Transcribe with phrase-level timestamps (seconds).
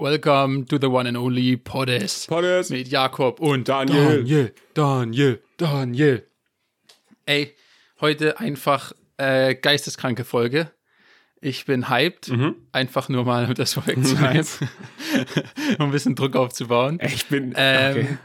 [0.00, 2.28] Welcome to the one and only Poddes.
[2.28, 2.70] Poddes.
[2.70, 4.18] Mit Jakob und Daniel.
[4.22, 4.52] Daniel.
[4.72, 5.42] Daniel.
[5.56, 6.22] Daniel.
[7.26, 7.56] Ey,
[8.00, 10.70] heute einfach äh, geisteskranke Folge.
[11.40, 12.28] Ich bin hyped.
[12.28, 12.54] Mhm.
[12.70, 14.46] Einfach nur mal, um das vorwegzunehmen.
[15.80, 17.00] um ein bisschen Druck aufzubauen.
[17.02, 17.54] Ich bin.
[17.56, 18.18] Ähm, okay.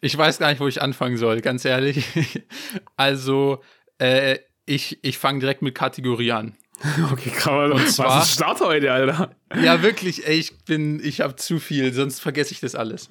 [0.00, 2.42] Ich weiß gar nicht, wo ich anfangen soll, ganz ehrlich.
[2.96, 3.62] also,
[3.98, 6.56] äh, ich, ich fange direkt mit Kategorie an.
[7.12, 7.72] Okay, man.
[7.72, 9.34] und was zwar- ist Start heute, Alter?
[9.62, 13.08] Ja, wirklich, ey, ich bin, ich habe zu viel, sonst vergesse ich das alles.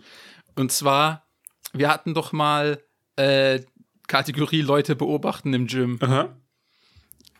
[0.55, 1.27] Und zwar,
[1.73, 2.81] wir hatten doch mal
[3.17, 3.59] äh,
[4.07, 6.29] Kategorie Leute beobachten im Gym, Aha.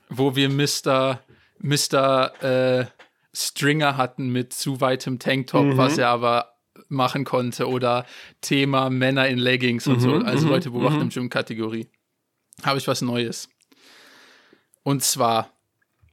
[0.10, 1.22] wo wir Mr.
[1.60, 2.44] Mr.
[2.44, 2.86] Äh,
[3.34, 6.54] Stringer hatten mit zu weitem Tanktop, was er aber
[6.90, 8.06] machen konnte oder
[8.42, 11.88] Thema Männer in Leggings und so, also Leute beobachten im Gym Kategorie.
[12.64, 13.50] Habe ich was Neues.
[14.84, 15.52] Und zwar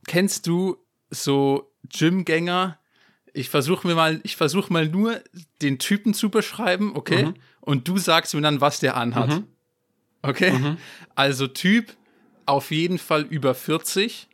[0.07, 0.77] kennst du
[1.11, 2.79] so Gymgänger?
[3.33, 5.21] Ich versuche mir mal, ich versuche mal nur
[5.61, 7.33] den Typen zu beschreiben, okay?
[7.61, 9.43] Und du sagst mir dann, was der anhat.
[10.23, 10.77] Okay?
[11.15, 11.97] Also Typ
[12.47, 14.29] auf jeden Fall über 40,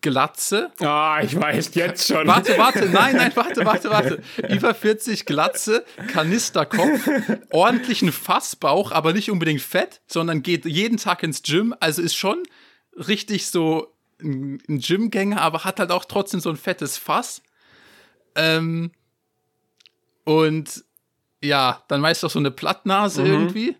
[0.00, 0.70] Glatze.
[0.80, 2.26] Ah, ich weiß jetzt schon.
[2.26, 4.22] Warte, warte, nein, nein, warte, warte, warte.
[4.48, 7.08] Über 40 Glatze, Kanisterkopf,
[7.50, 11.74] ordentlichen Fassbauch, aber nicht unbedingt fett, sondern geht jeden Tag ins Gym.
[11.80, 12.42] Also ist schon
[12.96, 17.42] richtig so ein ein Gymgänger, aber hat halt auch trotzdem so ein fettes Fass.
[18.34, 18.90] Ähm,
[20.24, 20.84] und
[21.42, 23.76] ja, dann weißt du auch so eine Plattnase irgendwie.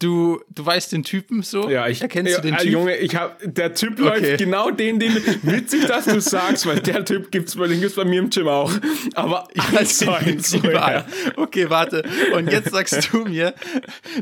[0.00, 1.70] Du, du weißt den Typen so?
[1.70, 2.72] Ja, ich Erkennst ja, du den äh, Typen?
[2.72, 4.02] Junge, ich hab, der Typ Okay.
[4.02, 7.94] läuft genau den, den witzig, dass du sagst, weil der Typ gibt's bei, den gibt's
[7.94, 8.72] bei mir im Gym auch.
[9.14, 11.06] Aber eins zu eins, so, ja.
[11.36, 12.02] Okay, warte.
[12.36, 13.54] Und jetzt sagst du mir,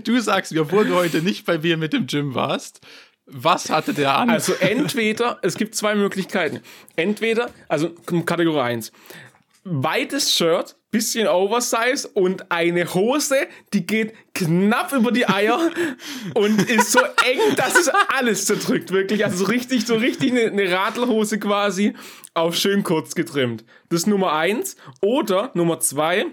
[0.04, 2.80] du sagst mir, obwohl du heute nicht bei mir mit dem Gym warst,
[3.32, 4.30] was hatte der an?
[4.30, 6.60] Also entweder, es gibt zwei Möglichkeiten.
[6.96, 7.90] Entweder, also
[8.26, 8.92] Kategorie 1,
[9.64, 15.70] weites Shirt, bisschen Oversize und eine Hose, die geht knapp über die Eier
[16.34, 19.24] und ist so eng, dass es alles zerdrückt, wirklich.
[19.24, 21.94] Also so richtig, so richtig eine, eine Radlhose quasi
[22.34, 23.64] auf schön kurz getrimmt.
[23.88, 24.76] Das ist Nummer eins.
[25.00, 26.26] Oder Nummer zwei,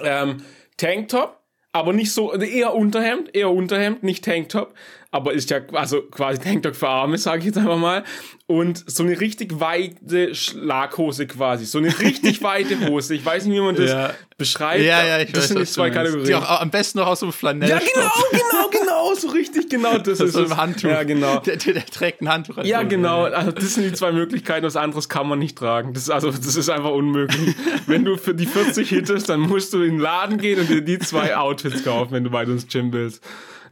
[0.00, 0.44] ähm,
[0.76, 1.40] Tanktop,
[1.72, 4.74] aber nicht so, eher Unterhemd, eher Unterhemd, nicht Tanktop,
[5.14, 8.02] aber ist ja also quasi Tanktop für Arme, sage ich jetzt einfach mal.
[8.46, 13.14] Und so eine richtig weite Schlaghose quasi, so eine richtig weite Hose.
[13.14, 14.10] Ich weiß nicht, wie man das Ja.
[14.38, 14.82] beschreibt.
[14.82, 15.90] ja, ja, ich das weiß, sind die zwei.
[15.90, 16.24] Kategorien.
[16.26, 17.68] Die auch am besten noch aus so einem Flanell.
[17.68, 20.88] ja, genau, genau, genau, so richtig, genau, das, ist So ein Handtuch.
[20.88, 21.40] Ja, genau.
[21.40, 22.56] Der, der, der trägt ein Handtuch.
[22.58, 23.24] als Ja, genau.
[23.24, 24.64] Also das sind die zwei Möglichkeiten.
[24.64, 25.92] Was anderes kann man nicht tragen.
[25.92, 27.54] Das ist also, das ist einfach unmöglich.
[27.86, 30.80] wenn du für die 40 hittest, dann musst du in den Laden gehen und dir
[30.80, 33.22] die zwei Outfits kaufen, wenn du weiter ins Gym willst.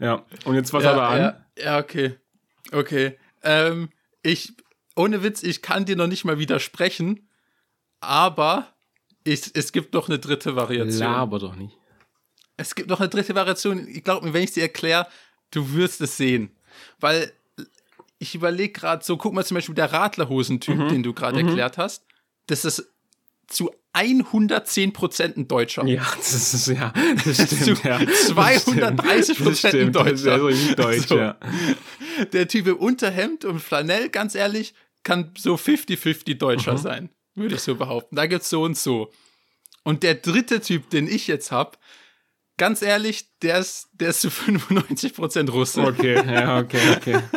[0.01, 0.25] Ja.
[0.45, 1.19] Und jetzt was hat er Ja, an?
[1.57, 2.17] ja, ja, okay.
[2.73, 3.19] Okay.
[3.43, 3.91] Ähm,
[4.23, 4.53] ich,
[4.97, 7.29] ohne Witz, ich kann dir noch nicht mal widersprechen,
[8.01, 8.67] aber
[9.25, 11.31] ich, es gibt noch eine dritte Variation.
[11.39, 11.77] doch nicht.
[12.57, 13.87] Es gibt noch eine dritte Variation.
[13.89, 15.07] Ich glaube mir, wenn ich sie erkläre,
[15.51, 16.51] du wirst es sehen.
[16.99, 17.33] Weil
[18.19, 20.89] ich überlege gerade so, guck mal zum Beispiel der Radlerhosentyp, Mhm.
[20.89, 22.05] den du gerade erklärt hast.
[22.47, 22.87] Das ist
[23.47, 25.85] zu 110% ein Deutscher.
[25.87, 26.93] Ja, das ist, ja,
[27.25, 28.01] das stimmt, ja.
[28.27, 30.33] 230 Das stimmt, ein das ist Deutscher.
[30.33, 31.19] also nicht deutsch, So.
[31.19, 31.37] ja.
[32.33, 37.63] Der Typ im Unterhemd und Flanell, ganz ehrlich, kann so 50-50 Deutscher sein, würde ich
[37.63, 38.17] so behaupten.
[38.17, 39.11] Da gibt's so und so.
[39.83, 41.79] Und der dritte Typ, den ich jetzt hab,
[42.59, 45.81] ganz ehrlich, der ist, der ist zu 95% Russe.
[45.81, 47.19] Okay, ja, okay, okay.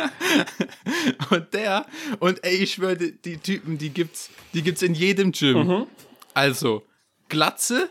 [1.30, 1.86] Und der,
[2.18, 5.86] und ey, ich schwöre, die, Typen, die gibt's, die gibt's in jedem Gym.
[6.34, 6.82] Also,
[7.28, 7.90] Glatze,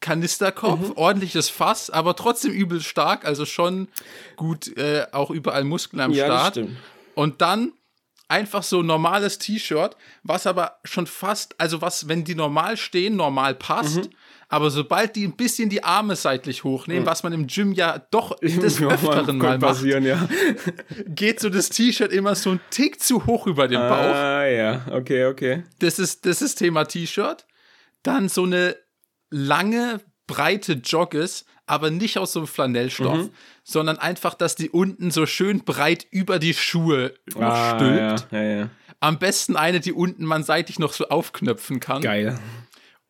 [0.00, 3.88] Kanisterkopf, ordentliches Fass, aber trotzdem übel stark, also schon
[4.36, 6.54] gut, äh, auch überall Muskeln am Ja, Start.
[6.54, 6.76] stimmt.
[7.14, 7.72] Und dann
[8.28, 13.54] einfach so normales T-Shirt, was aber schon fast, also was, wenn die normal stehen, normal
[13.54, 13.96] passt.
[14.04, 14.10] Mhm.
[14.50, 18.38] Aber sobald die ein bisschen die Arme seitlich hochnehmen, was man im Gym ja doch
[18.40, 20.26] des Ja, Öfteren mal macht, ja.
[21.06, 24.14] geht so das T-Shirt immer so ein Tick zu hoch über den Bauch.
[24.14, 25.64] Ah, ja, okay, okay.
[25.80, 27.44] Das ist das ist Thema T-Shirt.
[28.02, 28.76] Dann so eine
[29.30, 33.30] lange, breite Jogges, aber nicht aus so einem Flanellstoff, Mhm.
[33.64, 38.26] sondern einfach, dass die unten so schön breit über die Schuhe Ah, stülpt.
[38.32, 38.70] ja, ja, ja.
[39.00, 42.02] Am besten eine, die unten man seitlich noch so aufknöpfen kann.
[42.02, 42.38] Geil.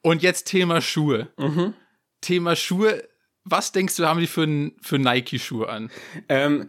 [0.02, 1.28] Und jetzt Thema Schuhe.
[1.38, 1.74] Mhm.
[2.20, 3.02] Thema Schuhe.
[3.44, 4.46] Was denkst du, haben die für,
[4.82, 5.90] für Nike-Schuhe an?
[6.28, 6.68] Ähm,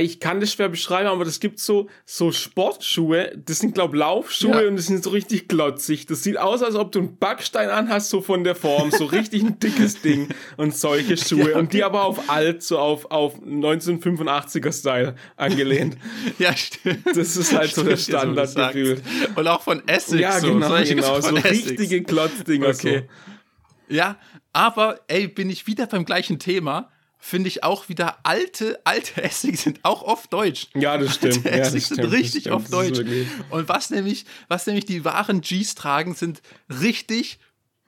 [0.00, 4.62] ich kann das schwer beschreiben, aber es gibt so, so Sportschuhe, das sind, glaub Laufschuhe
[4.62, 4.68] Ja.
[4.68, 6.06] und die sind so richtig glotzig.
[6.06, 9.42] Das sieht aus, als ob du einen Backstein anhast, so von der Form, so richtig
[9.44, 11.52] ein dickes Ding und solche Schuhe.
[11.52, 15.96] Ja, Und die aber auf alt, so auf, auf 1985er-Style angelehnt.
[16.38, 17.06] Ja, stimmt.
[17.14, 18.74] Das ist halt so der Stimmt, jetzt, wo du Standard sagst.
[18.74, 19.02] gefühlt.
[19.36, 20.20] Und auch von Essex.
[20.20, 20.48] Ja, so.
[20.52, 21.50] genau, genau, so Essex.
[21.70, 22.68] richtige Klotzdinger.
[22.68, 23.04] Okay.
[23.88, 24.16] Ja,
[24.52, 26.90] aber ey, bin ich wieder beim gleichen Thema.
[27.28, 30.68] Finde ich auch wieder alte, alte Essex sind auch oft deutsch.
[30.74, 31.44] Ja, das stimmt.
[31.44, 32.54] Alte Ja, stimmt, sind das richtig stimmt.
[32.54, 33.00] oft deutsch.
[33.50, 36.40] Und was nämlich, was nämlich die wahren Gs tragen, sind
[36.70, 37.40] richtig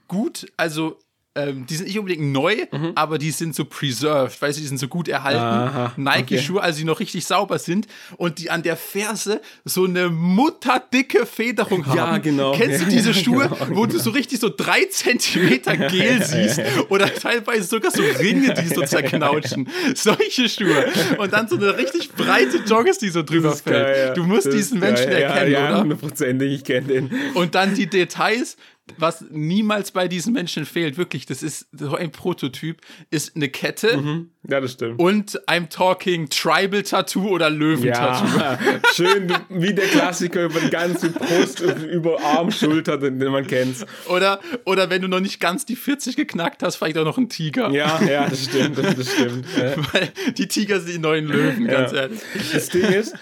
[0.08, 0.99] gut, also
[1.38, 2.56] ähm, die sind nicht unbedingt neu,
[2.94, 5.93] aber die sind so preserved, weißt du, die sind so gut erhalten.
[5.99, 6.05] Mhm.
[6.05, 7.87] Nike-Schuhe, also die noch richtig sauber sind
[8.17, 11.96] und die an der Ferse so eine mutterdicke Federung haben.
[11.96, 12.52] Ja, genau.
[12.56, 16.23] Kennst du Ja, diese ja, Schuhe, genau, wo du so richtig so drei Zentimeter Gel
[16.25, 19.69] siehst oder teilweise sogar so Ringe, die so zerknautschen.
[19.94, 20.87] Solche Schuhe.
[21.19, 24.08] Und dann so eine richtig breite Joggers, die so drüber ist geil, fällt.
[24.08, 24.14] ja.
[24.14, 25.23] Du musst Das diesen Menschen geil.
[25.23, 25.81] erkennen, ja, ja, oder?
[25.82, 27.11] hundertprozentig, ich kenne den.
[27.34, 28.56] Und dann die Details,
[28.96, 32.81] was niemals bei diesen Menschen fehlt, wirklich, das ist so ein Prototyp,
[33.11, 34.99] ist eine Kette Ja, das stimmt.
[35.00, 38.38] und I'm talking Tribal Tattoo oder Löwentattoo.
[38.38, 38.58] Ja,
[38.94, 43.85] schön wie der Klassiker über die ganze Brust, über Arm, Schulter, den, den man kennt.
[44.08, 47.29] Oder, oder wenn du noch nicht ganz die 40 geknackt hast, vielleicht auch noch ein
[47.29, 47.70] Tiger.
[47.70, 49.44] Ja, ja, das stimmt, das, das stimmt.
[49.56, 49.75] Ja.
[49.93, 51.99] Weil die Tiger sind die neuen Löwen, ganz Ja.
[52.02, 52.20] ehrlich.
[52.52, 53.14] Das Ding ist,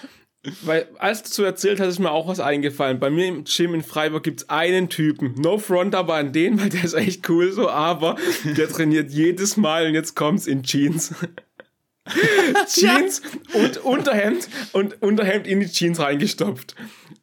[0.61, 2.99] weil als du so erzählt hast, ist mir auch was eingefallen.
[2.99, 5.33] Bei mir im Gym in Freiburg gibt es einen Typen.
[5.37, 9.57] No front aber an den, weil der ist echt cool so, aber der trainiert jedes
[9.57, 11.13] Mal und jetzt kommt's in Jeans.
[12.73, 13.21] Jeans
[13.53, 16.75] und Unterhemd und Unterhemd in die Jeans reingestopft.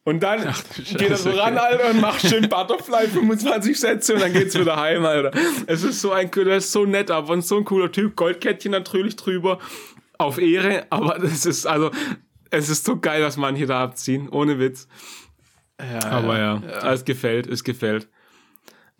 [0.03, 4.13] Und dann du geht er so Scheiße, ran, Alter, und macht schön Butterfly 25 Sätze
[4.13, 5.31] und dann geht's wieder heim, Alter.
[5.65, 8.15] Es ist so ein, der ist so nett, aber so ein cooler Typ.
[8.15, 9.59] Goldkettchen natürlich drüber.
[10.17, 11.91] Auf Ehre, aber das ist, also,
[12.57, 14.29] es ist so geil, was manche da abziehen.
[14.29, 14.87] Ohne Witz.
[15.79, 16.61] Ja, Aber ja,
[16.93, 18.07] es gefällt, es gefällt.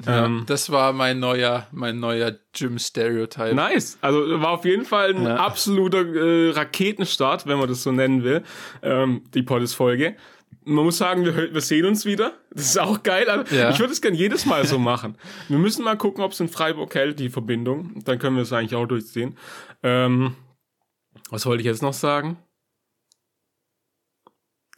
[0.05, 3.55] Ähm, Das war mein neuer, mein neuer Gym-Stereotype.
[3.55, 3.97] Nice.
[4.01, 5.35] Also war auf jeden Fall ein Ja.
[5.37, 8.43] absoluter äh, Raketenstart, wenn man das so nennen will,
[8.83, 10.17] ähm, die Poddes-Folge.
[10.65, 12.33] Man muss sagen, wir, wir sehen uns wieder.
[12.51, 13.29] Das ist auch geil.
[13.29, 13.69] Also, Ja.
[13.69, 15.17] Ich würde es gerne jedes Mal so machen.
[15.47, 18.01] Wir müssen mal gucken, ob es in Freiburg hält, die Verbindung.
[18.03, 19.37] Dann können wir es eigentlich auch durchziehen.
[19.81, 20.35] Ähm,
[21.29, 22.37] was wollte ich jetzt noch sagen?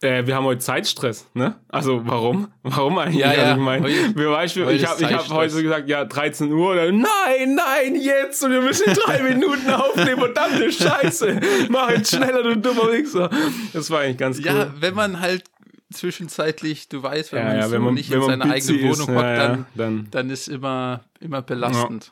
[0.01, 1.55] Äh, wir haben heute Zeitstress, ne?
[1.69, 2.49] Also warum?
[2.61, 3.17] Warum eigentlich?
[3.17, 3.39] Ja, ja.
[3.39, 6.73] Also, ich mein, Heute- wir Beispiel, ich habe ich hab heute gesagt, ja, 13 Uhr
[6.73, 11.39] oder nein, nein, jetzt und wir müssen in drei Minuten aufnehmen, verdammte Scheiße.
[11.69, 13.31] Mach jetzt schneller, du dummer Wichser.
[13.73, 14.45] Das war eigentlich ganz cool.
[14.45, 15.45] Ja, wenn man halt
[15.91, 19.25] zwischenzeitlich, du weißt, wenn man so nicht in wenn seiner busy eigenen ist, Wohnung hockt,
[19.25, 20.07] ja, ja, dann, dann.
[20.11, 22.11] dann ist immer, immer belastend.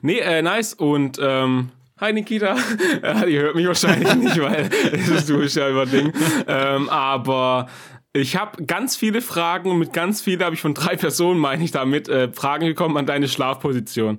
[0.00, 0.72] Nee, äh, nice.
[0.72, 2.56] Und ähm, hi Nikita.
[3.02, 6.12] Äh, Ihr hört mich wahrscheinlich nicht, weil das ist du ja über Ding.
[6.46, 7.68] Ähm, aber
[8.12, 11.62] ich habe ganz viele Fragen und mit ganz viele habe ich von drei Personen, meine
[11.64, 14.18] ich damit, äh, Fragen gekommen an deine Schlafposition.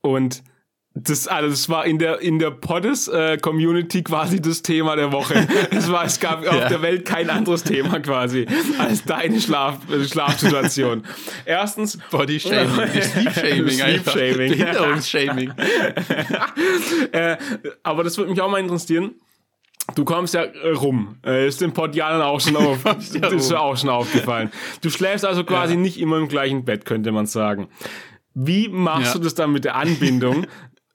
[0.00, 0.42] Und
[0.94, 5.46] das, also das war in der, in der Poddes-Community quasi das Thema der Woche.
[5.70, 6.68] Es, war, es gab auf Ja.
[6.68, 8.46] der Welt kein anderes Thema quasi
[8.78, 11.04] als deine Schlaf, äh, Schlafsituation.
[11.46, 14.10] Erstens, Body Shaming, Sleep Shaming, Sleep.
[14.10, 14.36] Shaming.
[14.58, 15.52] Behinderungsshaming.
[17.12, 17.36] äh,
[17.82, 19.12] aber das würde mich auch mal interessieren.
[19.94, 21.16] Du kommst ja äh, rum.
[21.26, 23.58] Äh, ist dem Podjanern auch schon auf, ja ist rum.
[23.58, 24.52] auch schon aufgefallen.
[24.80, 27.68] Du schläfst also quasi nicht immer im gleichen Bett, könnte man sagen.
[28.34, 29.18] Wie machst Ja.
[29.18, 30.46] du das dann mit der Anbindung?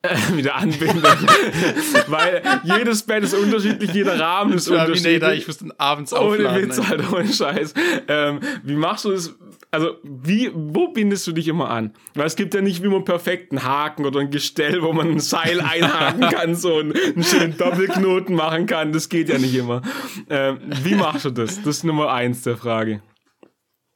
[0.29, 1.03] Äh, mit der Anbindung.
[2.07, 5.39] Weil jedes Bett ist unterschiedlich, jeder Rahmen ist Terminator, unterschiedlich.
[5.39, 6.63] ich muss den abends Ohne aufladen.
[6.63, 7.73] Witz, Alter, ohne Scheiß.
[8.07, 9.35] Ähm, wie machst du das?
[9.71, 11.93] Also, wie, wo bindest du dich immer an?
[12.13, 15.11] Weil es gibt ja nicht wie man einen perfekten Haken oder ein Gestell, wo man
[15.11, 18.93] ein Seil einhaken kann, so einen, einen schönen Doppelknoten machen kann.
[18.93, 19.81] Das geht ja nicht immer.
[20.29, 21.57] Ähm, wie machst du das?
[21.57, 23.01] Das ist Nummer eins der Frage.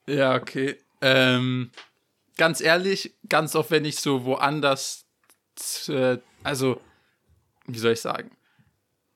[0.07, 0.75] Ja, okay.
[1.01, 1.71] Ähm,
[2.37, 5.05] ganz ehrlich, ganz oft, wenn ich so woanders,
[5.89, 6.79] äh, also,
[7.67, 8.31] wie soll ich sagen?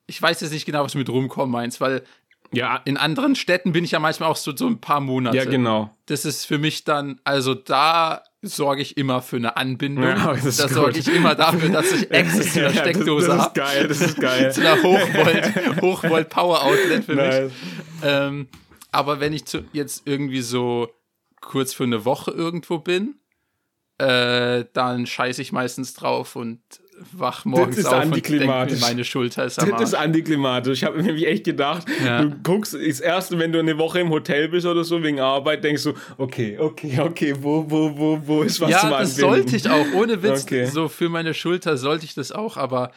[0.07, 2.03] Ich weiß jetzt nicht genau, was du mit rumkommen meinst, weil
[2.51, 5.35] Ja, in anderen Städten bin ich ja manchmal auch so, so ein paar Monate.
[5.37, 5.89] ja, genau.
[6.05, 10.03] Das ist für mich dann, also da sorge ich immer für eine Anbindung.
[10.03, 13.37] Ja, das ist da sorge ich immer dafür, dass ich Access zu der Steckdose das,
[13.37, 13.59] das ist habe.
[13.59, 14.51] geil, das ist geil.
[14.53, 17.43] Zu einer Hochvolt, Hochvolt Power Outlet für Nice.
[17.45, 17.53] mich.
[18.03, 18.47] Ähm,
[18.91, 20.89] aber wenn ich zu, jetzt irgendwie so
[21.41, 23.15] kurz für eine Woche irgendwo bin,
[23.97, 26.59] äh, dann scheiße ich meistens drauf und
[27.11, 28.79] wach morgens ist auf und antiklimatisch.
[28.79, 30.79] meine Schulter ist am Das ist antiklimatisch.
[30.79, 32.21] Ich habe mir nämlich echt gedacht, Ja.
[32.23, 35.63] du guckst, das erste, wenn du eine Woche im Hotel bist oder so wegen Arbeit,
[35.65, 39.19] denkst du, okay, okay, okay, wo, wo, wo, wo ist was Ja, zum das Anbinden?
[39.19, 40.43] sollte ich auch, ohne Witz.
[40.43, 40.65] Okay.
[40.67, 42.91] So für meine Schulter sollte ich das auch, aber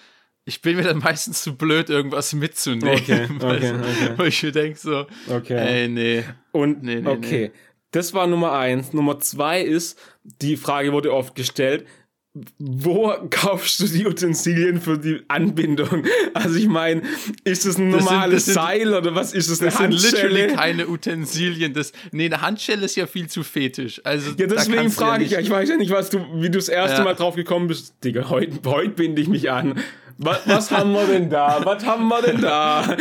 [0.45, 2.95] ich bin mir dann meistens zu blöd, irgendwas mitzunehmen.
[3.03, 4.11] Okay, okay, okay.
[4.17, 5.55] Wo ich mir denke so, Okay.
[5.83, 6.25] ey, nee.
[6.53, 7.51] Und Nee, nee, okay,
[7.93, 8.93] das war Nummer eins.
[8.93, 11.87] Nummer zwei ist, die Frage wurde oft gestellt,
[12.59, 16.05] wo kaufst du die Utensilien für die Anbindung?
[16.35, 17.03] Also ich meine,
[17.43, 19.79] ist es ein Das sind- normales das sind- Seil oder was ist es, eine Das
[19.79, 20.55] sind literally Handschelle?
[20.55, 21.73] keine Utensilien.
[21.75, 24.01] Das, nee, eine Handschelle ist ja viel zu fetisch.
[24.05, 26.59] Also, Ja, deswegen frage ich nicht- ja, ich weiß ja nicht, was du, wie du
[26.59, 27.05] das erste Ja.
[27.05, 27.95] Mal drauf gekommen bist.
[28.05, 29.81] Digga, heute heut binde ich mich an.
[30.21, 31.65] Was, was haben wir denn da?
[31.65, 32.97] Was haben wir denn da?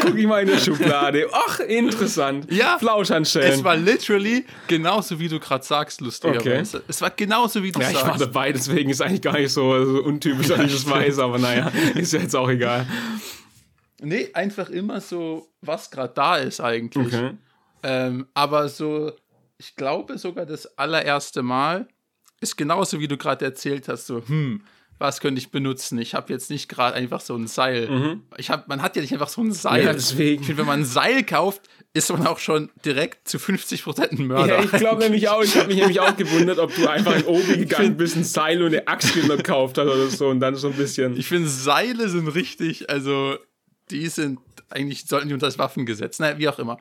[0.00, 1.28] Guck ich mal in der Schublade.
[1.30, 2.50] Ach, interessant.
[2.50, 2.78] Ja.
[2.78, 3.52] Flauschhandschellen.
[3.52, 6.82] Es war literally genauso, wie du gerade sagst, lustigerweise.
[6.88, 8.22] Es war genauso, wie du Ja, ich war sagst.
[8.22, 11.70] dabei, deswegen ist eigentlich gar nicht so, so untypisch, dass ich das weiß, aber naja,
[11.94, 12.86] ist ja jetzt auch egal.
[14.00, 17.06] Nee, einfach immer so, was gerade da ist eigentlich.
[17.06, 17.32] Okay.
[17.82, 19.12] Ähm, aber so,
[19.58, 21.86] ich glaube sogar das allererste Mal
[22.40, 24.62] ist genauso, wie du gerade erzählt hast, so, hm,
[25.02, 25.98] was könnte ich benutzen?
[25.98, 28.18] Ich habe jetzt nicht gerade einfach so ein Seil.
[28.38, 29.80] Ich hab, man hat ja nicht einfach so ein Seil.
[29.80, 29.86] Mhm.
[29.86, 30.40] Ja, deswegen.
[30.40, 34.26] Ich finde, wenn man ein Seil kauft, ist man auch schon direkt zu 50% ein
[34.26, 34.58] Mörder.
[34.58, 37.24] Ja, ich glaube nämlich auch, ich habe mich nämlich auch gewundert, ob du einfach in
[37.24, 40.68] Obi gegangen bist, ein Seil und eine Axt gekauft hast oder so und dann so
[40.68, 41.16] ein bisschen.
[41.16, 43.36] Ich finde, Seile sind richtig, also
[43.90, 44.38] die sind,
[44.70, 46.78] eigentlich sollten die unter das Waffengesetz, naja, wie auch immer.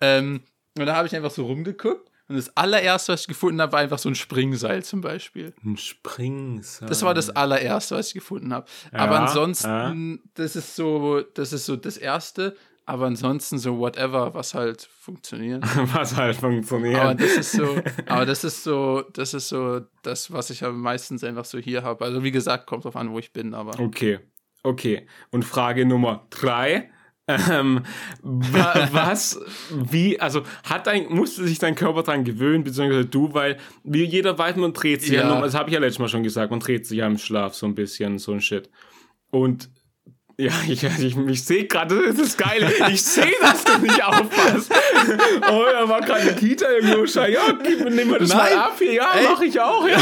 [0.00, 0.40] Ähm,
[0.76, 3.80] und da habe ich einfach so rumgeguckt und das allererste, was ich gefunden habe, war
[3.80, 5.52] einfach so ein Springseil zum Beispiel.
[5.64, 6.88] ein Springseil.
[6.88, 8.66] Das war das allererste, was ich gefunden habe.
[8.92, 12.56] Aber Ja, ansonsten, das ist so, das ist so das Erste,
[12.86, 15.64] aber ansonsten so whatever, was halt funktioniert.
[15.94, 17.00] Was halt funktioniert.
[17.00, 20.72] Aber das ist so, aber das ist so, das ist so das, was ich aber
[20.72, 22.04] meistens einfach so hier habe.
[22.04, 23.78] Also wie gesagt, kommt drauf an, wo ich bin, aber.
[23.78, 24.20] Okay,
[24.62, 25.06] okay.
[25.30, 26.90] Und Frage Nummer drei.
[27.50, 27.82] Ähm,
[28.22, 33.56] wa was, wie, also hat dein, musste sich dein Körper dran gewöhnen, beziehungsweise du, weil
[33.84, 35.40] wie jeder weiß, man dreht sich ja, Ja.
[35.40, 37.66] das habe ich ja letztes Mal schon gesagt, man dreht sich ja im Schlaf so
[37.66, 38.68] ein bisschen, so ein Shit.
[39.30, 39.70] Und
[40.38, 44.72] ja, ich, ich, ich sehe gerade, das ist geil, ich sehe, dass du nicht aufpasst.
[45.50, 48.54] Oh, da war gerade eine Kita irgendwo, schei, ja, gib, nimm mal das Nein.
[48.54, 49.24] mal ab hier, ja, Ey.
[49.30, 49.98] mach ich auch, ja.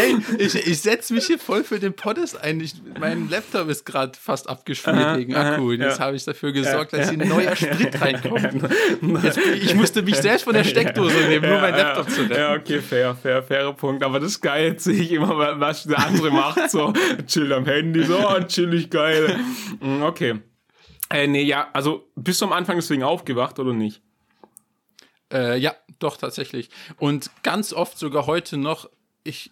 [0.00, 2.60] Ey, ich, ich setze mich hier voll für den Podcast ein.
[2.60, 5.72] Ich, mein Laptop ist gerade fast abgeschmiert wegen Akku.
[5.72, 6.06] Jetzt ja.
[6.06, 8.70] habe ich dafür gesorgt, dass hier ein neuer Sprit reinkommt.
[9.24, 12.34] Jetzt, ich musste mich selbst von der Steckdose nehmen, nur mein Laptop zu retten.
[12.34, 14.02] Ja, okay, fair, fair, fairer Punkt.
[14.02, 16.70] Aber das ist geil, jetzt sehe ich immer, was der andere macht.
[16.70, 16.92] So,
[17.26, 19.36] chill am Handy, so, oh, chillig geil.
[19.80, 20.40] Mm, Okay.
[21.10, 24.00] Äh, nee, ja, also bist du am Anfang deswegen aufgewacht oder nicht?
[25.32, 26.70] Äh, ja, doch, tatsächlich.
[26.98, 28.88] Und ganz oft sogar heute noch,
[29.24, 29.50] ich,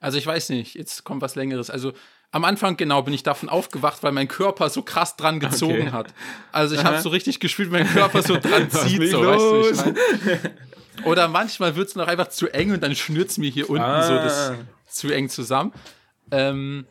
[0.00, 1.70] also ich weiß nicht, jetzt kommt was Längeres.
[1.70, 1.92] Also
[2.32, 5.90] am Anfang, genau, bin ich davon aufgewacht, weil mein Körper so krass dran gezogen Okay.
[5.90, 6.14] hat.
[6.52, 9.10] Also ich habe so richtig gefühlt, mein Körper so dran zieht.
[9.10, 9.94] So, weißt du, ich
[10.44, 11.04] mein?
[11.04, 14.02] Oder manchmal wird es noch einfach zu eng und dann schnürt es mir hier unten
[14.02, 14.56] so das Ah.
[14.86, 15.72] zu eng zusammen.
[16.30, 16.86] Ähm,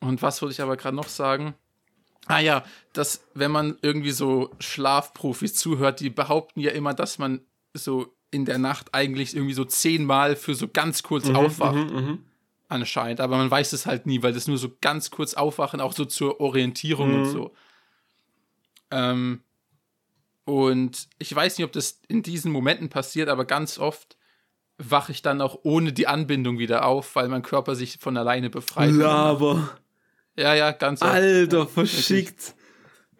[0.00, 1.54] und was wollte ich aber gerade noch sagen?
[2.28, 7.40] Ah ja, dass wenn man irgendwie so Schlafprofis zuhört, die behaupten ja immer, dass man
[7.74, 11.92] so in der Nacht eigentlich irgendwie so zehnmal für so ganz kurz Mhm, aufwacht.
[12.68, 13.20] Anscheinend.
[13.20, 16.04] Aber man weiß es halt nie, weil das nur so ganz kurz aufwachen, auch so
[16.04, 17.14] zur Orientierung Mhm.
[17.16, 17.54] und so.
[18.90, 19.42] Ähm,
[20.44, 24.16] und ich weiß nicht, ob das in diesen Momenten passiert, aber ganz oft
[24.78, 28.48] wache ich dann auch ohne die Anbindung wieder auf, weil mein Körper sich von alleine
[28.50, 28.94] befreit.
[28.94, 29.78] Laber.
[30.38, 31.10] Ja, ja, ganz oft.
[31.10, 32.54] Alter, verschickt.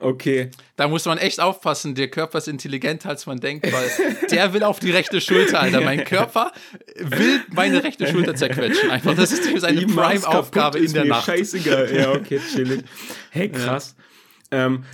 [0.01, 0.51] Okay.
[0.77, 1.97] Da muss man echt aufpassen.
[1.97, 3.91] Der Körper ist intelligenter, als man denkt, weil
[4.31, 5.81] der will auf die rechte Schulter, Alter.
[5.81, 6.53] Mein Körper
[6.97, 8.91] will meine rechte Schulter zerquetschen.
[8.91, 11.27] Einfach, das ist seine Prime-Aufgabe in der mir Nacht.
[11.27, 11.93] Scheißegal.
[11.93, 12.85] Ja, okay, chillig.
[13.31, 13.97] Hey, krass.
[14.53, 14.85] Ähm,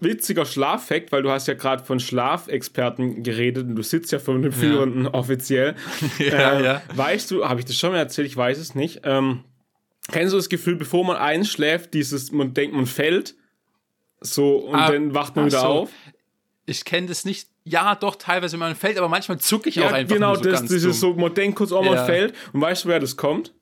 [0.00, 4.40] witziger Schlaffact, weil du hast ja gerade von Schlafexperten geredet und du sitzt ja von
[4.40, 5.74] den Führenden offiziell.
[6.18, 6.82] Ja, ähm, ja.
[6.94, 8.26] Weißt du, habe ich das schon mal erzählt?
[8.26, 9.02] Ich weiß es nicht.
[9.04, 9.44] Ähm,
[10.10, 13.34] kennst du das Gefühl, bevor man einschläft, dieses, man denkt, man fällt,
[14.20, 15.66] so und Ah, dann wacht man wieder so.
[15.66, 15.90] auf?
[16.66, 17.48] Ich kenne das nicht.
[17.64, 20.42] Ja, doch, teilweise, wenn man fällt, aber manchmal zucke ich auch Ja, einfach genau, so
[20.42, 21.14] das, ganz dieses dumm.
[21.14, 22.04] so, man denkt kurz, oh, man Ja.
[22.04, 22.34] fällt.
[22.52, 23.54] Und weißt du, wer das kommt?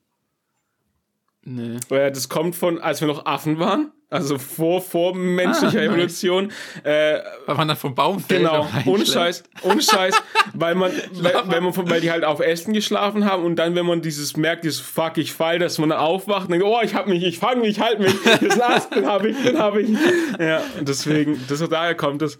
[1.45, 1.77] Nee.
[1.89, 5.89] Äh, Das kommt von, als wir noch Affen waren, also vor, vor menschlicher Ah, nice.
[5.91, 6.51] Evolution.
[6.83, 8.41] Äh, Weil man dann vom Baum fällt.
[8.41, 9.05] genau, und ohne.
[9.05, 10.15] Scheiß, ohne Scheiß,
[10.53, 13.75] weil man, weil, wenn man, von- weil die halt auf Ästen geschlafen haben und dann,
[13.75, 16.79] wenn man dieses merkt, dieses Fuck, ich fall, dass man dann aufwacht und denkt, oh,
[16.83, 18.13] ich hab mich, ich fang mich, ich halt mich,
[18.57, 19.89] das den hab ich, den hab ich.
[20.39, 22.39] Ja, deswegen, das, daher kommt das.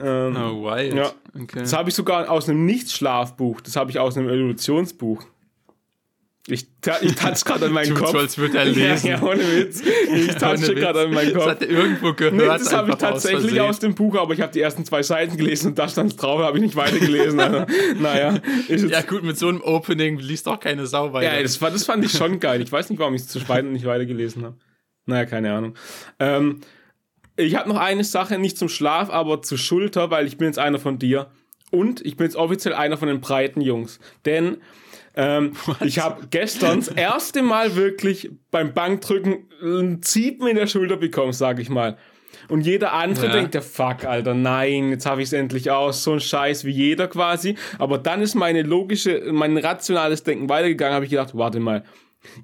[0.00, 0.94] Ähm, Oh, wild.
[0.94, 1.10] Ja.
[1.34, 1.58] Okay.
[1.60, 5.24] Das habe ich sogar aus einem Nicht-Schlafbuch, das habe ich aus einem Evolutionsbuch.
[6.50, 6.66] Ich,
[7.02, 8.14] ich touch gerade an meinen Kopf.
[8.14, 9.06] als würde er lesen.
[9.08, 9.82] Ja, ja, ohne Witz.
[10.14, 11.34] Ich Ohne gerade an meinen Witz.
[11.34, 11.50] Das Kopf.
[11.50, 12.34] hat er irgendwo gehört.
[12.34, 13.60] Nee, das habe ich aus tatsächlich Versehen.
[13.60, 16.40] aus dem Buch, aber ich habe die ersten zwei Seiten gelesen und da stand drauf,
[16.40, 17.38] habe ich nicht weitergelesen.
[17.38, 17.66] Also,
[18.00, 21.36] naja, Ja, gut, mit so einem Opening liest doch keine Sau weiter.
[21.36, 22.62] ja, das, war, das fand ich schon geil.
[22.62, 24.56] Ich weiß nicht, warum ich es zu Schweiden nicht weitergelesen habe.
[25.06, 25.74] Naja, keine Ahnung.
[26.18, 26.60] Ähm,
[27.36, 30.58] ich habe noch eine Sache, nicht zum Schlaf, aber zur Schulter, weil ich bin jetzt
[30.58, 31.30] einer von dir.
[31.70, 34.00] Und ich bin jetzt offiziell einer von den breiten Jungs.
[34.24, 34.56] Denn
[35.18, 35.52] ähm,
[35.84, 41.32] ich habe gestern das erste Mal wirklich beim Bankdrücken ein Ziepen in der Schulter bekommen,
[41.32, 41.98] sage ich mal.
[42.48, 43.32] Und jeder andere Ja.
[43.32, 46.70] denkt, der Fuck, Alter, nein, jetzt habe ich es endlich aus, so ein Scheiß wie
[46.70, 47.56] jeder quasi.
[47.78, 51.82] Aber dann ist meine logische, mein rationales Denken weitergegangen, habe ich gedacht, warte mal,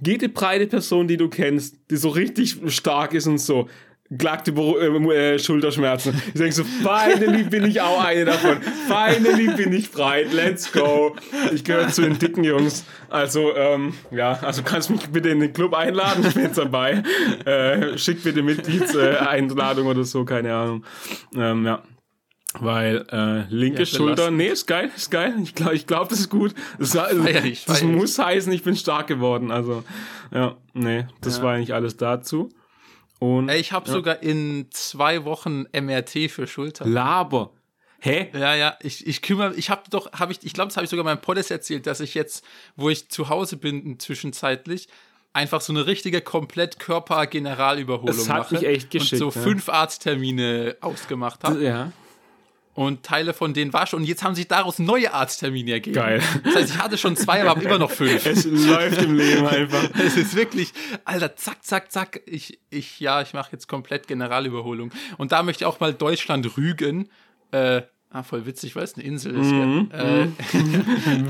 [0.05, 3.69] jede breite Person, die du kennst, die so richtig stark ist und so,
[4.19, 6.21] klagt über äh, äh, Schulterschmerzen.
[6.29, 8.59] Ich denke so, finally bin ich auch eine davon.
[8.87, 10.33] Finally bin ich breit.
[10.33, 11.17] Let's go.
[11.53, 12.85] Ich gehöre zu den dicken Jungs.
[13.09, 16.25] Also, ähm, ja, also kannst mich bitte in den Club einladen.
[16.27, 17.03] Ich bin jetzt dabei.
[17.45, 20.85] Äh, schick bitte Mitgliedseinladung oder so, keine Ahnung.
[21.35, 21.83] Ähm, ja.
[22.61, 25.35] Weil äh, linke Ja, Schulter, nee, ist geil, ist geil.
[25.43, 26.55] Ich glaube, ich glaub, das ist gut.
[26.79, 26.95] Das,
[27.45, 29.51] ich, das muss heißen, ich bin stark geworden.
[29.51, 29.83] Also,
[30.33, 32.51] ja, nee, das war eigentlich alles dazu.
[33.25, 36.85] Und ich habe sogar in zwei Wochen MRT für Schulter.
[36.85, 37.53] Laber.
[37.99, 38.29] Hä?
[38.35, 40.91] Ja, ja, ich, ich kümmere, ich habe doch, habe ich, ich glaube, das habe ich
[40.91, 42.45] sogar meinem Podest erzählt, dass ich jetzt,
[42.77, 44.89] wo ich zu Hause bin, zwischenzeitlich,
[45.33, 48.57] einfach so eine richtige komplett Körper-Generalüberholung Das hat mache.
[48.57, 49.43] mich echt geschickt, Und so ja.
[49.43, 51.65] fünf Arzttermine ausgemacht habe.
[51.65, 51.93] Ja.
[52.75, 54.01] Und Teile von denen war schon.
[54.01, 55.95] Und jetzt haben sich daraus neue Arzttermine ergeben.
[55.95, 56.21] Geil.
[56.43, 58.27] Das heißt, ich hatte schon zwei, aber habe immer noch fünf.
[58.35, 59.85] Es läuft im Leben einfach.
[60.05, 60.73] Es ist wirklich,
[61.05, 62.21] Alter, zack, zack, zack.
[62.27, 64.91] Ich, ich, ja, ich mache jetzt komplett Generalüberholung.
[65.19, 67.09] Und da möchte ich auch mal Deutschland rügen.
[67.53, 69.53] Äh, ah, voll witzig, weil es eine Insel ist.
[69.53, 69.91] Mhm.
[69.93, 69.99] Ja.
[69.99, 70.29] Äh,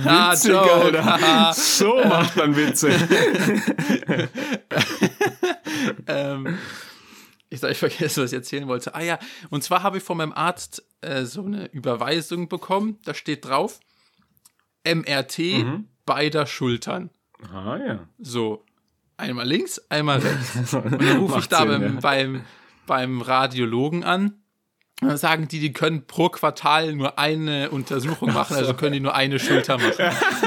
[0.06, 1.04] ah, Witzig, Joke, Alter.
[1.04, 1.52] haha.
[1.52, 2.90] So macht man Witze.
[6.06, 6.58] ähm,
[7.54, 8.94] ich sag, ich vergesse, was ich erzählen wollte.
[8.94, 9.18] Ah ja,
[9.50, 12.98] und zwar habe ich von meinem Arzt äh, so eine Überweisung bekommen.
[13.04, 13.80] Da steht drauf
[14.86, 15.88] MRT Mhm.
[16.04, 17.10] beider Schultern.
[17.52, 18.08] Ah, ja.
[18.18, 18.64] So,
[19.16, 20.74] einmal links, einmal rechts.
[20.74, 22.00] Und dann rufe ich da beim, ja.
[22.00, 22.44] beim,
[22.86, 24.42] beim Radiologen an.
[25.00, 29.14] Dann sagen die, die können pro Quartal nur eine Untersuchung machen, also können die nur
[29.14, 30.04] eine Schulter machen.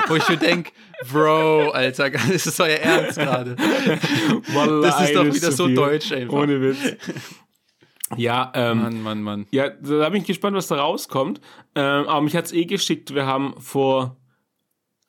[0.08, 0.72] Wo ich mir denke,
[1.12, 3.56] Bro, Alter, das ist euer Ernst gerade.
[3.56, 6.34] Das ist doch wieder so deutsch einfach.
[6.34, 6.78] Ohne Witz.
[8.16, 9.48] Ja, ähm, Mann, Mann, Mann.
[9.52, 11.42] ja, da bin ich gespannt, was da rauskommt.
[11.76, 13.14] Ähm, aber mich hat's eh geschickt.
[13.14, 14.16] Wir haben vor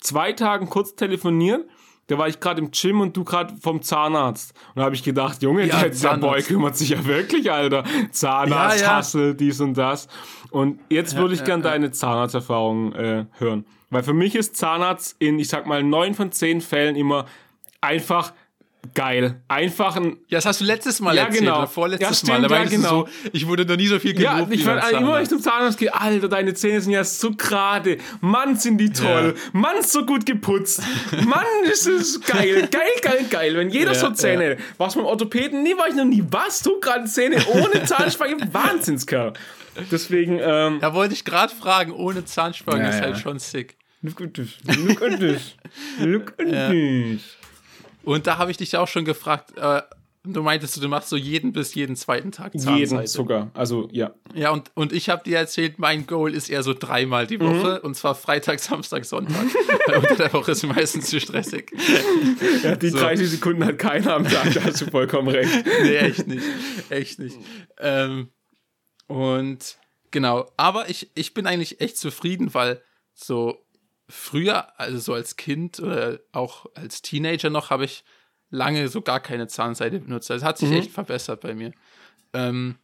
[0.01, 1.69] zwei Tagen kurz telefoniert.
[2.09, 4.55] Da war ich gerade im Gym und du gerade vom Zahnarzt.
[4.69, 6.17] Und da habe ich gedacht, Junge, Ja, der, der.
[6.17, 7.85] Boy kümmert sich ja wirklich, Alter.
[8.11, 8.97] Zahnarzt, Ja, ja.
[8.97, 10.09] Hassel, dies und das.
[10.51, 13.67] Und jetzt würde ich gern deine Zahnarzterfahrung äh, hören.
[13.91, 17.27] Weil für mich ist Zahnarzt in, ich sag mal, neun von zehn Fällen immer
[17.81, 18.33] einfach
[18.95, 19.41] geil.
[19.49, 21.59] Einfach ein Ja, das hast du letztes Mal Ja, erzählt, genau.
[21.59, 22.49] oder vorletztes Ja, stimmt, Mal.
[22.49, 22.89] Da ja, genau.
[22.89, 25.23] so, ich wurde noch nie so viel Ja, gelobt ich wie fand beim immer, wenn
[25.23, 27.99] ich zum Zahnarzt gehe, Alter, deine Zähne sind ja so gerade.
[28.21, 29.35] Mann, sind die toll.
[29.53, 30.83] Mann, so gut geputzt.
[31.25, 32.69] Mann, das ist geil.
[32.71, 33.57] Geil, geil, geil.
[33.57, 34.57] Wenn jeder Ja, so Zähne.
[34.79, 35.63] Was beim Orthopäden?
[35.63, 36.25] Nee, war ich noch nie.
[36.31, 36.63] Was?
[36.63, 38.37] Du gerade Zähne ohne Zahnspange?
[38.53, 39.33] Wahnsinnskerl.
[39.91, 40.79] Deswegen, ähm.
[40.81, 43.03] Da wollte ich gerade fragen, ohne Zahnspange Ja, ist ja.
[43.03, 43.77] halt schon sick.
[44.03, 44.51] Look at this.
[44.65, 45.57] Look at this.
[46.01, 47.38] Look at this.
[48.05, 49.83] Und da habe ich dich auch schon gefragt, äh,
[50.25, 52.79] du meintest, du machst so jeden bis jeden zweiten Tag Zahnseide.
[52.79, 53.51] Jeden sogar.
[53.55, 54.15] Also, ja.
[54.35, 57.43] Ja, und, und ich habe dir erzählt, mein Goal ist eher so dreimal die Mhm.
[57.45, 59.47] Woche, und zwar Freitag, Samstag, Sonntag.
[59.97, 61.71] Unter der Woche ist meistens zu stressig.
[62.63, 62.99] ja die So.
[62.99, 64.53] 30 Sekunden hat keiner am Tag.
[64.55, 65.51] Da hast du vollkommen recht.
[65.83, 66.45] Nee, echt nicht.
[66.91, 67.37] Echt nicht.
[67.79, 68.29] Ähm,
[69.07, 69.79] und
[70.11, 72.83] genau, aber ich, ich bin eigentlich echt zufrieden, weil
[73.15, 73.57] so
[74.09, 78.05] früher, also so als Kind oder auch als Teenager noch, habe ich
[78.51, 80.31] lange so gar keine Zahnseide benutzt.
[80.31, 81.73] Das hat sich echt verbessert bei mir.
[82.33, 82.77] Ähm,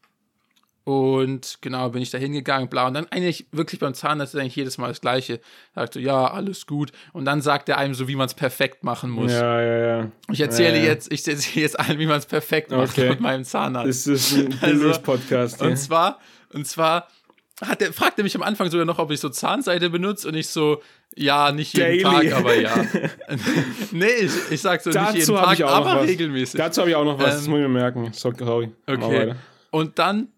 [0.84, 2.86] und genau, bin ich da hingegangen, bla.
[2.86, 5.40] Und dann eigentlich wirklich beim Zahnarzt ist eigentlich jedes Mal das Gleiche.
[5.74, 6.92] Sagt so, ja, alles gut.
[7.14, 9.32] Und dann sagt er einem so, wie man es perfekt machen muss.
[9.32, 10.10] Ja, ja, ja.
[10.30, 10.90] Ich erzähle Ja, ja.
[10.90, 13.08] jetzt, ich erzähle jetzt allen, wie man es perfekt macht Okay.
[13.08, 13.88] mit meinem Zahnarzt.
[13.88, 15.62] Das ist ein Also, Bildungspodcast.
[15.62, 15.76] Und ja.
[15.76, 16.18] zwar,
[16.52, 17.08] und zwar
[17.60, 20.34] hat er, fragt er mich am Anfang sogar noch, ob ich so Zahnseide benutze und
[20.34, 20.82] ich so,
[21.14, 22.30] ja, nicht jeden Daily.
[22.30, 22.74] Tag, aber ja.
[23.92, 26.58] nee, ich, ich sag so nicht jeden Dazu Tag, aber regelmäßig.
[26.58, 28.12] Dazu habe ich auch noch was, das Ähm, muss ich mir merken.
[28.12, 28.70] So, sorry.
[28.86, 29.34] Okay.
[29.70, 30.28] Und dann,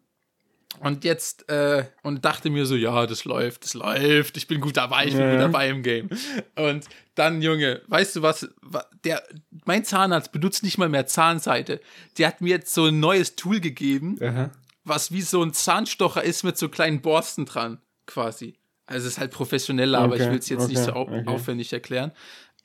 [0.81, 4.77] und jetzt, äh, und dachte mir so, ja, das läuft, das läuft, ich bin gut
[4.77, 5.31] dabei, ich bin Ja.
[5.33, 6.11] gut dabei im Game.
[6.55, 9.23] Und dann, Junge, weißt du was, wa- der,
[9.65, 11.81] mein Zahnarzt benutzt nicht mal mehr Zahnseide.
[12.19, 14.51] Der hat mir jetzt so ein neues Tool gegeben, Aha.
[14.87, 18.55] Was wie so ein Zahnstocher ist mit so kleinen Borsten dran, quasi.
[18.87, 21.03] Also es ist halt professioneller, aber Okay, ich will es jetzt nicht okay, so au
[21.03, 21.25] okay.
[21.27, 22.13] aufwendig erklären.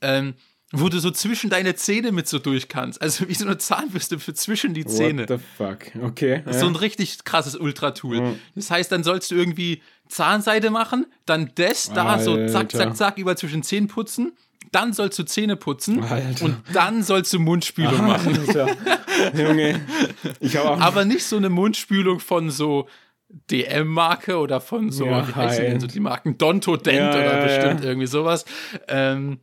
[0.02, 0.36] Ähm,
[0.74, 3.02] wo du so zwischen deine Zähne mit so durch kannst.
[3.02, 5.28] Also wie so eine Zahnbürste für zwischen die Zähne.
[5.28, 6.04] What the fuck?
[6.04, 6.44] Okay.
[6.52, 8.38] So ein richtig krasses Ultra-Tool.
[8.56, 12.78] Das heißt, dann sollst du irgendwie Zahnseide machen, dann das da so zack, Alter.
[12.78, 14.32] zack, zack über zwischen Zähnen putzen,
[14.72, 16.46] dann sollst du Zähne putzen Alter.
[16.46, 18.38] und dann sollst du Mundspülung machen.
[18.48, 18.68] Alter.
[19.36, 19.82] Junge.
[20.40, 20.80] Ich habe auch.
[20.82, 22.88] Aber nicht so eine Mundspülung von so
[23.50, 25.80] DM-Marke oder von so, Ja, wie heißen denn hi.
[25.80, 26.38] so die Marken?
[26.38, 28.46] Donto Dent Ja, oder ja, bestimmt irgendwie sowas.
[28.88, 29.40] Ähm,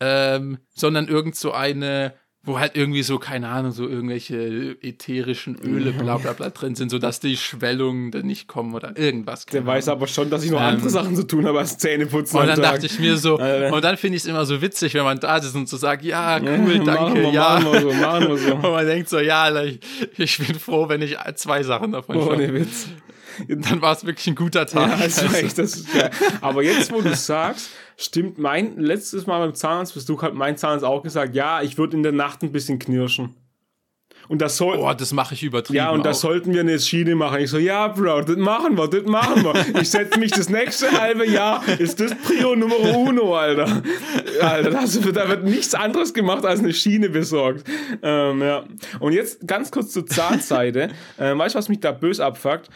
[0.00, 2.14] ähm, sondern irgend so eine,
[2.46, 6.90] wo halt irgendwie so, keine Ahnung, so irgendwelche ätherischen Öle, bla bla bla drin sind,
[6.90, 9.46] sodass die Schwellungen dann nicht kommen oder irgendwas.
[9.46, 10.00] der keine weiß Ahnung.
[10.02, 12.38] aber schon, dass ich noch Ähm, andere Sachen zu tun habe als Zähneputzen.
[12.38, 12.74] Und dann Tag.
[12.74, 13.74] dachte ich mir so, Alter.
[13.74, 16.04] und dann finde ich es immer so witzig, wenn man da ist und so sagt,
[16.04, 17.60] ja, Ja, cool, danke, machen wir, ja.
[17.60, 18.54] Machen wir so, machen wir so.
[18.54, 19.80] Und man denkt so, ja, ich,
[20.18, 22.30] ich bin froh, wenn ich zwei Sachen davon schaffe.
[22.30, 22.88] Ohne Witz.
[23.48, 24.90] Dann war es wirklich ein guter Tag.
[24.90, 26.10] Ja, hast Also, recht, das geil.
[26.40, 31.02] Aber jetzt, wo du sagst, stimmt mein letztes Mal beim Zahnarztbesuch hat mein Zahnarzt auch
[31.02, 33.34] gesagt, ja, ich würde in der Nacht ein bisschen knirschen.
[34.28, 34.78] Und das soll.
[34.78, 35.76] Boah, das mache ich übertrieben.
[35.76, 37.40] ja, und da sollten wir eine Schiene machen.
[37.40, 39.80] Ich so, ja, Bro, das machen wir, das machen wir.
[39.80, 43.82] Ich setze mich das nächste halbe Jahr, ist das Prio Nummer uno, Alter.
[44.40, 47.64] Alter, das, da wird nichts anderes gemacht, als eine Schiene besorgt.
[48.02, 48.64] Ähm, ja.
[49.00, 50.88] Und jetzt ganz kurz zur Zahnseide.
[51.18, 52.70] ähm, weißt du, was mich da bös abfuckt?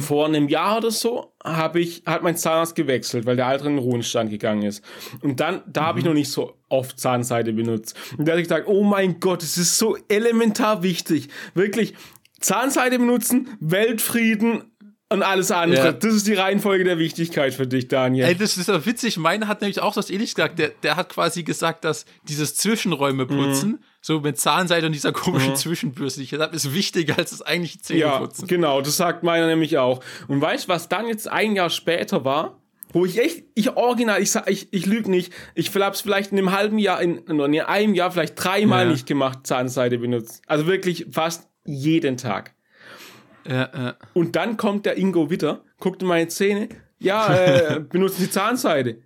[0.00, 3.76] Vor einem Jahr oder so habe ich, hat mein Zahnarzt gewechselt, weil der alte in
[3.76, 4.84] den Ruhestand gegangen ist.
[5.22, 7.94] Und dann, da habe ich noch nicht so oft Zahnseide benutzt.
[8.16, 11.28] Und da habe ich gesagt, oh mein Gott, es ist so elementar wichtig.
[11.54, 11.94] Wirklich,
[12.40, 14.64] Zahnseide benutzen, Weltfrieden
[15.10, 15.86] und alles andere.
[15.86, 15.92] Ja.
[15.92, 18.26] Das ist die Reihenfolge der Wichtigkeit für dich, Daniel.
[18.26, 19.16] Ey, das ist doch witzig.
[19.16, 20.58] Meine hat nämlich auch was ähnliches gesagt.
[20.58, 23.78] Der, der hat quasi gesagt, dass dieses Zwischenräume putzen, Mhm.
[24.00, 27.78] So mit Zahnseide und dieser komischen Zwischenbürste, die ich habe, ist wichtiger als das eigentliche
[27.96, 28.46] Ja, Zähneputzen.
[28.48, 30.02] genau, das sagt meiner nämlich auch.
[30.28, 32.60] Und weißt du, was dann jetzt ein Jahr später war?
[32.92, 36.52] Wo ich echt, ich original, ich ich, ich lüge nicht, ich hab's vielleicht in einem
[36.52, 38.92] halben Jahr, in, in einem Jahr vielleicht dreimal Ja.
[38.92, 40.40] nicht gemacht, Zahnseide benutzt.
[40.46, 42.54] Also wirklich fast jeden Tag.
[43.46, 43.96] Ja, ja.
[44.14, 49.02] Und dann kommt der Ingo wieder, guckt in meine Zähne, ja, äh, benutzen die Zahnseide.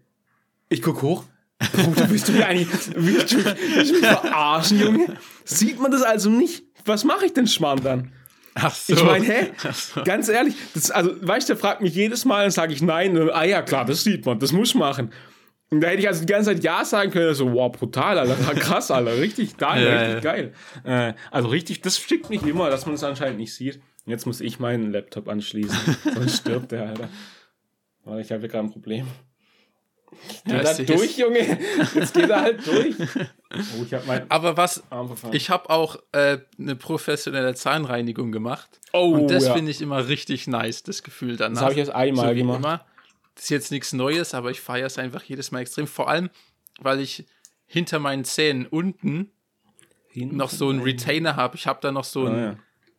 [0.69, 1.25] Ich guck hoch.
[1.73, 5.17] Bruder, willst du mich eigentlich, willst du, willst du mich verarschen, Junge?
[5.45, 6.65] Sieht man das also nicht?
[6.85, 8.13] Was mache ich denn Schmarrn dann?
[8.55, 8.95] Ach so.
[8.95, 9.51] Ich meine, hä?
[9.73, 10.03] So.
[10.03, 13.17] Ganz ehrlich, das, also, weißt du, der fragt mich jedes Mal, dann sage ich nein.
[13.17, 15.13] Und, ah ja, klar, das sieht man, das muss ich machen.
[15.71, 18.35] Und da hätte ich also die ganze Zeit Ja sagen können, so, wow, brutal, Alter,
[18.57, 20.33] krass, Alter, richtig geil, Ja, richtig ja.
[20.33, 20.53] geil.
[20.85, 23.81] Äh, also richtig, das schickt mich immer, dass man es anscheinend nicht sieht.
[24.05, 27.09] Jetzt muss ich meinen Laptop anschließen, sonst stirbt der, Alter.
[28.05, 29.07] Warte, ich habe gerade ein Problem.
[30.45, 31.59] Ist- er durch, Junge?
[31.95, 32.97] Jetzt geht er halt durch.
[33.55, 34.83] Oh, ich habe meinen Aber was,
[35.33, 38.81] ich habe auch äh, eine professionelle Zahnreinigung gemacht.
[38.95, 39.53] Oh, und das ja.
[39.53, 41.57] finde ich immer richtig nice, das Gefühl danach.
[41.57, 42.59] das habe ich erst einmal so gemacht.
[42.61, 42.87] immer.
[43.35, 45.87] Das ist jetzt nichts Neues, aber ich feiere es einfach jedes Mal extrem.
[45.87, 46.31] Vor allem,
[46.81, 47.27] weil ich
[47.67, 49.31] hinter meinen Zähnen unten
[50.15, 51.57] noch so einen Retainer habe.
[51.57, 52.57] Ich habe da noch so ein, Ah, ja.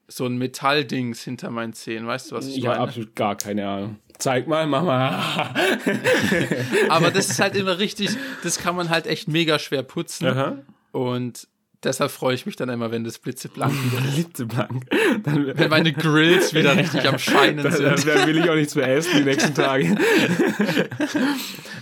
[0.08, 2.06] so ein Metalldings hinter meinen Zähnen.
[2.06, 2.90] Weißt du, was ich, Ich habe meine?
[2.90, 3.98] absolut gar keine Ahnung.
[4.24, 5.20] Zeig mal, mach mal.
[6.90, 8.10] Aber das ist halt immer richtig,
[8.42, 10.28] das kann man halt echt mega schwer putzen.
[10.28, 10.58] Aha.
[10.94, 11.46] Und
[11.84, 14.14] deshalb freue ich mich dann immer, wenn das blitzeblank wieder ist.
[14.16, 14.86] Blitzeblank.
[15.24, 17.84] Dann, Wenn meine Grills wieder richtig am Scheinen sind.
[18.08, 19.94] dann will ich auch nichts mehr essen die nächsten Tage.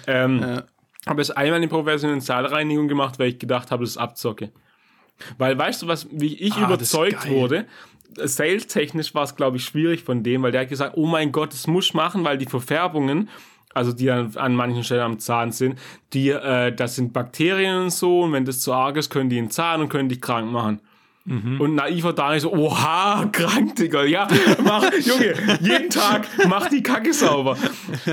[0.08, 0.64] ähm, Ja.
[1.08, 4.52] Habe es einmal eine professionelle Zahlreinigung gemacht, weil ich gedacht habe, das ist Abzocke.
[5.38, 7.66] Weil weißt du, was, wie ich Ah, überzeugt wurde,
[8.18, 11.54] sales-technisch war es, glaube ich, schwierig von dem, weil der hat gesagt, oh mein Gott,
[11.54, 13.30] das muss ich machen, weil die Verfärbungen,
[13.74, 15.80] also die dann an manchen Stellen am Zahn sind,
[16.14, 19.38] die, äh, das sind Bakterien und so, und wenn das zu arg ist, können die
[19.38, 20.82] in den Zahn und können dich krank machen.
[21.24, 24.28] Und naiver Daniel so, oha, krank, Digga, ja,
[24.64, 27.58] mach, Junge, jeden Tag mach die Kacke sauber.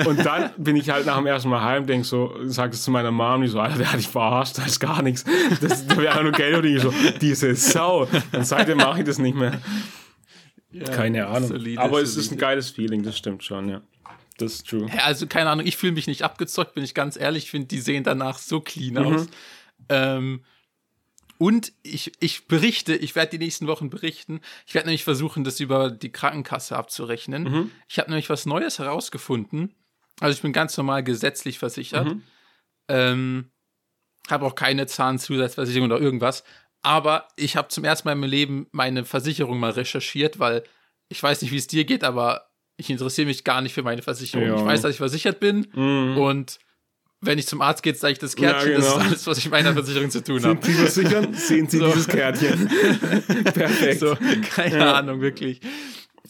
[0.05, 2.91] Und dann bin ich halt nach dem ersten Mal heim, denk so, sag es zu
[2.91, 5.25] meiner Mom, die so, Alter, der hat dich verarscht, da ist gar nichts.
[5.63, 8.07] Das, da wäre nur Geld und ich so, diese Sau.
[8.33, 9.59] Und seitdem mache ich das nicht mehr.
[10.71, 11.49] Ja, Keine Ahnung.
[11.49, 12.41] solide, Aber es ist ein solide.
[12.41, 13.81] geiles Feeling, das stimmt schon, ja.
[14.37, 14.87] Das ist true.
[15.05, 17.45] Also keine Ahnung, ich fühle mich nicht abgezockt, bin ich ganz ehrlich.
[17.45, 19.15] Ich finde, die sehen danach so clean Mhm.
[19.15, 19.27] aus.
[19.89, 20.41] Ähm,
[21.39, 24.41] und ich, ich berichte, ich werde die nächsten Wochen berichten.
[24.67, 27.45] Ich werde nämlich versuchen, das über die Krankenkasse abzurechnen.
[27.45, 27.71] Mhm.
[27.89, 29.75] Ich habe nämlich was Neues herausgefunden.
[30.21, 32.07] Also ich bin ganz normal gesetzlich versichert.
[32.09, 32.23] Mhm.
[32.89, 33.51] Ähm,
[34.29, 36.45] habe auch keine Zahnzusatzversicherung oder irgendwas.
[36.83, 40.65] Aber ich habe zum ersten Mal in meinem Leben meine Versicherung mal recherchiert, weil
[41.09, 44.03] ich weiß nicht, wie es dir geht, aber ich interessiere mich gar nicht für meine
[44.03, 44.47] Versicherung.
[44.49, 44.57] Ja.
[44.57, 46.19] Ich weiß, dass ich versichert bin Mhm.
[46.19, 46.59] und
[47.21, 48.71] wenn ich zum Arzt gehe, zeige ich das Kärtchen.
[48.73, 49.05] Ja, Das ist genau.
[49.07, 50.61] alles, was ich mit meiner Versicherung zu tun habe.
[50.65, 51.35] Sind Sie versichern?
[51.35, 51.87] Sehen Sie So.
[51.87, 52.69] dieses Kärtchen.
[53.45, 54.01] Perfekt.
[54.01, 54.17] So,
[54.51, 54.95] keine Ja.
[54.95, 55.61] Ahnung, wirklich.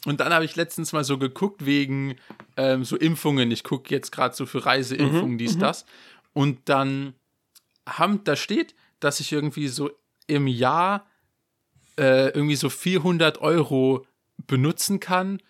[0.07, 2.17] Und dann habe ich letztens mal so geguckt wegen
[2.57, 3.51] ähm, so Impfungen.
[3.51, 5.85] Ich gucke jetzt gerade so für Reiseimpfungen, Mhm, dies, das.
[6.33, 7.15] Und dann
[7.87, 9.91] haben, da steht, dass ich irgendwie so
[10.27, 11.07] im Jahr
[11.99, 14.07] äh, irgendwie so 400 Euro
[14.47, 15.43] benutzen kann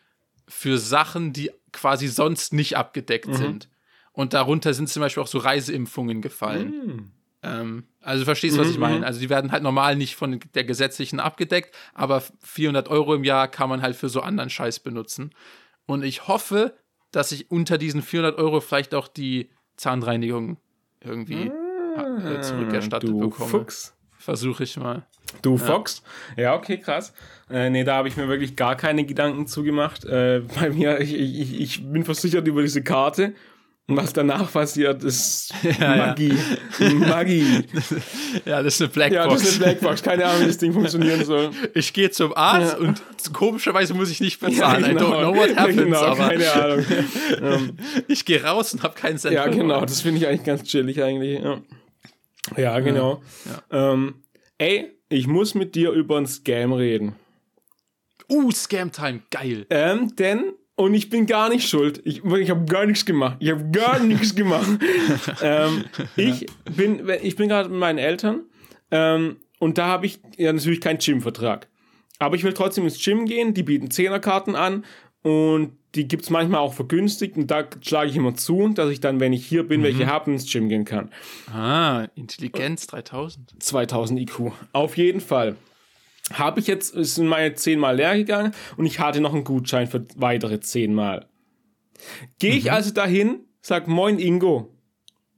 [0.48, 3.68] für Sachen, die quasi sonst nicht abgedeckt sind.
[4.18, 7.12] Und darunter sind zum Beispiel auch so Reiseimpfungen gefallen.
[7.44, 9.06] Ähm, also du verstehst, was ich meine.
[9.06, 13.46] Also die werden halt normal nicht von der gesetzlichen abgedeckt, aber 400 Euro im Jahr
[13.46, 15.30] kann man halt für so anderen Scheiß benutzen.
[15.86, 16.76] Und ich hoffe,
[17.12, 20.56] dass ich unter diesen 400 Euro vielleicht auch die Zahnreinigung
[21.00, 21.52] irgendwie
[21.96, 23.50] äh, zurückerstattet du bekomme.
[23.50, 23.94] Fuchs.
[24.18, 25.06] Versuche ich mal.
[25.42, 26.02] Du Fox?
[26.36, 27.12] Ja, okay, krass.
[27.48, 30.04] Äh, nee, da habe ich mir wirklich gar keine Gedanken zugemacht.
[30.06, 33.34] Äh, bei mir, ich, ich, ich bin versichert über diese Karte.
[33.88, 36.06] Und was danach passiert, ist Ja, ja.
[36.08, 36.34] Magie.
[36.94, 37.64] Magie.
[38.44, 39.24] Ja, das ist eine Blackbox.
[39.24, 40.02] Ja, das ist eine Blackbox.
[40.02, 41.50] Keine Ahnung, wie das Ding funktionieren soll.
[41.74, 42.86] Ich gehe zum Arzt Ja.
[42.86, 44.84] und komischerweise muss ich nicht bezahlen.
[44.84, 47.78] I don't know what happens, genau, aber keine Ahnung.
[48.08, 49.34] ich gehe raus und habe keinen Cent.
[49.34, 51.42] Ja, genau, das finde ich eigentlich ganz chillig eigentlich.
[51.42, 51.62] Ja,
[52.56, 53.22] ja genau.
[53.70, 54.16] Ähm,
[54.58, 57.14] ey, ich muss mit dir über einen Scam reden.
[58.30, 59.66] Uh, Scam Time, geil.
[59.70, 62.00] Ähm, denn, und ich bin gar nicht schuld.
[62.04, 63.36] Ich, ich habe gar nichts gemacht.
[63.40, 64.78] Ich habe gar nichts gemacht.
[65.42, 68.42] ähm, ich bin, ich bin gerade mit meinen Eltern
[68.92, 71.66] ähm, und da habe ich ja natürlich keinen Gym-Vertrag.
[72.20, 73.54] Aber ich will trotzdem ins Gym gehen.
[73.54, 74.84] Die bieten Zehnerkarten an
[75.22, 77.36] und die gibt's manchmal auch vergünstigt.
[77.36, 80.30] Und da schlage ich immer zu, dass ich dann, wenn ich hier bin, welche habe,
[80.30, 81.10] ins Gym gehen kann.
[81.52, 83.60] Ah, Intelligenz 3000.
[83.60, 84.52] 2000 IQ.
[84.72, 85.56] Auf jeden Fall.
[86.32, 89.86] Habe ich jetzt, sind meine 10 Mal leer gegangen und ich hatte noch einen Gutschein
[89.86, 91.26] für weitere 10 Mal.
[92.38, 94.74] Gehe ich also dahin, sag Moin Ingo,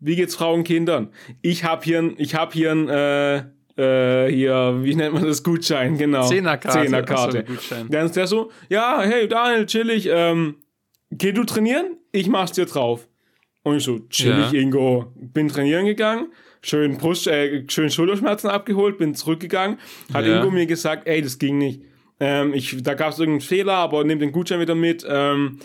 [0.01, 1.09] wie geht's Frauen und Kindern?
[1.43, 3.37] Ich habe hier, ein- ich habe hier ein, äh,
[3.77, 6.27] äh, hier, wie nennt man das, Gutschein, genau.
[6.27, 6.83] Zehnerkarte.
[6.85, 7.45] Zehnerkarte.
[7.61, 7.75] So.
[7.89, 10.57] Dann ist der so, ja, hey Daniel, chillig, ähm,
[11.11, 11.97] geh du trainieren?
[12.13, 13.09] Ich mach's dir drauf.
[13.63, 14.61] Und ich so, chillig, Ja.
[14.61, 15.13] Ingo.
[15.15, 19.79] Bin trainieren gegangen, schön Brust, äh, schön Schulterschmerzen abgeholt, bin zurückgegangen.
[20.13, 20.39] Hat Ja.
[20.39, 21.83] Ingo mir gesagt, ey, das ging nicht.
[22.21, 25.07] Ähm, ich, da gab es irgendeinen Fehler, aber nimm den Gutschein wieder mit.
[25.09, 25.59] Ähm,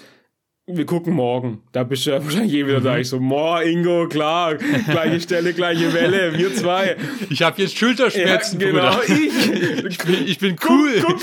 [0.67, 1.61] wir gucken morgen.
[1.73, 2.83] Da bist du ja wahrscheinlich eh wieder Mhm.
[2.85, 2.97] da.
[2.97, 6.95] Ich so, moa, Ingo, klar, gleiche Stelle, gleiche Welle, wir zwei.
[7.29, 9.85] Ich habe jetzt Schulterschmerzen, ja, genau, ich.
[9.85, 11.03] Ich bin, ich bin cool.
[11.05, 11.21] Guck.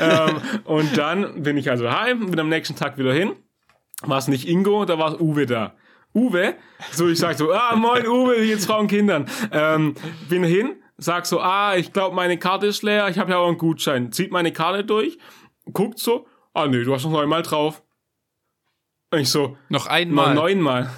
[0.00, 3.32] ähm, und dann bin ich also heim, bin am nächsten Tag wieder hin.
[4.02, 5.74] War es nicht Ingo, da war Uwe da.
[6.14, 6.54] Uwe,
[6.90, 9.26] so ich sag so, ah, moin Uwe, wie geht's Frauen und Kindern?
[9.50, 9.94] Ähm,
[10.28, 13.48] bin hin, sag so, ah, ich glaube meine Karte ist leer, ich habe ja auch
[13.48, 14.12] einen Gutschein.
[14.12, 15.18] Zieht meine Karte durch,
[15.72, 17.82] guckt so, ah nee, du hast noch neunmal drauf.
[19.10, 20.34] Und ich so, Noch noch einmal.
[20.34, 20.90] neunmal.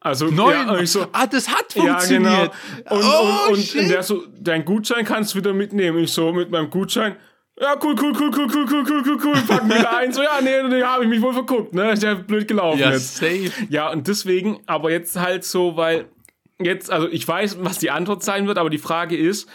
[0.00, 0.52] Also Neun.
[0.52, 1.92] Ja, und ich so, ah, das hat ja, genau.
[1.92, 2.52] funktioniert.
[2.88, 3.90] Und, oh, und, und shit.
[3.90, 5.98] der so, dein Gutschein kannst du wieder mitnehmen.
[5.98, 7.16] Ich so, mit meinem Gutschein,
[7.60, 10.12] ja, cool, cool, cool, cool, cool, cool, cool, cool, cool, packen wieder ein.
[10.12, 11.92] So, ja, nee, nee, habe ich mich wohl verguckt, ne?
[11.92, 13.16] Ist ja blöd gelaufen ja, jetzt.
[13.16, 13.50] safe.
[13.68, 16.06] Ja, und deswegen, aber jetzt halt so, weil
[16.60, 19.48] jetzt, also ich weiß, was die Antwort sein wird, aber die Frage ist,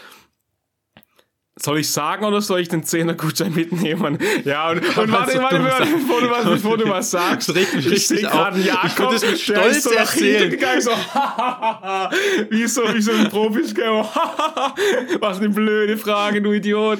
[1.56, 4.18] soll ich sagen oder soll ich den 10er Gutschein mitnehmen?
[4.44, 7.54] Ja, und, und warte, warte, warte, bevor du was, bevor du was sagst.
[7.54, 10.12] Mich ich richtig sehe gerade einen Ich Jakob, es mit der Stolz ist so nach
[10.12, 10.90] hinten gegangen, so,
[12.50, 14.02] wie so, wie so ein Profi-Scammer.
[15.20, 16.98] was eine blöde Frage, du Idiot.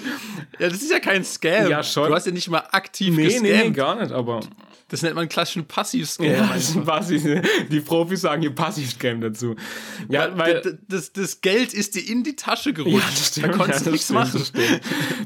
[0.59, 1.69] Ja, das ist ja kein Scam.
[1.71, 2.09] Ja, schon.
[2.09, 3.77] Du hast ja nicht mal aktiv Nee, nee, nee, gescammt.
[3.77, 4.41] gar nicht, aber.
[4.89, 6.27] Das nennt man klassischen Passiv-Scam.
[6.27, 7.23] Ja, das ist ein Passiv,
[7.71, 9.57] die Profis sagen hier Passiv-Scam dazu.
[10.09, 10.61] Ja, weil.
[10.61, 12.95] D- das, das Geld ist dir in die Tasche gerutscht.
[12.95, 14.81] Ja, das stimmt, da konntest ja, nichts stimmt, machen.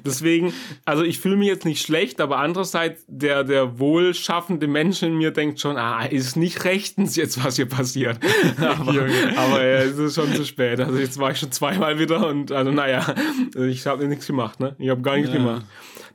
[0.07, 5.19] Deswegen, also ich fühle mich jetzt nicht schlecht, aber andererseits, der, der wohlschaffende Mensch in
[5.19, 8.19] mir denkt schon, ah, ist nicht rechtens jetzt, was hier passiert.
[8.59, 10.81] aber aber äh, es ist schon zu spät.
[10.81, 13.15] Also jetzt war ich schon zweimal wieder und also naja,
[13.57, 14.77] ich habe nichts gemacht, ne?
[14.79, 15.39] Ich habe gar nichts Ja.
[15.39, 15.67] gemacht.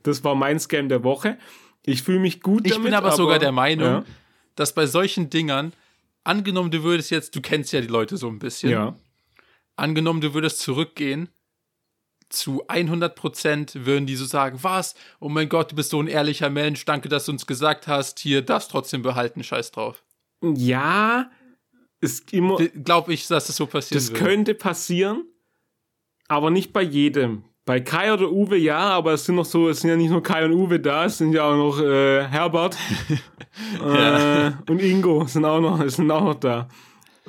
[0.02, 1.38] Das war mein Scam der Woche.
[1.86, 2.86] Ich fühle mich gut Ich damit.
[2.86, 4.04] bin aber, sogar der Meinung, Ja.
[4.54, 5.72] dass bei solchen Dingern,
[6.24, 8.96] angenommen, du würdest jetzt, du kennst ja die Leute so ein bisschen, ja.
[9.76, 11.28] angenommen, du würdest zurückgehen,
[12.30, 14.94] zu 100 Prozent würden die so sagen, was?
[15.20, 18.18] Oh mein Gott, du bist so ein ehrlicher Mensch, danke, dass du uns gesagt hast,
[18.18, 20.02] hier, darfst trotzdem behalten, scheiß drauf.
[20.42, 21.30] Ja,
[22.00, 22.56] ist immer.
[22.68, 25.24] Glaube ich, dass das so passiert Das könnte passieren,
[26.28, 27.44] aber nicht bei jedem.
[27.66, 30.22] Bei Kai oder Uwe ja, aber es sind noch so, es sind ja nicht nur
[30.22, 32.76] Kai und Uwe da, es sind ja auch noch äh, Herbert
[33.82, 36.68] äh, und Ingo sind auch noch, sind auch noch da.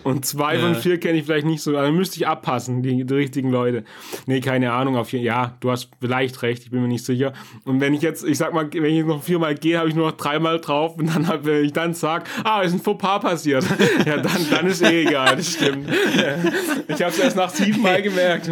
[0.04, 0.60] Und zwei Ja.
[0.60, 3.86] von vier kenne ich vielleicht nicht so, also müsste ich abpassen, die, die richtigen Leute.
[4.26, 7.32] Nee, keine Ahnung, auf Ja, du hast vielleicht recht, ich bin mir nicht sicher.
[7.64, 10.08] Und wenn ich jetzt, ich sag mal, wenn ich noch viermal gehe, habe ich nur
[10.08, 13.66] noch dreimal drauf und dann, hab, wenn ich dann sag, ah, ist ein Fauxpas passiert,
[14.06, 15.88] ja, dann, dann ist eh egal, das stimmt.
[16.90, 18.52] Ich habe es erst nach siebenmal gemerkt.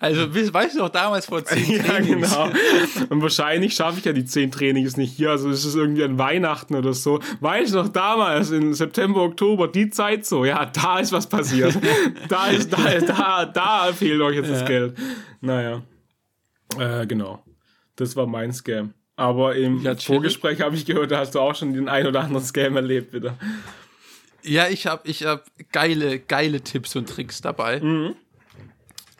[0.00, 2.30] Also, we- weißt du noch damals vor zehn Ja, Trainings?
[2.30, 2.50] genau.
[3.10, 5.30] Und wahrscheinlich schaffe ich ja die zehn Trainings nicht hier.
[5.30, 7.20] Also es ist irgendwie an Weihnachten oder so.
[7.40, 10.44] Weiß noch damals, in September, Oktober, die Zeit so.
[10.44, 11.76] Ja, da ist was passiert.
[12.28, 14.96] da ist, da, da, da fehlt euch jetzt das Geld.
[15.40, 15.82] Naja.
[16.78, 17.42] Äh, genau.
[17.96, 18.92] Das war mein Scam.
[19.16, 19.94] Aber im Ja.
[19.96, 23.12] Vorgespräch habe ich gehört, da hast du auch schon den ein oder anderen Scam erlebt,
[23.12, 23.34] bitte.
[24.42, 27.80] Ja, ich habe ich hab geile, geile Tipps und Tricks dabei.
[27.80, 28.14] Mhm.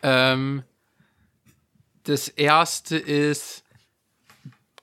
[0.03, 0.63] Ähm,
[2.05, 3.65] das erste ist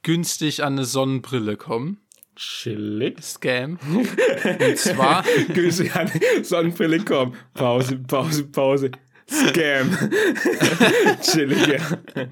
[0.04, 2.00] günstig an eine Sonnenbrille kommen.
[2.36, 3.22] Chillig.
[3.24, 3.78] Scam.
[3.86, 5.24] Und zwar,
[5.54, 7.36] Günstig an Sonnenbrille kommen.
[7.54, 8.92] Pause, Pause, Pause.
[9.30, 9.90] Scam.
[11.22, 12.28] Chillig, ja.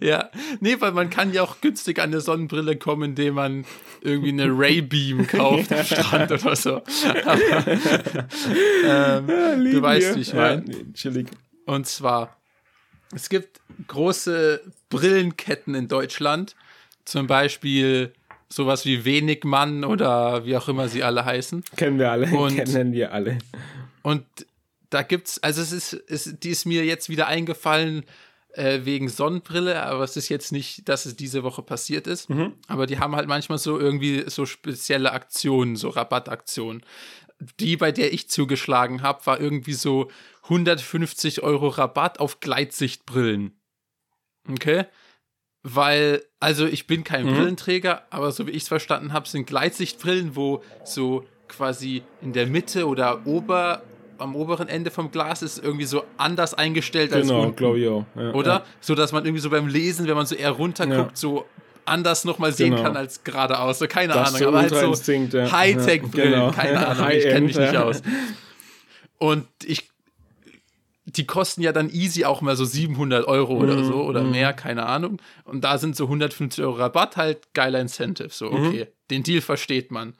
[0.00, 3.64] ja, nee, weil man kann ja auch günstig an eine Sonnenbrille kommen, indem man
[4.00, 6.82] irgendwie eine Ray-Beam kauft am Strand oder so.
[7.24, 7.66] Aber,
[8.86, 10.16] ähm, du Lieben weißt, wir.
[10.16, 10.64] wie ich meine.
[10.66, 11.28] Ja, chillig.
[11.66, 12.36] Und zwar,
[13.14, 16.54] es gibt große Brillenketten in Deutschland,
[17.04, 18.12] zum Beispiel
[18.48, 21.64] sowas wie Wenigmann oder wie auch immer sie alle heißen.
[21.76, 22.26] Kennen wir alle.
[22.36, 23.38] Und- Kennen wir alle.
[24.02, 24.24] Und
[24.90, 28.04] da gibt's, also es ist, es, die ist mir jetzt wieder eingefallen
[28.52, 32.28] äh, wegen Sonnenbrille, aber es ist jetzt nicht, dass es diese Woche passiert ist.
[32.68, 36.84] Aber die haben halt manchmal so irgendwie so spezielle Aktionen, so Rabattaktionen.
[37.58, 40.10] Die, bei der ich zugeschlagen habe, war irgendwie so
[40.44, 43.52] 150 Euro Rabatt auf Gleitsichtbrillen.
[44.50, 44.84] Okay?
[45.62, 50.36] Weil, also ich bin kein Brillenträger, aber so wie ich es verstanden habe, sind Gleitsichtbrillen,
[50.36, 53.82] wo so quasi in der Mitte oder ober,
[54.18, 58.04] am oberen Ende vom Glas ist irgendwie so anders eingestellt als Genau, glaube ich auch.
[58.14, 58.50] Ja, Oder?
[58.52, 58.64] Ja.
[58.80, 61.16] So dass man irgendwie so beim Lesen, wenn man so eher runterguckt, Ja.
[61.16, 61.46] so
[61.86, 62.82] anders nochmal sehen Genau.
[62.82, 63.78] kann als geradeaus.
[63.78, 64.38] So keine Das Ahnung.
[64.38, 65.50] so aber halt so.
[65.52, 66.52] Hightech-Brillen, Ja, genau.
[66.52, 67.10] keine Ahnung.
[67.10, 68.02] ich kenne mich nicht aus.
[69.18, 69.88] Und ich,
[71.06, 74.52] die kosten ja dann easy auch mal so 700 Euro oder Mhm, so oder mehr,
[74.54, 75.20] keine Ahnung.
[75.44, 78.30] Und da sind so 150 Euro Rabatt halt geiler Incentive.
[78.30, 78.66] So, Mhm.
[78.66, 80.14] okay, den Deal versteht man.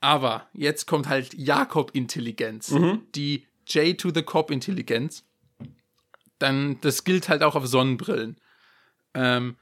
[0.00, 3.02] Aber jetzt kommt halt Jakob-Intelligenz, Mhm.
[3.14, 5.24] die J to the Cop-Intelligenz.
[6.38, 8.36] Dann, das gilt halt auch auf Sonnenbrillen.
[9.14, 9.56] Ähm,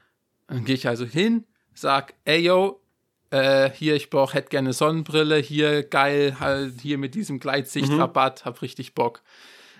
[0.47, 2.81] dann gehe ich also hin, sag, ey yo,
[3.29, 8.61] äh, hier, ich brauch, hätte gerne Sonnenbrille, hier geil, halt hier mit diesem Gleitsichtrabatt, hab
[8.61, 9.21] richtig Bock.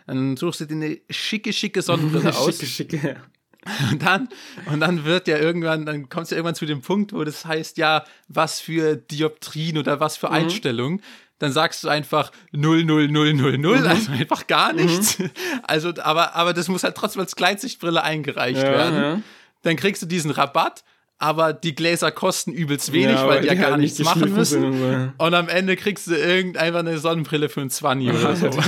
[0.07, 2.57] Dann suchst du dir eine schicke, schicke Sonnenbrille aus.
[2.59, 3.21] Schicke, schicke.
[3.91, 4.27] Und dann,
[4.65, 7.77] und dann wird ja irgendwann, dann kommst du irgendwann zu dem Punkt, wo das heißt,
[7.77, 10.19] ja, was für Dioptrien oder was Mhm.
[10.19, 11.01] für Einstellungen.
[11.37, 13.85] Dann sagst du einfach 0, 0, 0, 0, 0, Mhm.
[13.87, 15.17] also einfach gar nichts.
[15.63, 18.95] Also, aber, aber das muss halt trotzdem als Gleitsichtbrille eingereicht Ja, werden.
[19.01, 19.21] ja.
[19.63, 20.83] Dann kriegst du diesen Rabatt,
[21.21, 24.45] aber die Gläser kosten übelst wenig, Ja, weil die ja gar nichts nicht machen geschliffen
[24.45, 25.13] sind müssen.
[25.17, 28.49] und am Ende kriegst du irgend einfach eine Sonnenbrille für ein 20 oder so.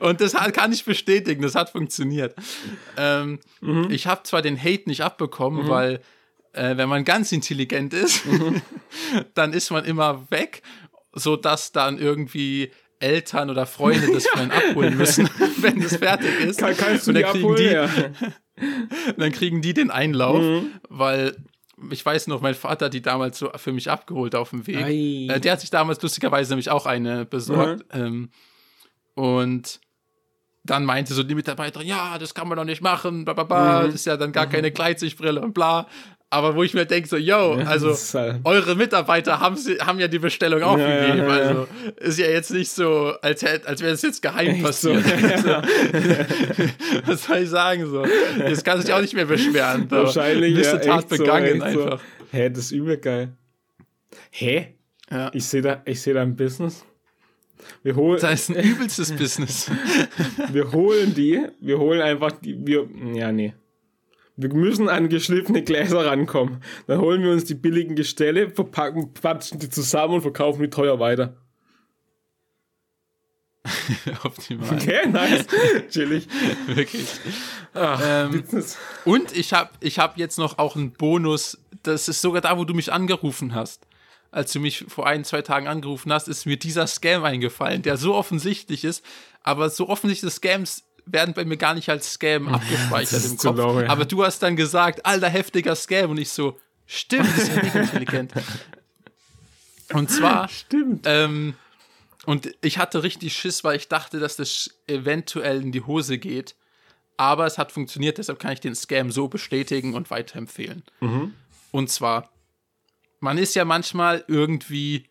[0.00, 2.34] Und das hat, kann ich bestätigen, das hat funktioniert.
[2.96, 3.88] Ähm, Mhm.
[3.90, 6.00] Ich habe zwar den Hate nicht abbekommen, weil
[6.52, 8.60] äh, wenn man ganz intelligent ist, Mhm.
[9.34, 10.62] dann ist man immer weg,
[11.14, 16.60] sodass dann irgendwie Eltern oder Freunde das für einen abholen müssen, wenn es fertig ist.
[16.60, 17.56] Kann, kannst du Und dann kriegen abholen?
[17.56, 17.88] die, Ja.
[19.16, 20.70] Dann kriegen die den Einlauf, Mhm.
[20.88, 21.36] weil
[21.90, 24.76] ich weiß noch, mein Vater hat die damals so für mich abgeholt auf dem Weg.
[24.76, 25.26] Ei.
[25.34, 27.84] Äh, der hat sich damals lustigerweise nämlich auch eine besorgt.
[27.92, 28.30] Ähm,
[29.14, 29.80] und
[30.66, 33.80] dann meinte so die Mitarbeiterin, ja, das kann man doch nicht machen, bla bla bla,
[33.82, 33.86] Mhm.
[33.86, 35.86] das ist ja dann gar keine Gleitsichtbrille und bla.
[36.34, 39.98] Aber wo ich mir denke, so, yo, also ist halt- eure Mitarbeiter haben, sie, haben
[40.00, 41.18] ja die Bestellung aufgegeben.
[41.18, 41.32] ja, ja.
[41.48, 41.68] Also
[41.98, 44.92] ist ja jetzt nicht so, als, hätt- als wäre es jetzt geheim Echt so.
[44.92, 45.04] passiert.
[47.06, 47.86] Was soll ich sagen?
[47.86, 48.04] So?
[48.38, 49.86] Das kann sich auch nicht mehr beschweren.
[49.88, 49.96] So.
[49.96, 50.52] Wahrscheinlich.
[50.52, 51.64] ja, Missetat echt so, begangen so.
[51.64, 52.00] einfach.
[52.32, 53.32] Hä, das ist übel geil.
[54.30, 54.74] Hä?
[55.10, 55.30] Ja.
[55.34, 56.84] Ich sehe da, ich sehe da ein Business.
[57.82, 59.70] Wir holen, Das ist ein übelstes Business.
[60.52, 63.54] wir holen die, wir holen einfach die, wir, ja, nee.
[64.36, 66.62] Wir müssen an geschliffene Gläser rankommen.
[66.86, 70.98] Dann holen wir uns die billigen Gestelle, verpacken, quatschen die zusammen und verkaufen die teuer
[70.98, 71.36] weiter.
[74.24, 74.74] Optimal.
[74.74, 75.46] Okay, nice.
[75.90, 76.26] Chillig.
[76.66, 77.06] Wirklich.
[77.72, 78.44] Ach, Ähm.
[79.04, 81.58] Und ich habe ich hab jetzt noch auch einen Bonus.
[81.82, 83.86] Das ist sogar da, wo du mich angerufen hast.
[84.30, 87.96] Als du mich vor ein, zwei Tagen angerufen hast, ist mir dieser Scam eingefallen, der
[87.96, 89.04] so offensichtlich ist.
[89.42, 93.56] Aber so offensichtliche Scams werden bei mir gar nicht als Scam abgespeichert im Kopf.
[93.56, 93.88] low, ja.
[93.88, 96.10] Aber du hast dann gesagt, alter, heftiger Scam.
[96.10, 98.32] Und ich so, stimmt, das ist ja nicht intelligent.
[99.92, 101.04] Und zwar, Stimmt.
[101.06, 101.54] ähm,
[102.24, 106.54] und ich hatte richtig Schiss, weil ich dachte, dass das eventuell in die Hose geht.
[107.18, 110.82] Aber es hat funktioniert, deshalb kann ich den Scam so bestätigen und weiterempfehlen.
[111.70, 112.30] Und zwar,
[113.20, 115.04] man ist ja manchmal irgendwie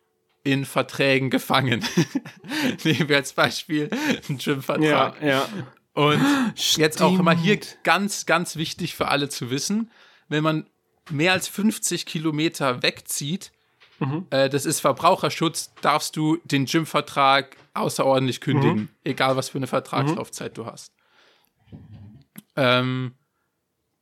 [0.43, 1.85] in Verträgen gefangen.
[2.83, 5.21] Nehmen wir als Beispiel einen Ja, Gym-Vertrag.
[5.21, 5.47] ja.
[5.93, 6.21] Und
[6.75, 9.91] jetzt auch immer hier ganz, ganz wichtig für alle zu wissen,
[10.27, 10.65] wenn man
[11.09, 13.51] mehr als 50 Kilometer wegzieht,
[13.99, 14.25] mhm.
[14.29, 18.89] äh, das ist Verbraucherschutz, darfst du den Gymvertrag außerordentlich kündigen, mhm.
[19.03, 20.55] egal was für eine Vertragslaufzeit mhm.
[20.55, 20.91] du hast.
[22.55, 23.13] Ähm,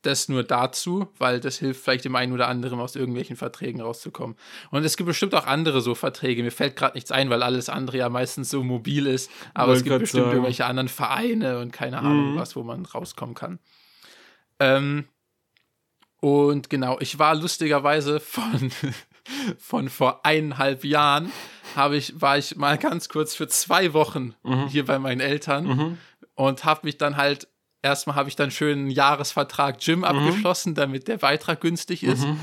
[0.02, 4.36] das nur dazu, weil das hilft vielleicht dem einen oder anderen aus irgendwelchen Verträgen rauszukommen.
[4.70, 6.42] Und es gibt bestimmt auch andere so Verträge.
[6.42, 9.30] Mir fällt gerade nichts ein, weil alles andere ja meistens so mobil ist.
[9.54, 10.32] Aber Wollt es gibt bestimmt sagen.
[10.32, 12.36] irgendwelche anderen Vereine und keine Ahnung mhm.
[12.36, 13.58] was, wo man rauskommen kann.
[14.58, 15.06] Ähm,
[16.20, 18.70] und genau, ich war lustigerweise von,
[19.58, 21.32] von vor eineinhalb Jahren,
[21.74, 24.68] habe ich, war ich mal ganz kurz für zwei Wochen mhm.
[24.68, 25.98] hier bei meinen Eltern mhm.
[26.34, 27.48] und habe mich dann halt,
[27.82, 30.04] erstmal habe ich dann schön einen Jahresvertrag Gym mhm.
[30.04, 32.24] abgeschlossen, damit der Beitrag günstig ist.
[32.24, 32.38] Mhm.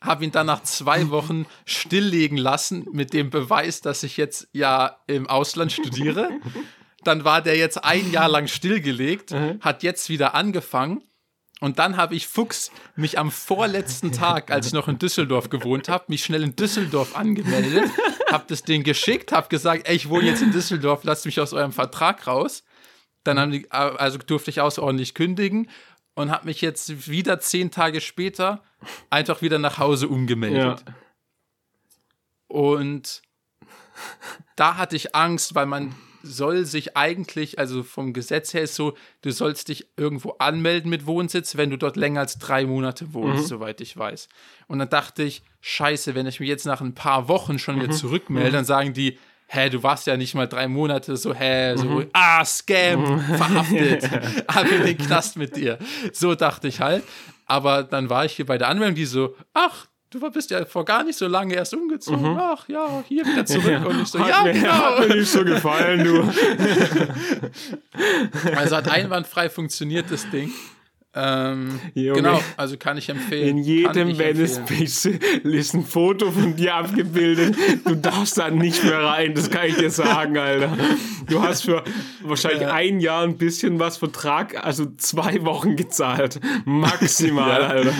[0.00, 4.98] Habe ihn dann nach zwei Wochen stilllegen lassen mit dem Beweis, dass ich jetzt ja
[5.06, 6.30] im Ausland studiere.
[7.02, 9.58] Dann war der jetzt ein Jahr lang stillgelegt, mhm.
[9.62, 11.02] hat jetzt wieder angefangen
[11.60, 15.88] und dann habe ich Fuchs mich am vorletzten Tag, als ich noch in Düsseldorf gewohnt
[15.88, 17.90] habe, mich schnell in Düsseldorf angemeldet,
[18.32, 21.52] habe das Ding geschickt, habe gesagt, ey, ich wohne jetzt in Düsseldorf, lasst mich aus
[21.52, 22.64] eurem Vertrag raus.
[23.24, 25.68] Dann haben die, also durfte ich außerordentlich kündigen
[26.14, 28.62] und habe mich jetzt wieder zehn Tage später
[29.10, 30.84] einfach wieder nach Hause umgemeldet.
[30.86, 30.94] Ja.
[32.48, 33.22] Und
[34.56, 38.94] da hatte ich Angst, weil man soll sich eigentlich, also vom Gesetz her ist so,
[39.22, 43.44] du sollst dich irgendwo anmelden mit Wohnsitz, wenn du dort länger als drei Monate wohnst,
[43.44, 43.48] mhm.
[43.48, 44.28] soweit ich weiß.
[44.66, 47.88] Und dann dachte ich, scheiße, wenn ich mich jetzt nach ein paar Wochen schon wieder
[47.88, 47.92] mhm.
[47.92, 48.54] zurückmelde, mhm.
[48.54, 49.18] dann sagen die,
[49.52, 52.06] hä, du warst ja nicht mal drei Monate, so, hä, so, mhm.
[52.12, 53.20] ah, Scam, mhm.
[53.36, 54.08] verhaftet,
[54.46, 55.78] ab in den Knast mit dir.
[56.12, 57.02] So dachte ich halt.
[57.46, 60.84] Aber dann war ich hier bei der Anmeldung, die so, ach, du bist ja vor
[60.84, 62.32] gar nicht so lange erst umgezogen.
[62.32, 62.38] Mhm.
[62.38, 63.72] Ach ja, hier wieder zurück.
[63.72, 63.82] Ja.
[63.82, 64.70] Und ich so, ja, mir, genau.
[64.70, 66.22] Hat mir nicht so gefallen, du.
[68.56, 70.52] also hat einwandfrei funktioniert das Ding.
[71.12, 73.58] Ähm, genau, also kann ich empfehlen.
[73.58, 74.60] In jedem Venice
[75.42, 77.56] ist ein Foto von dir abgebildet.
[77.84, 80.76] Du darfst da nicht mehr rein, das kann ich dir sagen, Alter.
[81.28, 81.82] Du hast für
[82.22, 82.72] wahrscheinlich ja.
[82.72, 86.38] ein Jahr ein bisschen was Vertrag, also zwei Wochen gezahlt.
[86.64, 87.68] Maximal, ja.
[87.68, 87.92] Alter.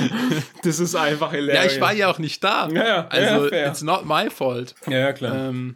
[0.63, 1.65] Das ist einfach hilarious.
[1.65, 2.69] Ja, ich war ja auch nicht da.
[2.69, 4.77] Ja, also, it's not my fault.
[4.89, 5.49] Ja, klar.
[5.49, 5.75] Ähm,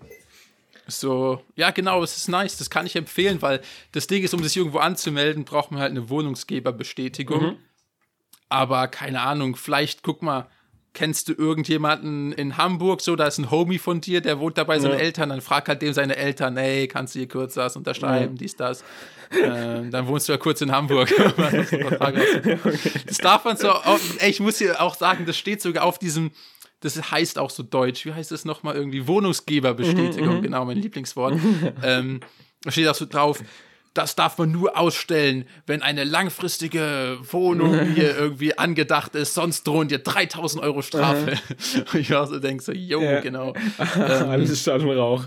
[0.87, 3.61] so, ja, genau, es ist nice, das kann ich empfehlen, weil
[3.93, 7.43] das Ding ist, um sich irgendwo anzumelden, braucht man halt eine Wohnungsgeberbestätigung.
[7.43, 7.57] Mhm.
[8.49, 10.49] Aber keine Ahnung, vielleicht guck mal,
[10.95, 14.65] kennst du irgendjemanden in Hamburg, so, da ist ein Homie von dir, der wohnt da
[14.65, 14.99] bei seinen ja.
[14.99, 18.39] Eltern, dann frag halt dem seine Eltern, ey, kannst du hier kurz das unterschreiben, ja.
[18.39, 18.85] dies, das.
[19.33, 21.09] ähm, dann wohnst du ja kurz in Hamburg.
[23.07, 23.73] das darf man so,
[24.19, 26.31] ey, ich muss hier auch sagen, das steht sogar auf diesem,
[26.85, 28.05] das heißt auch so deutsch.
[28.05, 29.07] Wie heißt das nochmal irgendwie?
[29.07, 31.39] Wohnungsgeberbestätigung, mhm, genau, mein Lieblingswort.
[31.83, 32.21] ähm,
[32.63, 33.43] da steht auch so drauf,
[33.95, 39.89] das darf man nur ausstellen, wenn eine langfristige Wohnung hier irgendwie angedacht ist, sonst drohen
[39.89, 41.39] dir 3000 Euro Strafe.
[41.93, 43.21] Und ich war so, denk so, jo, ja.
[43.21, 43.55] genau.
[43.79, 45.25] Ähm, Alles Stadt und Rauch.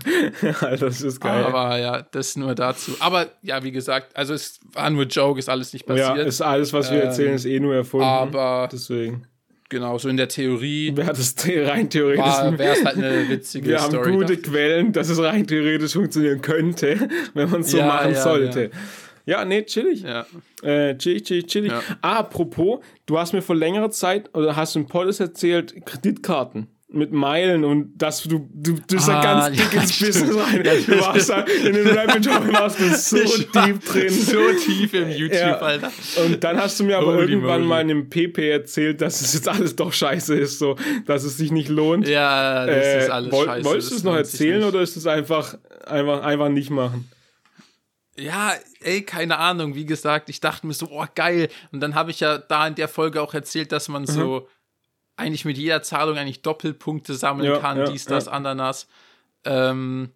[0.78, 1.44] das ist geil.
[1.44, 2.92] Aber ja, das nur dazu.
[3.00, 6.16] Aber ja, wie gesagt, also es war nur Joke, ist alles nicht passiert.
[6.16, 8.06] Ja, ist alles, was wir erzählen, ähm, ist eh nur erfunden.
[8.06, 9.26] Aber deswegen.
[9.70, 10.96] Genau, so in der Theorie.
[10.96, 12.58] Wäre das rein theoretisch.
[12.58, 14.06] Wäre es halt eine witzige Wir Story.
[14.06, 14.36] Wir haben gute.
[14.38, 18.70] Quellen, dass es rein theoretisch funktionieren könnte, wenn man es so ja, machen ja, sollte.
[19.26, 19.40] Ja.
[19.40, 20.02] ja, nee, chillig.
[20.02, 20.26] Ja.
[20.62, 21.72] Äh, chillig, chillig, chillig.
[22.00, 27.12] Apropos, du hast mir vor längerer Zeit, oder hast du im Podcast erzählt, Kreditkarten mit
[27.12, 30.62] Meilen und dass du, du, du bist ah, ganz dick ja, ins Business rein.
[30.62, 34.08] Du warst da in den Rapid Job warst du so deep drin.
[34.08, 35.58] So tief im YouTube, ja.
[35.58, 35.92] Alter.
[36.24, 37.68] Und dann hast du mir aber Holy irgendwann moly.
[37.68, 41.36] mal in einem PP erzählt, dass es jetzt alles doch scheiße ist, so, dass es
[41.36, 42.08] sich nicht lohnt.
[42.08, 43.64] Ja, das äh, ist alles woll, scheiße.
[43.66, 47.10] Wolltest du es noch erzählen oder ist es einfach, einfach, einfach nicht machen?
[48.16, 49.74] Ja, ey, keine Ahnung.
[49.74, 51.50] Wie gesagt, ich dachte mir so, oh, geil.
[51.70, 54.06] Und dann habe ich ja da in der Folge auch erzählt, dass man mhm.
[54.06, 54.48] so
[55.18, 58.32] eigentlich mit jeder Zahlung eigentlich Doppelpunkte sammeln ja, kann, ja, dies, das, ja.
[58.32, 58.86] Ananas.
[59.44, 60.12] Ähm,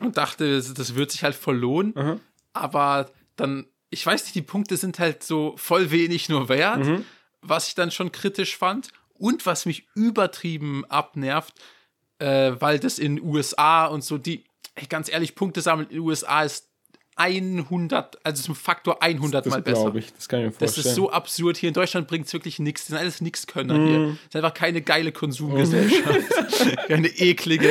[0.00, 1.92] und dachte, das wird sich halt voll lohnen.
[1.94, 2.20] Mhm.
[2.52, 7.04] Aber dann, ich weiß nicht, die Punkte sind halt so voll wenig nur wert, mhm.
[7.42, 8.88] was ich dann schon kritisch fand.
[9.14, 11.52] Und was mich übertrieben abnervt,
[12.18, 14.44] äh, weil das in USA und so, die,
[14.76, 16.70] ey, ganz ehrlich, Punkte sammeln in den USA ist
[17.18, 19.92] 100, also zum Faktor 100 das mal besser.
[19.96, 20.84] Ich, das kann ich mir vorstellen.
[20.84, 21.56] Das ist so absurd.
[21.56, 22.82] Hier in Deutschland bringt es wirklich nichts.
[22.82, 23.86] Das sind alles Nixkönner mm.
[23.86, 24.06] hier.
[24.06, 26.88] Das ist einfach keine geile Konsumgesellschaft.
[26.88, 27.68] Eine eklige,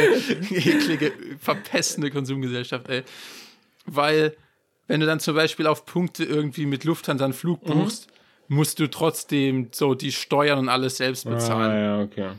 [0.52, 3.04] eklige, verpestende Konsumgesellschaft, ey.
[3.86, 4.36] Weil,
[4.88, 7.74] wenn du dann zum Beispiel auf Punkte irgendwie mit Lufthansa einen Flug mhm.
[7.74, 8.08] buchst,
[8.50, 8.56] mm.
[8.56, 11.72] musst du trotzdem so die Steuern und alles selbst bezahlen.
[11.72, 12.30] Ah, ja, okay.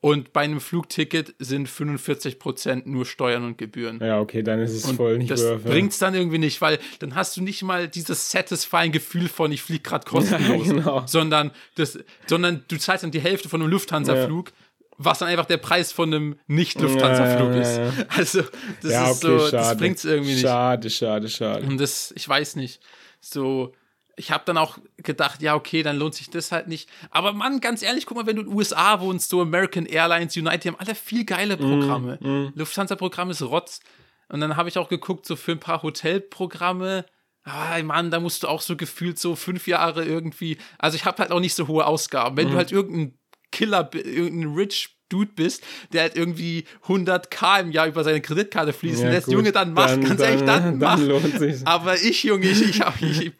[0.00, 3.98] Und bei einem Flugticket sind 45% nur Steuern und Gebühren.
[4.00, 5.64] Ja, okay, dann ist es Und voll nicht das it.
[5.64, 9.62] bringt's dann irgendwie nicht, weil dann hast du nicht mal dieses satisfying Gefühl von, ich
[9.62, 11.02] fliege gerade kostenlos, Ja, genau.
[11.06, 14.52] sondern, das, sondern du zahlst dann die Hälfte von einem Lufthansa-Flug,
[14.98, 17.76] was dann einfach der Preis von einem Nicht-Lufthansa-Flug Ja, ja, ist.
[17.78, 17.92] ja, ja.
[18.16, 18.42] Also,
[18.82, 19.78] das Ja, ist okay, so, das schade.
[19.80, 20.42] bringt's irgendwie nicht.
[20.42, 21.66] Schade, schade, schade.
[21.66, 22.80] Und das, ich weiß nicht.
[23.20, 23.72] So,
[24.18, 26.90] ich habe dann auch gedacht, ja, okay, dann lohnt sich das halt nicht.
[27.10, 30.36] Aber Mann, ganz ehrlich, guck mal, wenn du in den USA wohnst, so American Airlines,
[30.36, 32.18] United, die haben alle viel geile Programme.
[32.54, 33.80] Lufthansa-Programm ist Rotz.
[34.28, 37.06] Und dann habe ich auch geguckt, so für ein paar Hotelprogramme.
[37.44, 40.58] Ah, Mann, da musst du auch so gefühlt so fünf Jahre irgendwie.
[40.78, 42.36] Also ich habe halt auch nicht so hohe Ausgaben.
[42.36, 43.18] Wenn du halt irgendein
[43.52, 45.62] Killer, irgendein Rich Dude bist,
[45.94, 49.36] der halt irgendwie 100k im Jahr über seine Kreditkarte fließen Ja, lässt, gut.
[49.36, 50.96] Junge, dann mach, Dann- ganz ehrlich, dann, dann- mach.
[50.98, 51.64] dann lohnt sich's.
[51.64, 53.32] Aber ich, Junge, ich, ich, ich,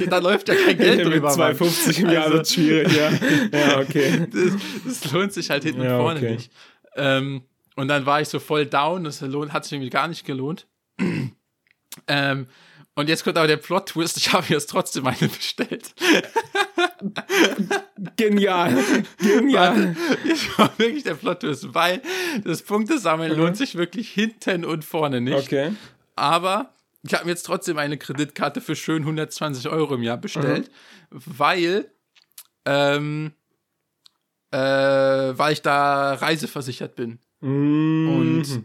[0.00, 1.36] ich da läuft ja kein Geld Mit drüber.
[1.36, 1.56] Mann.
[1.56, 3.10] 2,50 im Jahr Also- wird schwierig, ja.
[3.58, 4.28] Ja, okay.
[4.32, 6.34] das, das lohnt sich halt hinten Ja, und vorne okay.
[6.36, 6.52] nicht.
[6.94, 7.42] Ähm,
[7.74, 10.68] und dann war ich so voll down, das hat sich irgendwie gar nicht gelohnt.
[12.06, 12.46] ähm,
[12.98, 15.94] und jetzt kommt aber der Plot-Twist, ich habe jetzt trotzdem eine bestellt.
[18.16, 18.76] Genial.
[19.18, 19.94] Genial.
[20.26, 22.02] Das war wirklich der Plot-Twist, weil
[22.42, 25.46] das Punktesammeln lohnt sich wirklich hinten und vorne nicht.
[25.46, 25.76] Okay.
[26.16, 26.72] Aber
[27.04, 30.68] ich habe mir jetzt trotzdem eine Kreditkarte für schön 120 Euro im Jahr bestellt,
[31.10, 31.88] weil,
[32.64, 33.30] ähm,
[34.50, 37.20] äh, weil ich da reiseversichert bin.
[37.42, 38.08] Mhm.
[38.08, 38.64] Und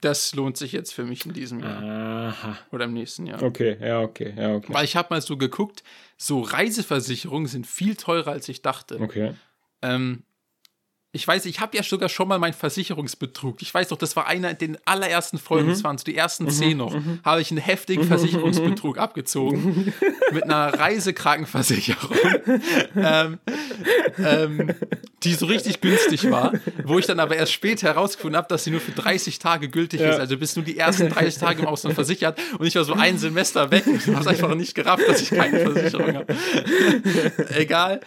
[0.00, 2.58] das lohnt sich jetzt für mich in diesem Jahr Aha.
[2.72, 3.42] oder im nächsten Jahr.
[3.42, 4.72] Okay, ja, okay, ja, okay.
[4.72, 5.82] Weil ich habe mal so geguckt,
[6.16, 9.00] so Reiseversicherungen sind viel teurer, als ich dachte.
[9.00, 9.34] Okay.
[9.82, 10.24] Ähm,
[11.10, 13.62] ich weiß, ich habe ja sogar schon mal meinen Versicherungsbetrug.
[13.62, 16.50] Ich weiß doch, das war einer in den allerersten Folgen, das waren so die ersten
[16.50, 16.94] zehn noch,
[17.24, 19.92] habe ich einen heftigen Versicherungsbetrug abgezogen
[20.32, 22.10] mit einer Reisekrankenversicherung,
[22.96, 23.38] ähm,
[24.18, 24.74] ähm,
[25.22, 26.52] die so richtig günstig war,
[26.84, 30.00] wo ich dann aber erst später herausgefunden habe, dass sie nur für 30 Tage gültig
[30.00, 30.10] Ja.
[30.10, 30.20] ist.
[30.20, 33.16] Also bist nur die ersten 30 Tage im Ausland versichert und ich war so ein
[33.18, 36.36] Semester weg und habe es einfach nicht gerafft, dass ich keine Versicherung habe.
[37.56, 38.00] Egal.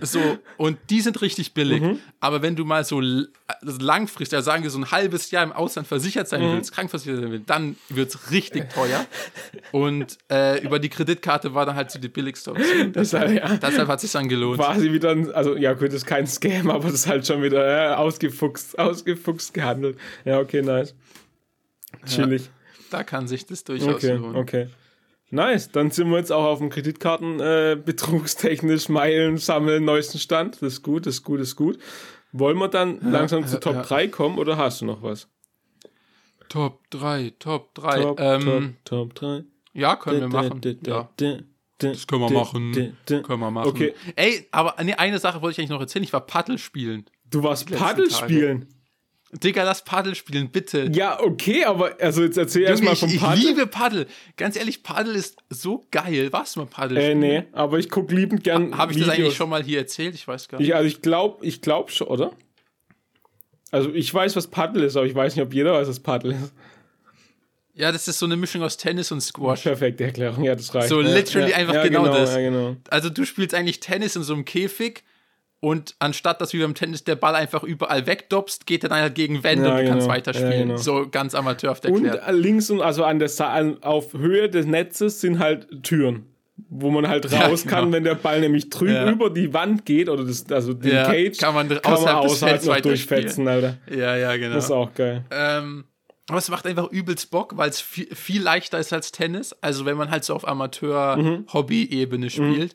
[0.00, 0.20] So,
[0.56, 1.82] und die sind richtig billig.
[2.20, 5.52] Aber wenn du mal so also langfristig, also sagen wir so ein halbes Jahr im
[5.52, 9.06] Ausland versichert sein willst, krankversichert sein willst, dann wird es richtig teuer.
[9.72, 12.92] Und äh, über die Kreditkarte war dann halt so die billigste Option.
[12.94, 13.56] Deshalb, ja.
[13.56, 14.58] deshalb hat es sich dann gelohnt.
[14.58, 17.42] Quasi wieder, ein, also ja gut, das ist kein Scam, aber das ist halt schon
[17.42, 19.98] wieder ja, ausgefuchst, ausgefuchst gehandelt.
[20.24, 20.94] Ja, okay, nice.
[22.06, 22.50] Chillig.
[22.90, 24.36] Da kann sich das durchaus Okay, lohnen.
[24.36, 24.68] okay.
[25.30, 30.56] Nice, dann sind wir jetzt auch auf dem Kreditkarten äh, betrugstechnisch Meilen sammeln, neuesten Stand.
[30.62, 31.78] Das ist gut, das ist gut, das ist gut.
[32.32, 33.82] Wollen wir dann langsam zu ja, Top ja.
[33.82, 35.28] 3 kommen oder hast du noch was?
[36.48, 38.02] Top 3, Top 3.
[38.02, 39.44] Top, ähm, Top, Top 3.
[39.72, 40.60] Ja, können wir machen.
[40.86, 41.10] Ja.
[41.78, 42.96] Das können wir machen.
[43.06, 43.68] Können wir machen.
[43.68, 43.94] Okay.
[44.14, 46.04] Ey, aber nee, eine Sache wollte ich eigentlich noch erzählen.
[46.04, 47.04] Ich war Paddel spielen.
[47.28, 48.68] Du warst Paddel spielen.
[49.32, 50.88] Digga, lass Paddel spielen, bitte.
[50.92, 53.44] Ja, okay, aber also jetzt erzähl erstmal ich, vom ich Paddel.
[53.44, 54.06] liebe Paddel.
[54.36, 56.32] Ganz ehrlich, Paddel ist so geil.
[56.32, 59.18] Warst du mal Paddel äh, nee, aber ich guck liebend gern Habe ich das Videos.
[59.18, 60.14] eigentlich schon mal hier erzählt?
[60.14, 60.68] Ich weiß gar nicht.
[60.68, 62.32] Ich, also ich glaube, ich glaube schon, oder?
[63.72, 66.32] Also ich weiß, was Paddel ist, aber ich weiß nicht, ob jeder weiß, was Paddel
[66.32, 66.52] ist.
[67.74, 69.62] Ja, das ist so eine Mischung aus Tennis und Squash.
[69.62, 70.88] Perfekte Erklärung, ja, das reicht.
[70.88, 72.34] So literally ja, einfach ja, genau das.
[72.34, 72.76] Ja, genau.
[72.88, 75.02] Also du spielst eigentlich Tennis in so einem Käfig
[75.60, 79.14] und anstatt dass wie beim Tennis der Ball einfach überall wegdopst, geht er dann halt
[79.14, 80.14] gegen Wände Ja, und du kannst genau.
[80.14, 80.52] weiterspielen.
[80.52, 80.76] Ja, genau.
[80.76, 82.28] So ganz amateurhaft Und erklärt.
[82.28, 86.26] äh, links und also an der an, auf Höhe des Netzes sind halt Türen,
[86.68, 87.96] wo man halt Ja, raus kann, genau.
[87.96, 89.10] wenn der Ball nämlich drüber Ja.
[89.10, 92.22] über die Wand geht oder das, also den Ja, Cage, kann man kann außerhalb man
[92.24, 93.78] des außerhalb noch durchfetzen, Alter.
[93.90, 94.54] ja, ja, genau.
[94.56, 95.24] Das ist auch geil.
[95.30, 95.84] Ähm,
[96.28, 99.54] aber es macht einfach übelst Bock, weil es viel, viel leichter ist als Tennis.
[99.60, 100.48] Also wenn man halt so auf Mhm.
[100.48, 102.74] Amateur-Hobby-Ebene spielt.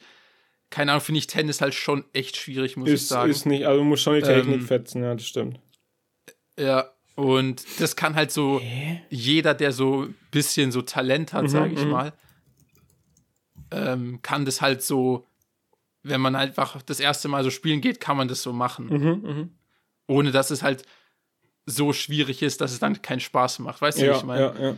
[0.72, 3.30] Keine Ahnung, finde ich Tennis halt schon echt schwierig, muss ich Ist, sagen.
[3.30, 5.60] ist nicht, also du musst schon die Technik Ähm, fetzen, ja, das stimmt.
[6.58, 8.62] Ja, und das kann halt so
[9.10, 12.14] jeder, der so ein bisschen so Talent Mhm, hat, sage ich mal,
[13.72, 15.28] ähm, kann das halt so,
[16.04, 18.88] wenn man einfach das erste Mal so spielen geht, kann man das so machen.
[18.90, 19.50] Mhm,
[20.08, 20.84] Ohne dass es halt
[21.66, 23.82] so schwierig ist, dass es dann keinen Spaß macht.
[23.82, 24.54] Weißt du, wie Ja, ich meine?
[24.58, 24.78] ja, ja.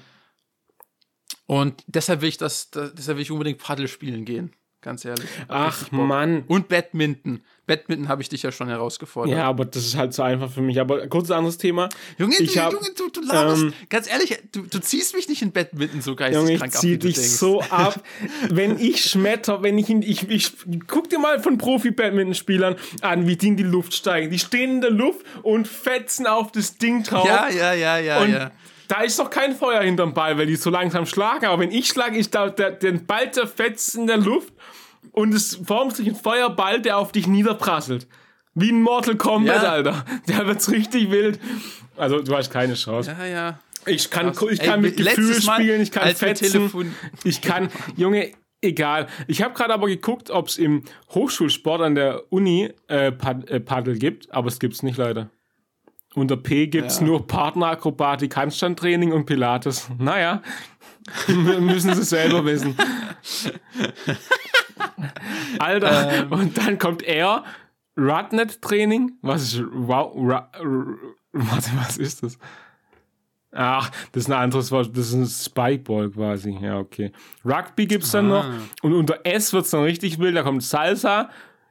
[1.46, 4.56] Und deshalb will ich das, das, deshalb will ich unbedingt Paddel spielen gehen.
[4.84, 5.26] Ganz ehrlich.
[5.48, 5.90] Ach.
[5.92, 6.44] Mann.
[6.48, 7.42] Und Badminton.
[7.66, 9.38] Badminton habe ich dich ja schon herausgefordert.
[9.38, 10.82] Ja, aber das ist halt so einfach für mich.
[10.82, 11.88] Aber kurz ein anderes Thema.
[12.18, 13.64] Junge, Ich du, hab, Junge, du, du laberst.
[13.64, 16.82] ähm, Ganz ehrlich, du, du ziehst mich nicht in Badminton so Junge, geisteskrank ich ab,
[16.82, 18.04] zieh du dich so ab.
[18.50, 20.52] wenn ich schmetter, wenn ich in, ich, ich,
[20.88, 24.30] guck dir mal von Profi-Badminton-Spielern an, wie die in die Luft steigen.
[24.30, 27.26] Die stehen in der Luft und fetzen auf das Ding drauf.
[27.26, 28.52] Ja, ja, ja, ja, und ja.
[28.90, 31.46] da ist doch kein Feuer hinterm Ball, weil die so langsam schlagen.
[31.46, 34.53] Aber wenn ich schlage, ist da der, der Ball zerfetzt in der Luft
[35.12, 38.08] und es formt sich ein Feuerball, der auf dich niederprasselt.
[38.56, 39.72] Wie ein Mortal Kombat, Ja.
[39.72, 40.06] Alter.
[40.28, 41.40] Der wird's richtig wild.
[41.98, 43.16] Also, du hast keine Chance.
[43.20, 43.60] Ja, ja.
[43.86, 46.72] Ich kann, ich Ey, kann mit letztes Gefühl spielen, ich kann fetzen.
[47.24, 48.32] Ich kann, Junge,
[48.62, 49.08] egal.
[49.28, 50.84] Ich habe gerade aber geguckt, ob es im
[51.14, 55.30] Hochschulsport an der Uni äh, Pad äh, Paddel gibt, aber es gibt's nicht leider.
[56.16, 57.06] Unter P gibt's Ja.
[57.08, 59.90] nur Partnerakrobatik, Handstandtraining und Pilates.
[59.98, 60.44] Naja,
[61.28, 62.76] müssen sie selber wissen.
[65.60, 66.32] Alter, Ähm.
[66.32, 67.44] und dann kommt er,
[67.98, 69.14] Rudnet-Training.
[69.22, 72.38] Was ist, wow, warte, was ist das?
[73.56, 74.90] Ach, das ist ein anderes Wort.
[74.98, 76.58] Das ist ein Spikeball quasi.
[76.60, 77.12] Ja, okay.
[77.46, 78.46] Rugby gibt's dann noch.
[78.82, 80.36] Und unter S wird's dann richtig wild.
[80.36, 81.30] Da kommt Salsa,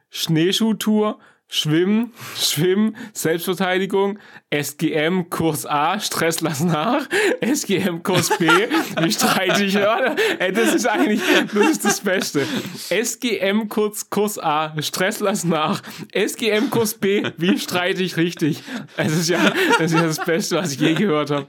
[0.09, 4.17] Schneeschuhtour, Schwimmen, Schwimmen, Selbstverteidigung,
[4.49, 7.07] SGM, Kurs A, Stress lass nach,
[7.41, 9.75] SGM, Kurs B, wie streite ich?
[9.75, 11.21] Ey, das ist eigentlich,
[11.53, 12.47] das ist das Beste.
[12.89, 18.63] SGM, Kurs, Kurs A, Stress lass nach, SGM, Kurs B, wie streite ich richtig?
[18.97, 21.47] Es ist ja, das ist ja das Beste, was ich je gehört habe.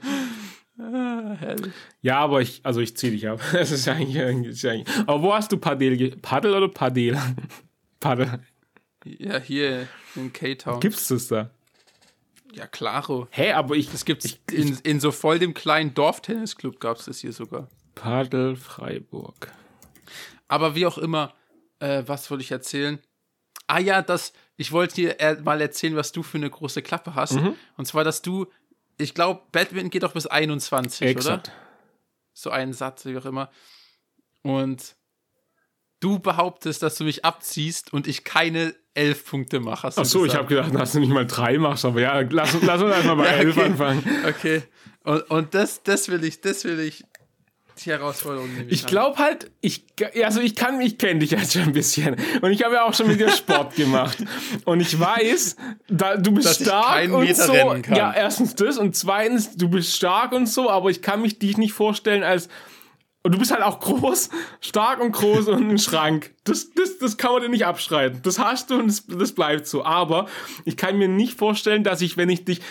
[2.01, 3.39] Ja, aber ich, also ich zieh dich ab.
[3.53, 7.17] Das ist eigentlich, das ist eigentlich aber wo hast du Padel, Paddel oder Padel?
[7.99, 8.39] Paddel.
[9.05, 10.79] Ja, hier in K-Town.
[10.79, 11.51] Gibt's das da?
[12.53, 13.27] Ja, klaro.
[13.31, 17.19] Hä, aber ich, Das gibt's in, in so voll dem kleinen Dorftennisclub gab es das
[17.19, 17.69] hier sogar.
[17.93, 19.51] Padel Freiburg.
[20.47, 21.33] Aber wie auch immer,
[21.79, 22.99] äh, was wollte ich erzählen?
[23.67, 27.15] Ah ja, das, ich wollte dir äh, mal erzählen, was du für eine große Klappe
[27.15, 27.33] hast.
[27.33, 27.55] Mhm.
[27.77, 28.47] Und zwar, dass du,
[28.97, 31.47] ich glaube, Badminton geht doch bis 21, Exakt.
[31.47, 31.55] oder?
[32.33, 33.49] So einen Satz, wie auch immer.
[34.43, 34.95] Und
[35.99, 39.89] du behauptest, dass du mich abziehst und ich keine elf Punkte mache.
[39.95, 42.63] Ach so, ich habe gedacht, dass du nicht mal drei machst, aber ja, lass, uns-
[42.65, 43.65] lass uns einfach bei Ja, elf okay.
[43.65, 44.03] anfangen.
[44.27, 44.63] Okay.
[45.03, 47.03] Und, und das, das will ich, das will ich,
[47.83, 49.83] die Herausforderung nehme Ich glaube halt, ich,
[50.23, 52.15] also ich kann, ich kenne dich jetzt schon ein bisschen.
[52.41, 54.17] Und ich habe ja auch schon mit dir Sport gemacht.
[54.63, 55.57] Und ich weiß,
[55.89, 57.53] da, du bist Dass stark und so.
[57.93, 61.57] Ja, erstens das und zweitens, du bist stark und so, aber ich kann mich dich
[61.57, 62.47] nicht vorstellen als.
[63.25, 64.29] Und du bist halt auch groß,
[64.61, 66.35] stark und groß und ein Schrank.
[66.43, 68.19] Das, das, das kann man dir nicht abschreiten.
[68.21, 69.83] Das hast du und das, das bleibt so.
[69.83, 70.27] Aber
[70.63, 72.61] ich kann mir nicht vorstellen, dass ich, wenn ich dich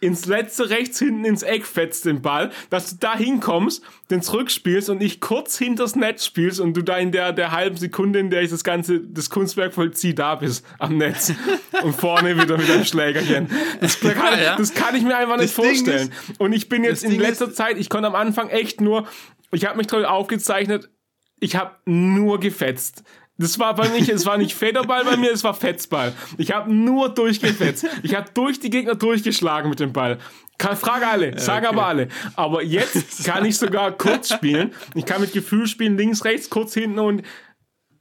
[0.00, 4.90] ins letzte rechts hinten ins Eck fetzt den Ball, dass du da hinkommst, den zurückspielst
[4.90, 8.28] und ich kurz hinters Netz spielst und du da in der, der halben Sekunde, in
[8.28, 11.32] der ich das ganze, das Kunstwerk vollziehe, da bist am Netz
[11.82, 13.48] und vorne wieder mit einem Schlägerchen.
[13.80, 14.56] Das kann, Ja, ja.
[14.56, 16.12] das kann ich mir einfach nicht Das vorstellen.
[16.38, 19.06] und ich bin jetzt in Ding letzter ist- Zeit, ich konnte am Anfang echt nur,
[19.50, 20.90] ich habe mich toll aufgezeichnet,
[21.40, 23.02] ich habe nur gefetzt.
[23.38, 26.14] Das war bei mir, es war nicht Federball bei mir, es war Fetzball.
[26.38, 27.86] Ich habe nur durchgefetzt.
[28.02, 30.18] Ich habe durch die Gegner durchgeschlagen mit dem Ball.
[30.58, 32.08] Kann, frage alle, sag aber alle.
[32.34, 34.72] Aber jetzt kann ich sogar kurz spielen.
[34.94, 37.22] Ich kann mit Gefühl spielen, links, rechts, kurz hinten und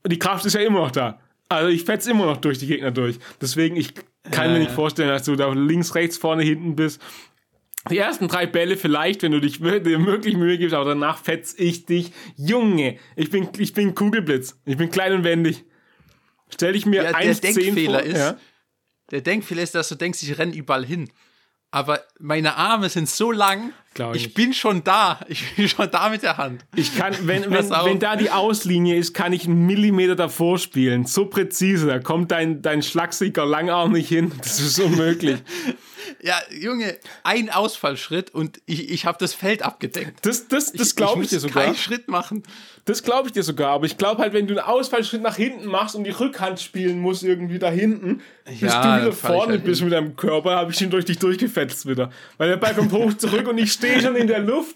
[0.08, 1.20] die Kraft ist ja immer noch da.
[1.50, 3.20] Also ich fetz immer noch durch die Gegner durch.
[3.42, 3.94] Deswegen, ich
[4.32, 4.76] kann Ja, mir nicht ja.
[4.76, 7.02] vorstellen, dass du da links, rechts, vorne, hinten bist.
[7.90, 11.86] Die ersten drei Bälle vielleicht, wenn du dich wirklich Mühe gibst, aber danach fetz ich
[11.86, 12.12] dich.
[12.36, 14.60] Junge, ich bin, ich bin Kugelblitz.
[14.66, 15.64] Ich bin klein und wendig.
[16.50, 17.64] Stell ich mir Ja, der 1,10 vor.
[17.64, 18.38] Denkfehler ist, ja?
[19.12, 21.10] der Denkfehler ist, dass du denkst, ich renne überall hin.
[21.72, 23.74] Aber meine Arme sind so lang,
[24.14, 25.20] ich ich bin schon da.
[25.28, 26.66] Ich bin schon da mit der Hand.
[26.76, 31.06] Ich kann, wenn, wenn, wenn da die Auslinie ist, kann ich einen Millimeter davor spielen.
[31.06, 34.32] So präzise, da kommt dein, dein schlagsiger Langarm nicht hin.
[34.38, 35.40] Das ist unmöglich.
[36.22, 40.26] Ja, Junge, ein Ausfallschritt und ich, ich habe das Feld abgedeckt.
[40.26, 41.64] Das, das, das glaube ich, muss dir sogar.
[41.64, 42.43] keinen Schritt machen.
[42.86, 43.72] Das glaube ich dir sogar.
[43.72, 46.99] Aber ich glaube halt, wenn du einen Ausfallschritt nach hinten machst und die Rückhand spielen
[46.99, 50.56] musst irgendwie da hinten, bis Ja, du wieder ich vorne halt bist mit deinem Körper,
[50.56, 52.12] habe ich ihn durch dich durchgefetzt wieder.
[52.38, 54.76] Weil der Ball kommt hoch zurück und ich stehe schon in der Luft.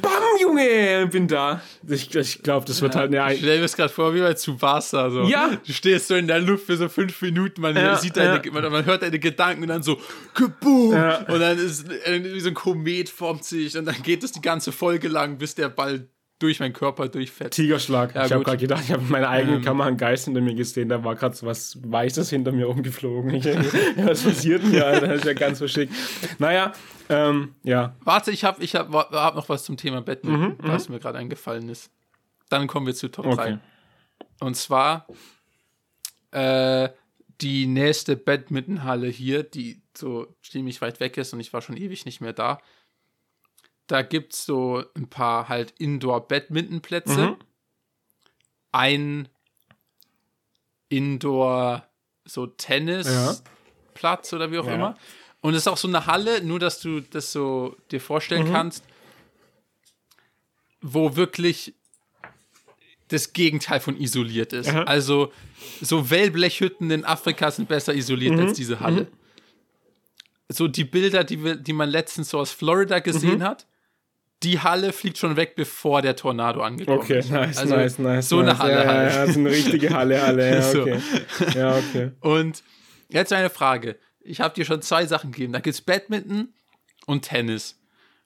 [0.00, 1.60] Bam, Junge, bin da.
[1.86, 3.36] Ich, ich glaube, das wird halt Ich eine.
[3.36, 5.10] stell mir das gerade vor, wie bei Tsubasa.
[5.10, 5.24] So.
[5.24, 5.58] Ja.
[5.66, 8.52] Du stehst so in der Luft für so fünf Minuten, man, Ja, sieht deine, ja.
[8.52, 9.98] man, man hört deine Gedanken und dann so,
[10.32, 10.92] kaboom!
[10.92, 11.18] Ja.
[11.28, 14.40] Und dann ist äh, wie so ein Komet formt sich und dann geht es die
[14.40, 16.08] ganze Folge lang, bis der Ball
[16.42, 17.54] durch meinen Körper durchfetzt.
[17.54, 18.14] Tigerschlag.
[18.14, 19.64] Ja, ich habe gerade gedacht, ich habe in meiner eigenen Ähm.
[19.64, 23.32] Kamera einen Geist hinter mir gesehen, da war gerade so was Weißes hinter mir rumgeflogen.
[23.42, 23.46] Ich,
[24.06, 25.08] was passiert denn hier, Alter?
[25.08, 25.94] Das ist ja ganz verschickt.
[26.38, 26.72] Naja,
[27.08, 27.96] ähm, ja.
[28.04, 31.68] Warte, ich habe ich hab, hab noch was zum Thema Badminton, was mir gerade eingefallen
[31.68, 31.90] ist.
[32.48, 33.32] Dann kommen wir zu Top 3.
[33.32, 33.58] Okay.
[34.40, 35.06] Und zwar
[36.32, 36.88] äh,
[37.40, 42.04] die nächste Badmintonhalle hier, die so ziemlich weit weg ist und ich war schon ewig
[42.04, 42.58] nicht mehr da.
[43.86, 47.28] Da gibt es so ein paar halt Indoor-Badminton-Plätze.
[47.28, 47.36] Mhm.
[48.72, 49.28] Ein
[50.88, 51.86] Indoor
[52.24, 54.74] so Tennisplatz oder wie auch Ja.
[54.74, 54.96] immer.
[55.40, 58.52] Und es ist auch so eine Halle, nur dass du das so dir vorstellen Mhm.
[58.52, 58.84] kannst,
[60.80, 61.74] wo wirklich
[63.08, 64.68] das Gegenteil von isoliert ist.
[64.70, 65.32] Also
[65.80, 69.08] so Wellblechhütten in Afrika sind besser isoliert als diese Halle.
[70.48, 73.66] So die Bilder, die, wir, die man letztens so aus Florida gesehen hat,
[74.44, 77.30] die Halle fliegt schon weg, bevor der Tornado angekommen Okay, ist.
[77.30, 78.28] nice, Also nice, nice.
[78.28, 78.58] So eine nice.
[78.58, 79.12] Halle ja, halt.
[79.12, 80.50] Ja, ja, so eine richtige Halle, Halle.
[80.54, 80.82] Ja, So.
[80.82, 81.00] okay.
[81.54, 82.10] Ja, okay.
[82.20, 82.62] Und
[83.08, 83.98] jetzt eine Frage.
[84.20, 85.52] Ich habe dir schon zwei Sachen gegeben.
[85.52, 86.52] Da gibt es Badminton
[87.06, 87.80] und Tennis.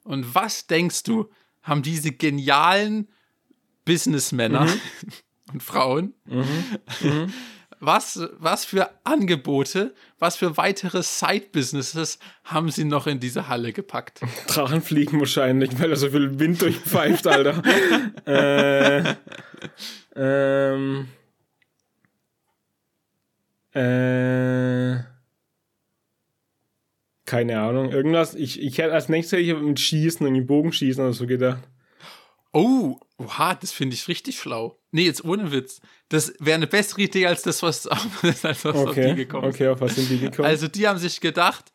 [0.05, 1.31] Und was denkst du,
[1.63, 3.09] haben diese genialen
[3.85, 4.81] Businessmänner Mhm.
[5.53, 6.15] und Frauen,
[7.81, 14.21] was, was für Angebote, was für weitere Side-Businesses haben sie noch in diese Halle gepackt?
[14.49, 17.63] Drachen fliegen wahrscheinlich, weil er so viel Wind durchpfeift, Alter.
[18.27, 19.15] äh,
[20.15, 21.09] ähm,
[23.73, 25.03] äh,
[27.27, 28.35] keine Ahnung, irgendwas.
[28.35, 31.63] Ich, ich hätte als nächstes hätte ich mit Schießen und Bogenschießen oder so gedacht.
[32.59, 34.79] Oh, oha, das finde ich richtig schlau.
[34.91, 35.81] Nee, jetzt ohne Witz.
[36.09, 37.87] Das wäre eine bessere Idee als das, was,
[38.23, 39.57] als was auf die Okay, gekommen ist.
[39.57, 40.47] okay, auf was sind die gekommen?
[40.49, 41.73] Also die haben sich gedacht,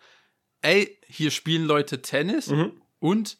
[0.61, 2.71] ey, hier spielen Leute Tennis Mhm.
[2.99, 3.37] und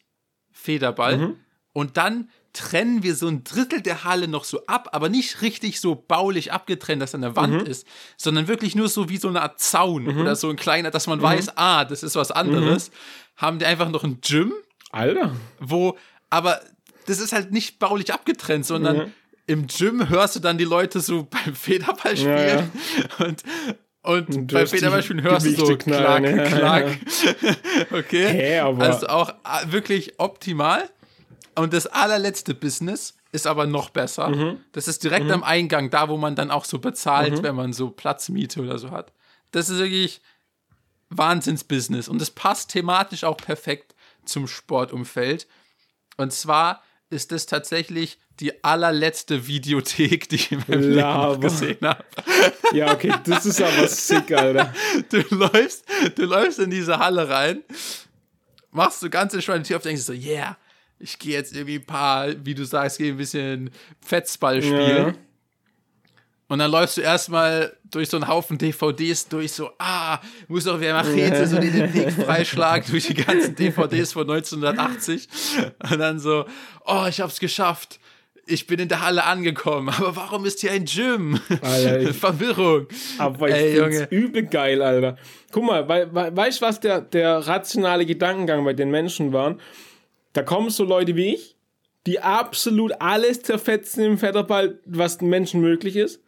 [0.52, 1.36] Federball
[1.72, 5.80] und dann trennen wir so ein Drittel der Halle noch so ab, aber nicht richtig
[5.80, 7.66] so baulich abgetrennt, dass an der Wand Mhm.
[7.66, 7.86] ist,
[8.18, 11.22] sondern wirklich nur so wie so eine Art Zaun oder so ein kleiner, dass man
[11.22, 12.90] weiß, ah, das ist was anderes.
[12.90, 12.94] Mhm.
[13.36, 14.52] Haben die einfach noch ein Gym,
[14.90, 15.34] Alter.
[15.60, 15.96] wo,
[16.28, 16.60] aber
[17.06, 19.12] das ist halt nicht baulich abgetrennt, sondern Mhm.
[19.46, 23.26] im Gym hörst du dann die Leute so beim Federball spielen Ja, ja.
[23.26, 23.42] und
[24.04, 26.44] und Und die Federball spielen hörst du so Gewichte klack, knallen, ja.
[26.44, 26.98] klack.
[27.92, 28.26] okay.
[28.28, 30.88] Hä, aber- Also auch äh, wirklich optimal.
[31.54, 34.28] Und das allerletzte Business ist aber noch besser.
[34.30, 34.58] Mhm.
[34.72, 37.90] Das ist direkt am Eingang, da wo man dann auch so bezahlt, wenn man so
[37.90, 39.12] Platzmiete oder so hat.
[39.52, 40.20] Das ist wirklich
[41.10, 42.08] Wahnsinnsbusiness.
[42.08, 43.94] Und es passt thematisch auch perfekt
[44.24, 45.46] zum Sportumfeld.
[46.16, 46.82] Und zwar
[47.12, 52.04] ist es tatsächlich die allerletzte Videothek, die ich in meinem Leben gesehen habe.
[52.72, 54.72] Ja, okay, das ist aber sick, Alter.
[55.10, 55.84] Du läufst,
[56.16, 57.62] du läufst in diese Halle rein,
[58.70, 60.56] machst so ganz entspannt die Tür auf, denkst so, yeah,
[60.98, 65.06] ich gehe jetzt irgendwie ein paar, wie du sagst, gehe ein bisschen Fetzball spielen.
[65.08, 65.14] Ja.
[66.52, 70.78] Und dann läufst du erstmal durch so einen Haufen DVDs durch, so, ah, muss doch
[70.80, 75.28] wer Machete so den Weg freischlagen durch die ganzen DVDs von 1980.
[75.90, 76.44] Und dann so,
[76.84, 78.00] oh, ich hab's geschafft.
[78.44, 81.40] Ich bin in der Halle angekommen, aber warum ist hier ein Gym?
[81.62, 82.86] Alter, Verwirrung.
[83.16, 84.08] Aber ich Ey, find's Junge.
[84.10, 85.16] übel geil, Alter.
[85.52, 89.56] Guck mal, wei wei weißt du, was der, der rationale Gedankengang bei den Menschen war?
[90.34, 91.56] Da kommen so Leute wie ich,
[92.06, 96.20] die absolut alles zerfetzen im Federball, was den Menschen möglich ist.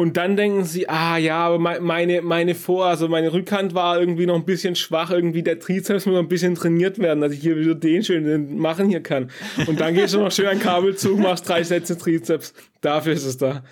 [0.00, 4.00] Und dann denken sie, ah ja, aber mei- meine, meine Vor-, also meine Rückhand war
[4.00, 7.32] irgendwie noch ein bisschen schwach, irgendwie der Trizeps muss noch ein bisschen trainiert werden, dass
[7.34, 9.30] ich hier wieder den schön machen hier kann.
[9.66, 12.54] Und dann gehst du noch schön ein Kabelzug, machst drei Sätze Trizeps.
[12.80, 13.62] Dafür ist es da.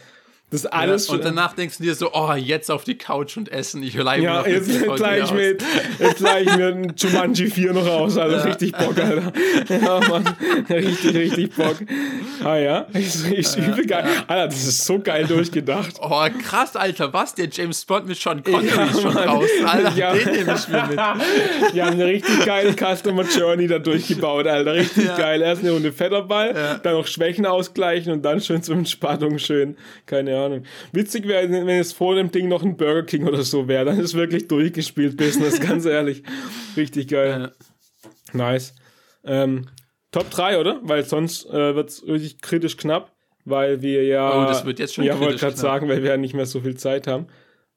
[0.51, 3.53] Das ist alles und danach denkst du dir so, oh, jetzt auf die Couch und
[3.53, 3.83] essen.
[3.83, 5.63] Ich leih mir Ja, eine jetzt DVD gleich mit,
[5.99, 8.47] jetzt gleich mir ein Jumanji 4 noch aus, Alter.
[8.47, 9.31] Richtig Bock, Alter.
[9.69, 10.25] Ja, Mann.
[10.71, 11.77] Richtig, richtig Bock.
[12.43, 14.07] Ah ja, ist, ist übel geil.
[14.27, 15.97] Alter, das ist so geil durchgedacht.
[16.01, 17.35] Oh, krass, Alter, was?
[17.35, 19.27] Der James Bond mit Sean Connery Ja, ist schon Mann.
[19.27, 19.67] draußen.
[19.67, 20.15] Alter, Ja.
[20.15, 20.99] den nehme ich mir mit.
[21.75, 24.73] Die haben eine richtig geile Customer Journey da durchgebaut, Alter.
[24.73, 25.17] Richtig Ja.
[25.19, 25.43] geil.
[25.43, 29.77] Erst eine Runde Federball, dann noch Schwächen ausgleichen und dann schön zur Entspannung schön.
[30.07, 30.63] Keine Ahnung.
[30.93, 33.85] Witzig wäre, wenn es vor dem Ding noch ein Burger King oder so wäre.
[33.85, 36.23] Dann ist wirklich durchgespielt Business, ganz ehrlich.
[36.77, 37.53] Richtig geil.
[38.33, 38.75] Nice.
[39.25, 39.67] Ähm,
[40.11, 40.81] Top 3, oder?
[40.83, 43.13] Weil sonst äh, wird es richtig kritisch knapp,
[43.45, 44.45] weil wir ja.
[44.45, 46.61] Oh, das wird jetzt schon Ja, wollte gerade sagen, weil wir ja nicht mehr so
[46.61, 47.27] viel Zeit haben.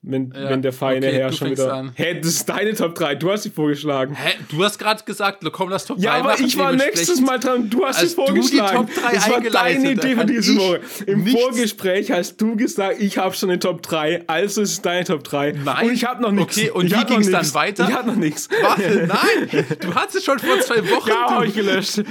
[0.04, 1.92] Wenn, Ja, wenn der feine okay, Herr schon wieder.
[1.94, 4.16] Hä, das ist deine Top 3, du hast sie vorgeschlagen.
[4.16, 7.40] Hä, du hast gerade gesagt, komm, lass Top 3 Ja, aber ich war nächstes Mal
[7.40, 8.88] dran, du hast Als es du die vorgeschlagen.
[8.88, 10.80] Top 3 das war deine Idee für diese Woche.
[11.06, 14.82] Im nichts- Vorgespräch hast du gesagt, ich habe schon eine Top 3, also ist es
[14.82, 15.52] deine Top 3.
[15.64, 15.86] Nein.
[15.86, 16.58] Und ich habe noch nichts.
[16.58, 17.88] Okay, und ich wie noch ging's dann weiter?
[17.88, 18.50] Ich habe noch nichts.
[18.60, 21.10] Warte, nein, du hattest es schon vor zwei Wochen.
[21.10, 22.02] Ja, habe ich gelöscht.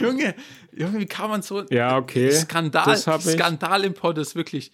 [0.00, 0.34] Junge,
[0.76, 1.62] Junge, wie kann man so.
[1.70, 2.32] Ja, okay.
[2.32, 3.04] Skandal, Das.
[3.32, 4.72] Skandal im Pod ist wirklich.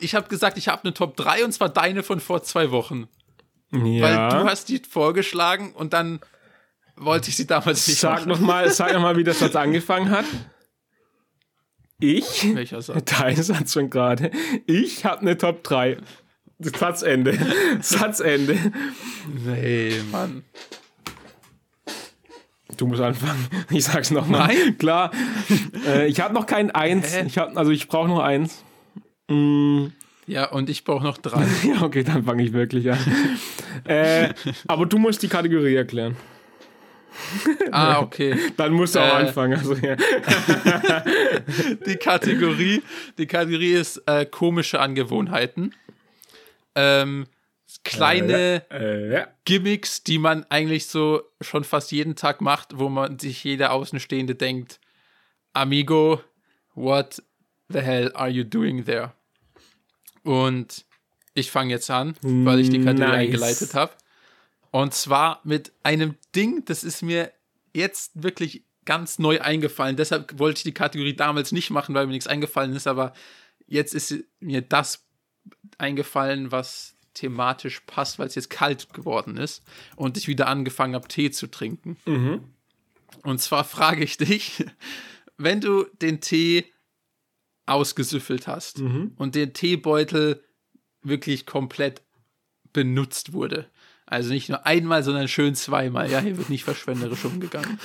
[0.00, 3.08] Ich habe gesagt, ich habe eine Top 3 und zwar deine von vor zwei Wochen.
[3.72, 3.80] Ja.
[4.02, 6.20] Weil du hast die vorgeschlagen und dann
[6.96, 8.28] wollte ich sie damals nicht Sag machen.
[8.28, 10.24] noch mal, sag noch mal, wie das Satz angefangen hat.
[11.98, 13.04] Ich, Welcher Satz?
[13.18, 14.30] dein Satz schon gerade,
[14.66, 15.98] ich habe eine Top 3.
[16.58, 17.38] Satzende.
[17.80, 18.58] Satzende.
[19.44, 20.42] Nee, Mann.
[22.76, 23.46] Du musst anfangen.
[23.70, 24.48] Ich sag's nochmal.
[24.48, 24.78] Nein.
[24.78, 25.10] Klar.
[25.86, 27.14] Äh, ich habe noch kein Eins.
[27.14, 27.24] Hä?
[27.26, 28.64] Ich hab, also ich brauche noch eins.
[29.28, 31.44] Ja, und ich brauche noch drei.
[31.64, 32.98] Ja, okay, dann fange ich wirklich an.
[33.84, 34.32] äh,
[34.66, 36.16] aber du musst die Kategorie erklären.
[37.70, 38.36] Ah, okay.
[38.56, 39.26] Dann musst du auch Äh.
[39.26, 39.58] anfangen.
[39.58, 39.96] Also, ja.
[41.86, 42.82] die Kategorie,
[43.18, 45.74] die Kategorie ist äh, komische Angewohnheiten.
[46.74, 47.26] Ähm,
[47.84, 49.28] kleine Äh, ja.
[49.44, 54.34] Gimmicks, die man eigentlich so schon fast jeden Tag macht, wo man sich jeder Außenstehende
[54.34, 54.78] denkt,
[55.54, 56.20] Amigo,
[56.74, 57.22] what
[57.70, 59.12] the hell are you doing there?
[60.26, 60.84] Und
[61.34, 63.26] ich fange jetzt an, weil ich die Kategorie Nice.
[63.26, 63.92] eingeleitet habe.
[64.72, 67.30] Und zwar mit einem Ding, das ist mir
[67.72, 69.96] jetzt wirklich ganz neu eingefallen.
[69.96, 73.12] Deshalb wollte ich die Kategorie damals nicht machen, weil mir nichts eingefallen ist, aber
[73.68, 75.04] jetzt ist mir das
[75.78, 79.62] eingefallen, was thematisch passt, weil es jetzt kalt geworden ist
[79.94, 81.98] und ich wieder angefangen habe, Tee zu trinken.
[83.22, 84.64] Und zwar frage ich dich,
[85.36, 86.64] wenn du den Tee
[87.66, 88.80] ausgesüffelt hast
[89.16, 90.42] und den Teebeutel
[91.02, 92.02] wirklich komplett
[92.72, 93.66] benutzt wurde.
[94.06, 96.10] Also nicht nur einmal, sondern schön zweimal.
[96.10, 97.80] Ja, hier wird nicht verschwenderisch umgegangen.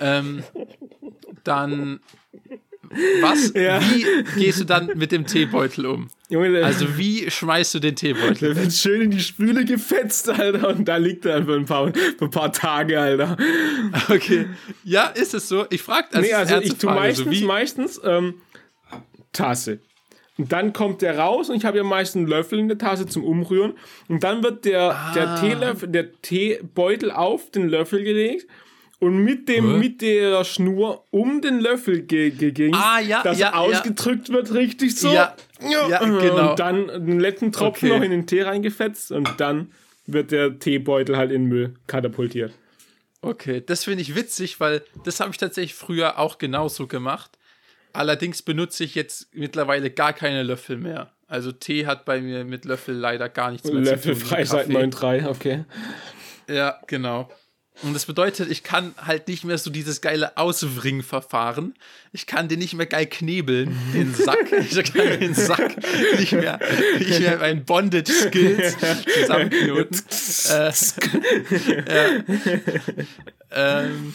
[0.00, 0.44] ähm,
[1.42, 2.00] dann,
[3.20, 3.80] was, Ja.
[3.80, 4.06] wie
[4.38, 6.08] gehst du dann mit dem Teebeutel um?
[6.28, 8.54] Junge, der, Also wie schmeißt du den Teebeutel?
[8.54, 10.68] der wird schön in die Spüle gefetzt, Alter.
[10.68, 13.36] Und da liegt er für ein paar, ein paar Tage, Alter.
[14.08, 14.46] Okay.
[14.84, 15.66] Ja, ist es so?
[15.70, 18.34] Ich frage das Nee, also ich tue meistens, so wie, meistens ähm,
[19.36, 19.78] Tasse.
[20.38, 23.06] Und dann kommt der raus und ich habe ja meistens einen Löffel in der Tasse
[23.06, 23.72] zum Umrühren.
[24.08, 25.40] Und dann wird der, der, Ah.
[25.40, 28.46] Teelöffel, der Teebeutel auf den Löffel gelegt
[28.98, 29.78] und mit, dem, Hä?
[29.78, 34.28] mit der Schnur um den Löffel ge ge ging, Ah, ja, dass ja, er ausgedrückt
[34.30, 35.10] wird, richtig so.
[35.12, 36.50] Ja, ja, genau.
[36.50, 37.98] Und dann den letzten Tropfen Okay.
[37.98, 39.70] noch in den Tee reingefetzt und dann
[40.06, 42.52] wird der Teebeutel halt in den Müll katapultiert.
[43.22, 47.30] Okay, das finde ich witzig, weil das habe ich tatsächlich früher auch genauso gemacht.
[47.96, 51.12] Allerdings benutze ich jetzt mittlerweile gar keine Löffel mehr.
[51.28, 54.28] Also Tee hat bei mir mit Löffel leider gar nichts mehr Löffel zu tun.
[54.28, 54.84] frei seit Kaffee.
[54.84, 55.64] 9,3, okay.
[56.48, 57.30] Ja, genau.
[57.82, 61.74] Und das bedeutet, ich kann halt nicht mehr so dieses geile Auswringverfahren.
[62.12, 64.50] Ich kann den nicht mehr geil knebeln, den Sack.
[64.52, 65.76] Ich kann den Sack
[66.18, 66.58] nicht mehr,
[66.98, 68.76] nicht mehr meinen Bondage-Skills
[69.20, 70.00] zusammenknoten.
[70.50, 70.72] äh,
[73.52, 73.84] ja.
[73.84, 74.14] ähm,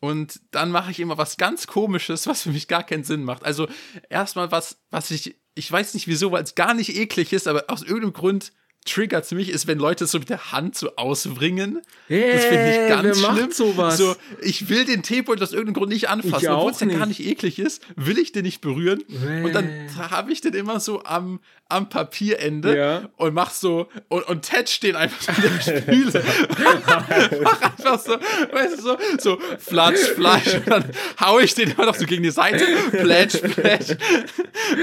[0.00, 3.44] und dann mache ich immer was ganz Komisches, was für mich gar keinen Sinn macht.
[3.44, 3.68] Also
[4.08, 7.64] erstmal was, was ich, ich weiß nicht wieso, weil es gar nicht eklig ist, aber
[7.68, 8.52] aus irgendeinem Grund
[8.92, 11.80] triggert mich, ist, wenn Leute so mit der Hand so auswringen.
[12.08, 13.52] das finde ich Hey, ganz wer schlimm.
[13.52, 13.96] sowas?
[13.98, 17.18] So, ich will den Teebeutel aus irgendeinem Grund nicht anfassen, obwohl es ja gar nicht.
[17.20, 19.02] nicht eklig ist, will ich den nicht berühren.
[19.08, 19.44] Hey.
[19.44, 19.70] Und dann
[20.10, 23.08] habe ich den immer so am, am Papierende Ja.
[23.16, 26.24] und mach so und, und tätsch den einfach so in der Spüle.
[27.42, 28.12] mach einfach so,
[28.52, 30.54] weißt du, so, so flatsch, flatsch.
[30.54, 30.84] Und dann
[31.20, 33.96] hau ich den immer noch so gegen die Seite, plätsch, plätsch.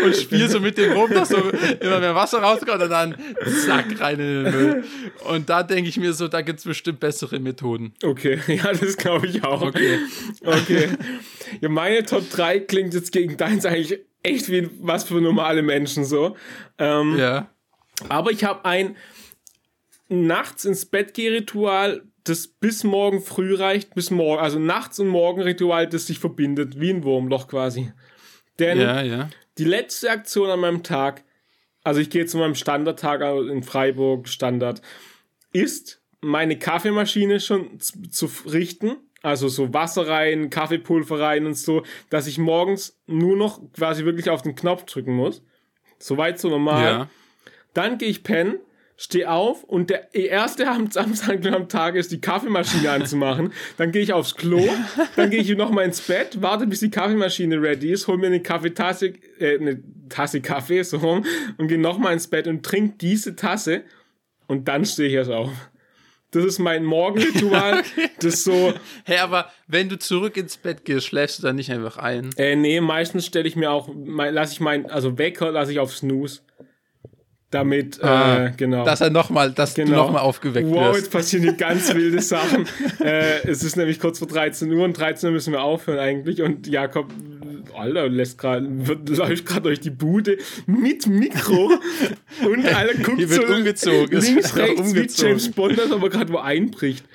[0.04, 1.38] Und spiel so mit dem rum, dass so
[1.80, 3.16] immer mehr Wasser rauskommt und dann
[3.66, 4.84] zack rein in den Müll.
[5.30, 7.94] Und da denke ich mir so, da gibt es bestimmt bessere Methoden.
[8.04, 9.62] Okay, ja, das glaube ich auch.
[9.62, 10.00] Okay.
[10.44, 10.90] Okay.
[11.62, 16.06] Ja, meine Top 3 klingt jetzt gegen deins eigentlich echt wie was für normale Menschen
[16.06, 16.36] so.
[16.78, 17.50] Ähm, Ja.
[18.10, 18.96] Aber ich habe ein
[20.10, 25.08] nachts ins Bett geh Ritual, das bis morgen früh reicht, bis morgen, also nachts und
[25.08, 27.92] morgen Ritual, das sich verbindet, wie ein Wurmloch quasi.
[28.60, 29.30] Denn Ja, ja.
[29.58, 31.24] die letzte Aktion an meinem Tag,
[31.86, 34.82] also ich gehe zu meinem Standardtag in Freiburg, Standard,
[35.54, 38.98] ist meine Kaffeemaschine schon zu, zu richten.
[39.22, 44.30] Also so Wasser rein, Kaffeepulver rein und so, dass ich morgens nur noch quasi wirklich
[44.32, 45.44] auf den Knopf drücken muss.
[46.00, 46.84] Soweit so normal.
[46.84, 47.10] Ja.
[47.74, 48.60] Dann gehe ich pennen,
[48.98, 53.52] stehe auf und der erste am Samstag am Tag ist, die Kaffeemaschine anzumachen.
[53.78, 54.68] Dann gehe ich aufs Klo,
[55.16, 58.42] dann gehe ich nochmal ins Bett, warte, bis die Kaffeemaschine ready ist, hol mir eine
[58.42, 61.26] Kaffeetasse, äh, eine Tasse Kaffee so rum
[61.58, 63.84] und gehe nochmal ins Bett und trinke diese Tasse
[64.48, 65.52] und dann stehe ich erst auf.
[66.32, 67.82] Das ist mein Morgenritual.
[68.20, 68.74] Das so,
[69.04, 72.30] Hey, aber wenn du zurück ins Bett gehst, schläfst du dann nicht einfach ein?
[72.38, 75.96] äh, nee, meistens stelle ich mir auch, lasse ich mein, also Wecker lasse ich auf
[75.96, 76.42] Snooze.
[77.56, 78.84] Damit, Ah, äh, genau.
[78.84, 81.00] Dass er noch mal, dass du nochmal aufgeweckt Wow, wirst.
[81.06, 82.68] jetzt passieren hier ganz wilde Sachen.
[83.00, 86.42] äh, es ist nämlich kurz vor 13 Uhr und 13 Uhr müssen wir aufhören eigentlich.
[86.42, 87.14] Und Jakob,
[87.74, 88.68] Alter, lässt gerade,
[89.08, 91.72] läuft gerade durch die Bude mit Mikro
[92.46, 94.20] und Alter guckt Hier wird so umgezogen.
[94.22, 95.30] Links, wird rechts wie umgezogen.
[95.30, 97.06] James Bond, das aber gerade wo einbricht.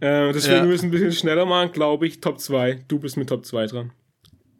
[0.00, 0.64] Äh, deswegen Ja.
[0.64, 2.20] müssen wir ein bisschen schneller machen, glaube ich.
[2.22, 2.80] Top 2.
[2.88, 3.90] Du bist mit Top 2 dran.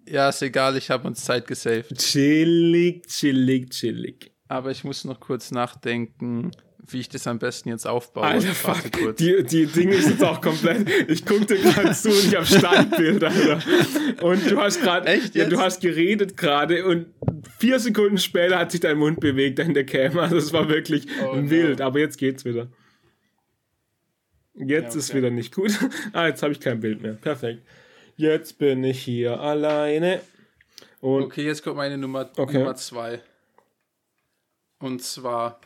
[0.07, 1.97] Ja, ist egal, ich habe uns Zeit gesaved.
[1.97, 4.32] Chillig, chillig, chillig.
[4.53, 6.51] Aber ich muss noch kurz nachdenken,
[6.87, 8.25] wie ich das am besten jetzt aufbaue.
[8.25, 8.93] Alter, fuck.
[8.93, 9.17] kurz.
[9.17, 10.87] Die, die Dinge ist jetzt auch komplett.
[11.09, 13.63] Ich guck dir gerade zu und ich habe Standbild, Alter.
[14.21, 15.19] Und du hast gerade.
[15.33, 17.07] Ja, du hast geredet gerade und
[17.59, 20.19] vier Sekunden später hat sich dein Mund bewegt in der Cam.
[20.19, 21.49] Also es war wirklich Oh, no.
[21.49, 22.69] wild, aber jetzt geht's wieder.
[24.55, 25.19] Jetzt Ja, ist okay.
[25.19, 25.73] wieder nicht gut.
[26.13, 27.15] ah, jetzt habe ich kein Bild mehr.
[27.15, 27.63] Perfekt.
[28.17, 30.21] Jetzt bin ich hier alleine.
[31.01, 32.59] Und Okay, jetzt kommt meine Nummer, Okay.
[32.59, 33.21] Nummer zwei.
[34.83, 35.61] Und zwar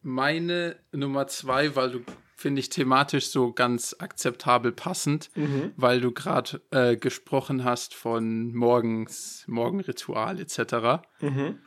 [0.00, 2.00] meine Nummer zwei, weil du,
[2.36, 5.72] finde ich, thematisch so ganz akzeptabel passend, Mhm.
[5.76, 11.02] weil du gerade äh, gesprochen hast von morgens, Morgenritual etc.
[11.20, 11.58] Mhm.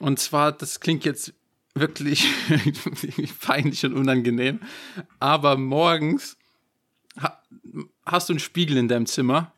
[0.00, 1.34] Und zwar, das klingt jetzt
[1.74, 2.26] wirklich
[3.40, 4.60] peinlich und unangenehm,
[5.20, 6.38] aber morgens
[7.20, 7.42] ha
[8.06, 9.52] hast du einen Spiegel in deinem Zimmer.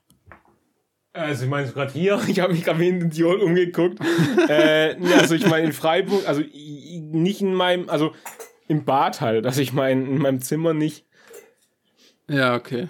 [1.21, 3.99] Also ich meine gerade hier, ich habe mich gerade in den Tirol umgeguckt.
[4.49, 8.15] äh, also ich meine in Freiburg, also nicht in meinem, also
[8.69, 11.05] im Bad halt, also ich meine in meinem Zimmer nicht.
[12.29, 12.89] Ja, okay.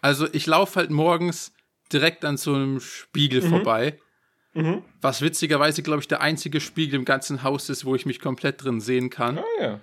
[0.00, 1.52] Also ich laufe halt morgens
[1.92, 3.48] direkt an so einem Spiegel Mhm.
[3.50, 3.98] vorbei.
[5.00, 8.64] Was witzigerweise, glaube ich, der einzige Spiegel im ganzen Haus ist, wo ich mich komplett
[8.64, 9.38] drin sehen kann.
[9.38, 9.80] Ah ja.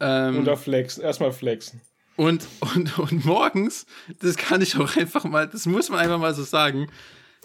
[0.00, 1.80] Ähm, Und da flexen, erstmal flexen.
[2.16, 3.86] und, und, und morgens,
[4.20, 6.88] das kann ich auch einfach mal, das muss man einfach mal so sagen,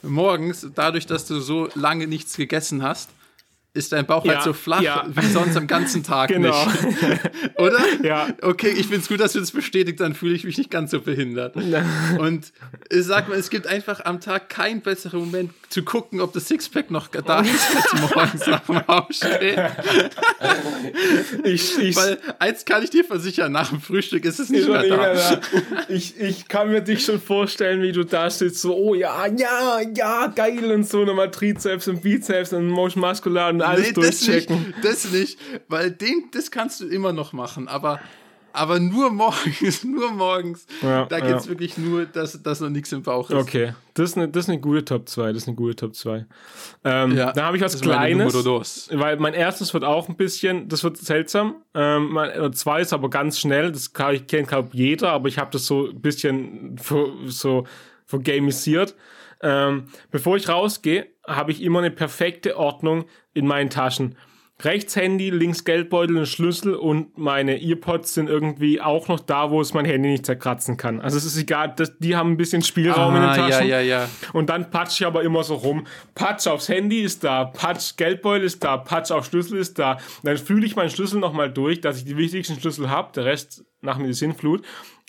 [0.08, 3.10] morgens, dadurch, dass du so lange nichts gegessen hast,
[3.76, 5.06] ist dein Bauch Ja, halt so flach ja.
[5.08, 6.66] wie sonst am ganzen Tag Genau.
[6.66, 7.20] nicht.
[7.58, 7.80] Oder?
[8.04, 8.28] Ja.
[8.42, 10.92] Okay, ich finde es gut, dass du das bestätigt, dann fühle ich mich nicht ganz
[10.92, 11.56] so behindert.
[12.18, 12.54] Und
[12.90, 16.48] ich sag mal, es gibt einfach am Tag keinen besseren Moment zu gucken, ob das
[16.48, 19.62] Sixpack noch da ist, als morgens nach dem Aufstehen.
[21.44, 24.84] Ich, ich, Weil eins kann ich dir versichern, nach dem Frühstück ist es nicht mehr
[24.84, 25.14] da.
[25.14, 25.42] da.
[25.90, 29.80] Ich, ich kann mir dich schon vorstellen, wie du da sitzt, so, oh ja, ja,
[29.96, 34.28] ja, geil und so, nochmal Trizeps und Bizeps und Motion Muscular und alles Nee, das
[34.28, 34.74] nicht, durchchecken.
[34.84, 38.00] das nicht, weil den, das kannst du immer noch machen, aber,
[38.54, 40.66] aber nur morgens, nur morgens.
[40.82, 41.50] Ja, da geht's ja.
[41.52, 43.36] wirklich nur, dass, dass noch nichts im Bauch ist.
[43.36, 45.94] Okay, das ist eine, das ist eine gute Top 2, das ist eine gute Top
[45.96, 46.26] 2.
[46.86, 48.34] Ähm, Ja, da habe ich was Kleines,
[48.92, 51.56] weil mein erstes wird auch ein bisschen, das wird seltsam.
[51.74, 55.28] Ähm, mein äh, zwei ist aber ganz schnell, das kann ich kennt glaube jeder, aber
[55.28, 57.66] ich habe das so ein bisschen ver- so
[58.06, 58.96] vergamisiert.
[59.42, 63.06] Ähm, bevor ich rausgehe, habe ich immer eine perfekte Ordnung
[63.36, 64.16] in meinen Taschen.
[64.64, 69.60] Rechts Handy, links Geldbeutel und Schlüssel und meine Earpods sind irgendwie auch noch da, wo
[69.60, 71.02] es mein Handy nicht zerkratzen kann.
[71.02, 73.68] Also es ist egal, das, die haben ein bisschen Spielraum in den Ah, ja, Taschen.
[73.68, 74.08] ja, ja.
[74.32, 75.86] Und dann patsch ich aber immer so rum.
[76.16, 79.98] Patsch aufs Handy ist da, Patsch Geldbeutel ist da, Patsch auf Schlüssel ist da.
[80.24, 83.66] Dann fühle ich meinen Schlüssel nochmal durch, dass ich die wichtigsten Schlüssel habe, der Rest
[83.82, 84.64] nach mir die Sinnflut.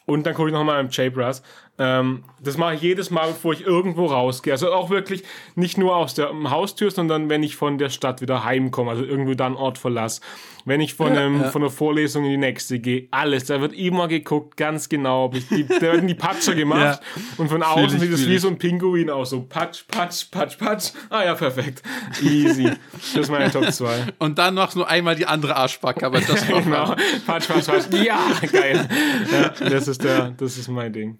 [0.07, 1.43] Und dann gucke ich nochmal im J-Brass.
[1.79, 4.53] Ähm, das mache ich jedes Mal, bevor ich irgendwo rausgehe.
[4.53, 5.22] Also auch wirklich
[5.55, 9.35] nicht nur aus der Haustür, sondern wenn ich von der Stadt wieder heimkomme, also irgendwo
[9.35, 10.20] da einen Ort verlasse.
[10.64, 11.51] Wenn ich von, einem, ja.
[11.51, 13.45] von der Vorlesung in die nächste gehe, alles.
[13.45, 15.27] Da wird immer geguckt, ganz genau.
[15.27, 17.01] Ob ich die, da werden die Patscher gemacht.
[17.37, 19.31] Und von außen ich, sieht es fühl wie so ein Pinguin aus.
[19.31, 20.91] So patsch, patsch, patsch, patsch.
[21.09, 21.83] Ah ja, perfekt.
[22.20, 22.72] Easy.
[22.93, 24.07] Das ist meine Top 2.
[24.18, 26.97] Und dann noch nur einmal die andere Arschbacke, aber das noch Genau.
[27.27, 27.87] Patsch, patsch, patsch.
[28.05, 28.18] Ja,
[28.51, 28.89] geil.
[29.31, 31.18] Ja, das ist der, das ist mein Ding.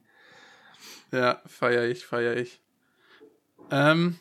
[1.13, 2.61] Ja, feier ich, feier ich.
[3.71, 4.17] Ähm,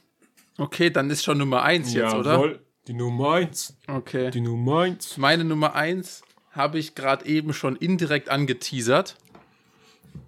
[0.57, 2.33] okay, dann ist schon Nummer eins jetzt, oder?
[2.33, 2.65] Jawohl.
[2.87, 3.77] Die Nummer 1.
[3.87, 4.29] Okay.
[4.29, 5.17] Die Nummer 1.
[5.17, 6.21] Meine Nummer eins
[6.51, 9.15] habe ich gerade eben schon indirekt angeteasert.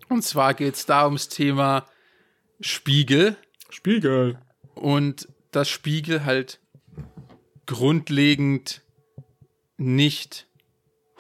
[0.09, 1.85] Und zwar geht es da ums Thema
[2.59, 3.35] Spiegel
[3.69, 4.39] Spiegel.
[4.73, 6.59] und dass Spiegel halt
[7.67, 8.81] grundlegend
[9.77, 10.47] nicht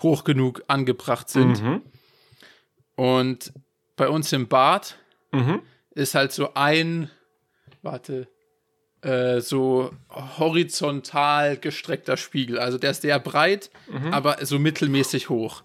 [0.01, 1.61] hoch genug angebracht sind.
[1.61, 1.81] Mhm.
[2.95, 3.53] Und
[3.95, 4.97] bei uns im Bad
[5.31, 5.61] Mhm.
[5.91, 7.09] ist halt so ein,
[7.81, 8.27] warte,
[9.01, 9.91] äh, so
[10.57, 12.59] horizontal gestreckter Spiegel.
[12.59, 14.13] Also der ist sehr breit, Mhm.
[14.13, 15.63] aber so mittelmäßig hoch.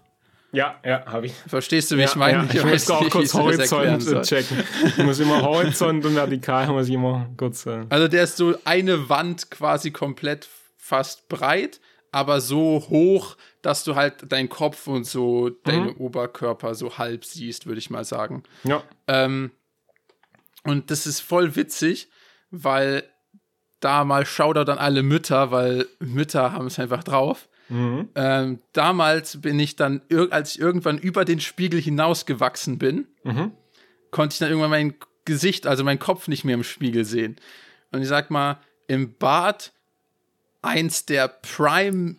[0.51, 1.33] Ja, ja, habe ich.
[1.47, 2.47] Verstehst du, wie ich ja, meine?
[2.53, 2.53] ja.
[2.53, 4.63] Ich muss auch kurz ich Horizont checken.
[4.85, 7.65] Ich muss immer Horizont und vertikal muss ich immer kurz.
[7.65, 10.47] Äh, Also der ist so eine Wand quasi komplett
[10.77, 11.79] fast breit,
[12.13, 17.65] aber so hoch, dass du halt deinen Kopf und so deinen Oberkörper so halb siehst,
[17.65, 18.43] würde ich mal sagen.
[18.63, 18.81] ja.
[19.07, 19.51] Ähm,
[20.65, 22.07] und das ist voll witzig,
[22.51, 23.03] weil
[23.81, 27.49] da mal Shoutout an alle Mütter, weil Mütter haben es einfach drauf.
[27.67, 28.07] Mhm.
[28.15, 33.51] Ähm, damals bin ich dann, als ich irgendwann über den Spiegel hinausgewachsen bin, Mhm.
[34.11, 34.93] konnte ich dann irgendwann mein
[35.25, 37.35] Gesicht, also meinen Kopf nicht mehr im Spiegel sehen.
[37.91, 39.73] Und ich sag mal, im Bad
[40.63, 42.17] eins der Prime-Nutzen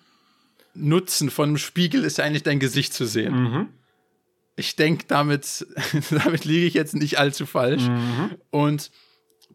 [1.31, 3.35] von einem Spiegel ist eigentlich dein Gesicht zu sehen.
[3.35, 3.69] Mhm.
[4.57, 5.67] Ich denke, damit,
[6.11, 7.83] damit liege ich jetzt nicht allzu falsch.
[7.85, 8.37] Mhm.
[8.51, 8.91] Und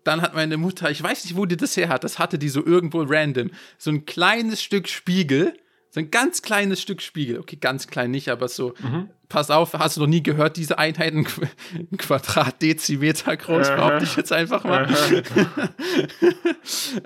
[0.03, 2.49] dann hat meine Mutter, ich weiß nicht, wo die das her hat, das hatte die
[2.49, 5.53] so irgendwo random, so ein kleines Stück Spiegel,
[5.91, 7.39] So ein ganz kleines Stück Spiegel.
[7.39, 8.75] Okay, ganz klein nicht, aber so.
[8.79, 9.09] Mhm.
[9.27, 11.25] Pass auf, hast du noch nie gehört, diese Einheiten
[11.97, 14.87] Quadratdezimeter groß, behaupte ich jetzt einfach mal.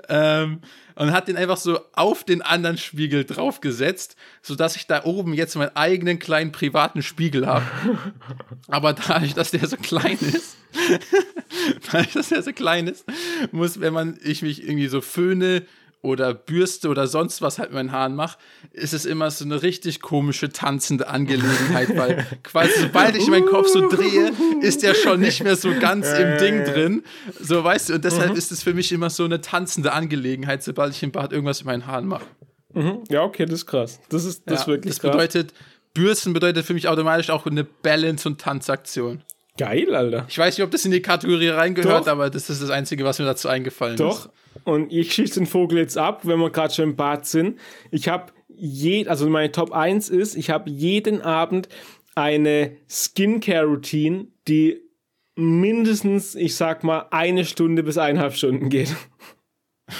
[0.08, 0.60] ähm,
[0.94, 5.56] und hat den einfach so auf den anderen Spiegel draufgesetzt, sodass ich da oben jetzt
[5.56, 7.66] meinen eigenen kleinen privaten Spiegel habe.
[8.68, 10.56] Aber dadurch, dass der so klein ist,
[11.90, 13.04] dadurch, dass der so klein ist,
[13.52, 15.64] muss, wenn man ich mich irgendwie so föhne
[16.04, 18.38] oder Bürste oder sonst was halt mit meinen Haaren mache,
[18.72, 23.68] ist es immer so eine richtig komische tanzende Angelegenheit, weil quasi sobald ich meinen Kopf
[23.68, 24.30] so drehe,
[24.60, 27.02] ist der schon nicht mehr so ganz im Ding drin.
[27.40, 28.36] So weißt du, und deshalb Mhm.
[28.36, 31.66] ist es für mich immer so eine tanzende Angelegenheit, sobald ich im Bad irgendwas mit
[31.66, 32.26] meinen Haaren mache.
[33.08, 34.00] Ja, okay, das ist krass.
[34.08, 35.12] Das ist, das ist Ja, wirklich das krass.
[35.12, 35.52] bedeutet,
[35.94, 39.22] Bürsten bedeutet für mich automatisch auch eine Balance- und Tanzaktion.
[39.56, 40.26] Geil, Alter.
[40.28, 42.10] Ich weiß nicht, ob das in die Kategorie reingehört, Doch.
[42.12, 44.24] aber das ist das Einzige, was mir dazu eingefallen Doch.
[44.26, 44.30] ist.
[44.64, 47.58] Und ich schieße den Vogel jetzt ab, wenn wir gerade schon im Bad sind.
[47.90, 51.68] Ich habe je, also meine Top 1 ist, ich habe jeden Abend
[52.14, 54.80] eine Skincare-Routine, die
[55.36, 58.94] mindestens, ich sag mal, eine Stunde bis eineinhalb Stunden geht.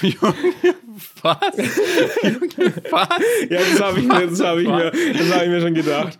[1.21, 1.37] Was?
[2.91, 3.09] Was?
[3.49, 6.17] Ja, das habe ich, mir- das hab ich, mir- das hab ich mir schon gedacht.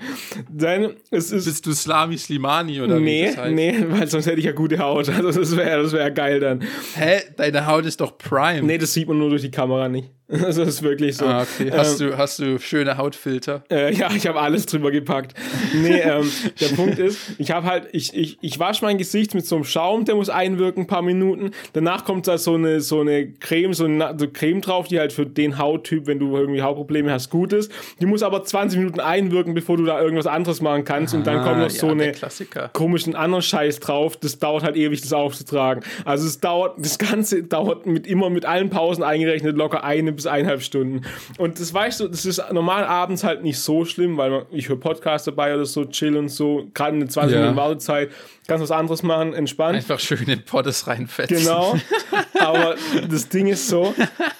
[0.50, 1.46] Denn es ist.
[1.46, 3.56] Bist du Slami Slimani oder wie Nee, das heißt?
[3.56, 5.10] nee, weil sonst hätte ich ja gute Haut.
[5.10, 6.62] Also das wäre das wär geil dann.
[6.96, 7.22] Hä?
[7.38, 8.64] Deine Haut ist doch Prime.
[8.64, 10.10] Nee, das sieht man nur durch die Kamera nicht.
[10.28, 11.26] Also das ist wirklich so.
[11.28, 11.72] Ah, okay.
[11.72, 13.64] Hast, du, hast du schöne Hautfilter?
[13.70, 15.36] Äh, ja, ich habe alles drüber gepackt.
[15.72, 16.28] Nee, ähm,
[16.60, 19.66] der Punkt ist, ich habe halt, ich, ich, ich wasche mein Gesicht mit so einem
[19.66, 21.52] Schaum, der muss einwirken, ein paar Minuten.
[21.74, 25.14] Danach kommt da so eine, so eine Creme, so eine so Creme drauf, die halt
[25.14, 27.72] für den Hauttyp, wenn du irgendwie Hautprobleme hast, gut ist.
[28.00, 31.14] Die muss aber 20 Minuten einwirken, bevor du da irgendwas anderes machen kannst.
[31.14, 32.70] Und dann kommt noch so Ah, ja, der eine Klassiker.
[32.74, 34.18] komischen anderen Scheiß drauf.
[34.18, 35.84] Das dauert halt ewig, das aufzutragen.
[36.06, 40.26] Also es dauert, das Ganze dauert mit immer mit allen Pausen eingerechnet locker eine bis
[40.28, 41.02] eineinhalb Stunden.
[41.38, 44.70] Und das weißt du, das ist normal abends halt nicht so schlimm, weil man, ich
[44.70, 47.40] höre Podcasts dabei oder so, chill und so, gerade in der 20 Ja.
[47.42, 48.10] Minuten Wartezeit,
[48.48, 49.76] kannst was anderes machen, entspannt.
[49.76, 51.38] Einfach schön in Poddes reinfetzen.
[51.38, 51.76] Genau.
[52.40, 52.76] Aber
[53.10, 53.94] das Ding ist so,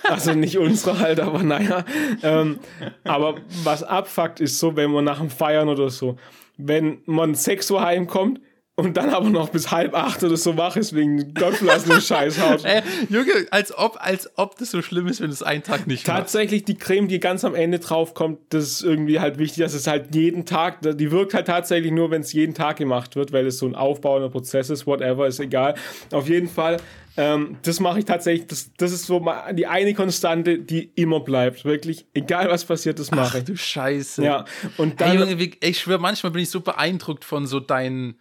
[0.04, 1.86] also nicht unsere halt, aber naja.
[2.24, 2.60] Ähm,
[3.04, 6.18] aber was abfuckt, ist so, wenn man nach dem Feiern oder so,
[6.58, 8.40] wenn man 6 Uhr heimkommt
[8.78, 12.66] und dann aber noch bis halb acht oder so wach ist wegen gottverlassenem Scheißhaut.
[12.66, 16.06] Äh, Junge, als ob, als ob das so schlimm ist, wenn es einen Tag nicht.
[16.06, 19.74] Tatsächlich die Creme, die ganz am Ende drauf kommt, das ist irgendwie halt wichtig, dass
[19.74, 23.32] es halt jeden Tag, die wirkt halt tatsächlich nur, wenn es jeden Tag gemacht wird,
[23.32, 25.76] weil es so ein aufbauender Prozess ist, whatever, ist egal.
[26.12, 26.78] Auf jeden Fall,
[27.18, 31.22] ähm, das mache ich tatsächlich, das, das ist so mal die eine Konstante, die immer
[31.22, 33.46] bleibt, wirklich, egal was passiert, das mache Ach ich.
[33.46, 34.24] du Scheiße.
[34.24, 34.44] Ja,
[34.78, 38.16] und dann, Junge, wie, ich schwöre, manchmal bin ich so beeindruckt von so deinen,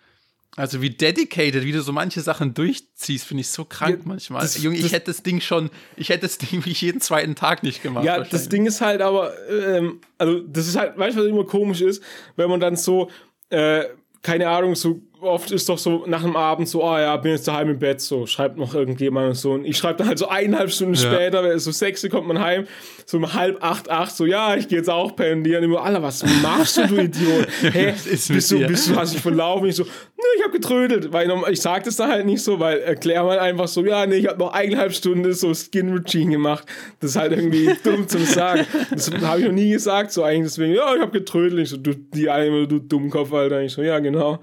[0.57, 4.43] also wie dedicated, wie du so manche Sachen durchziehst, finde ich so krank Ja, manchmal.
[4.43, 7.35] das- Junge, ich das- hätte das Ding schon, ich hätte das Ding wie jeden zweiten
[7.35, 8.05] Tag nicht gemacht.
[8.05, 8.49] Ja, das.
[8.49, 12.03] Ding ist halt aber, ähm, also das ist halt, weißt du, was immer komisch ist,
[12.37, 13.11] wenn man dann so,
[13.51, 13.85] äh,
[14.23, 17.49] keine Ahnung, so oft ist doch so nach einem Abend so, ah ja, bin jetzt
[17.49, 19.53] daheim im Bett, so schreibt noch irgendjemand und so.
[19.53, 21.01] Und ich schreibe dann halt so eineinhalb Stunden Ja.
[21.01, 22.67] später, so sechs kommt man heim,
[23.07, 25.45] so um halb acht, acht, so, ja, ich gehe jetzt auch pennen.
[25.45, 27.47] Die dann immer, Alter, was machst du, du Idiot?
[27.63, 28.67] Hä, bist du, dir?
[28.67, 29.67] bist du, hast dich verlaufen?
[29.69, 31.13] Ich so, nö, ich habe getrödelt.
[31.13, 34.17] Weil ich sag das dann halt nicht so, weil erklär mal einfach so, ja, nee,
[34.17, 36.65] ich habe noch eineinhalb Stunden so Skin Routine gemacht.
[37.01, 38.67] Das ist halt irgendwie dumm zum Sagen.
[38.91, 41.63] Das habe ich noch nie gesagt, so eigentlich deswegen, ja, ich habe getrödelt.
[41.63, 43.63] Ich so, du, die eine, du Dummkopf, Alter.
[43.63, 44.39] Ich so, ja, genau.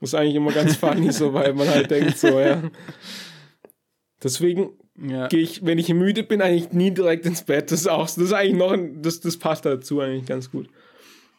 [0.00, 2.62] Das ist eigentlich immer ganz funny so, weil man halt denkt so, ja.
[4.22, 5.28] Deswegen ja.
[5.28, 7.70] gehe ich, wenn ich müde bin, eigentlich nie direkt ins Bett.
[7.70, 10.68] Das ist auch, das ist eigentlich noch, ein, das, das passt dazu eigentlich ganz gut.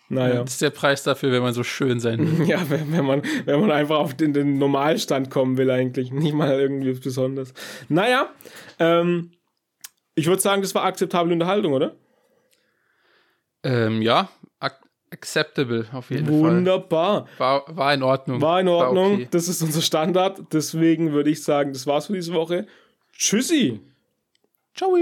[0.10, 0.44] Naja.
[0.44, 2.48] Das ist der Preis dafür, wenn man so schön sein will.
[2.48, 6.12] Ja, wenn, wenn, man, wenn man einfach auf den, den Normalstand kommen will, eigentlich.
[6.12, 7.54] Nicht mal irgendwie besonders.
[7.88, 8.30] Naja,
[8.78, 9.32] ähm,
[10.16, 11.96] ich würde sagen, das war akzeptable Unterhaltung, oder?
[13.64, 14.30] ähm, ja,
[15.12, 16.36] acceptable auf jeden Fall.
[16.36, 17.28] Wunderbar.
[17.38, 18.42] War, war in Ordnung.
[18.42, 19.14] War in Ordnung.
[19.14, 19.28] okay.
[19.32, 20.42] Das ist unser Standard.
[20.52, 22.66] Deswegen würde ich sagen, das war's für diese Woche.
[23.14, 23.80] Tschüssi.
[24.74, 24.96] Ciao.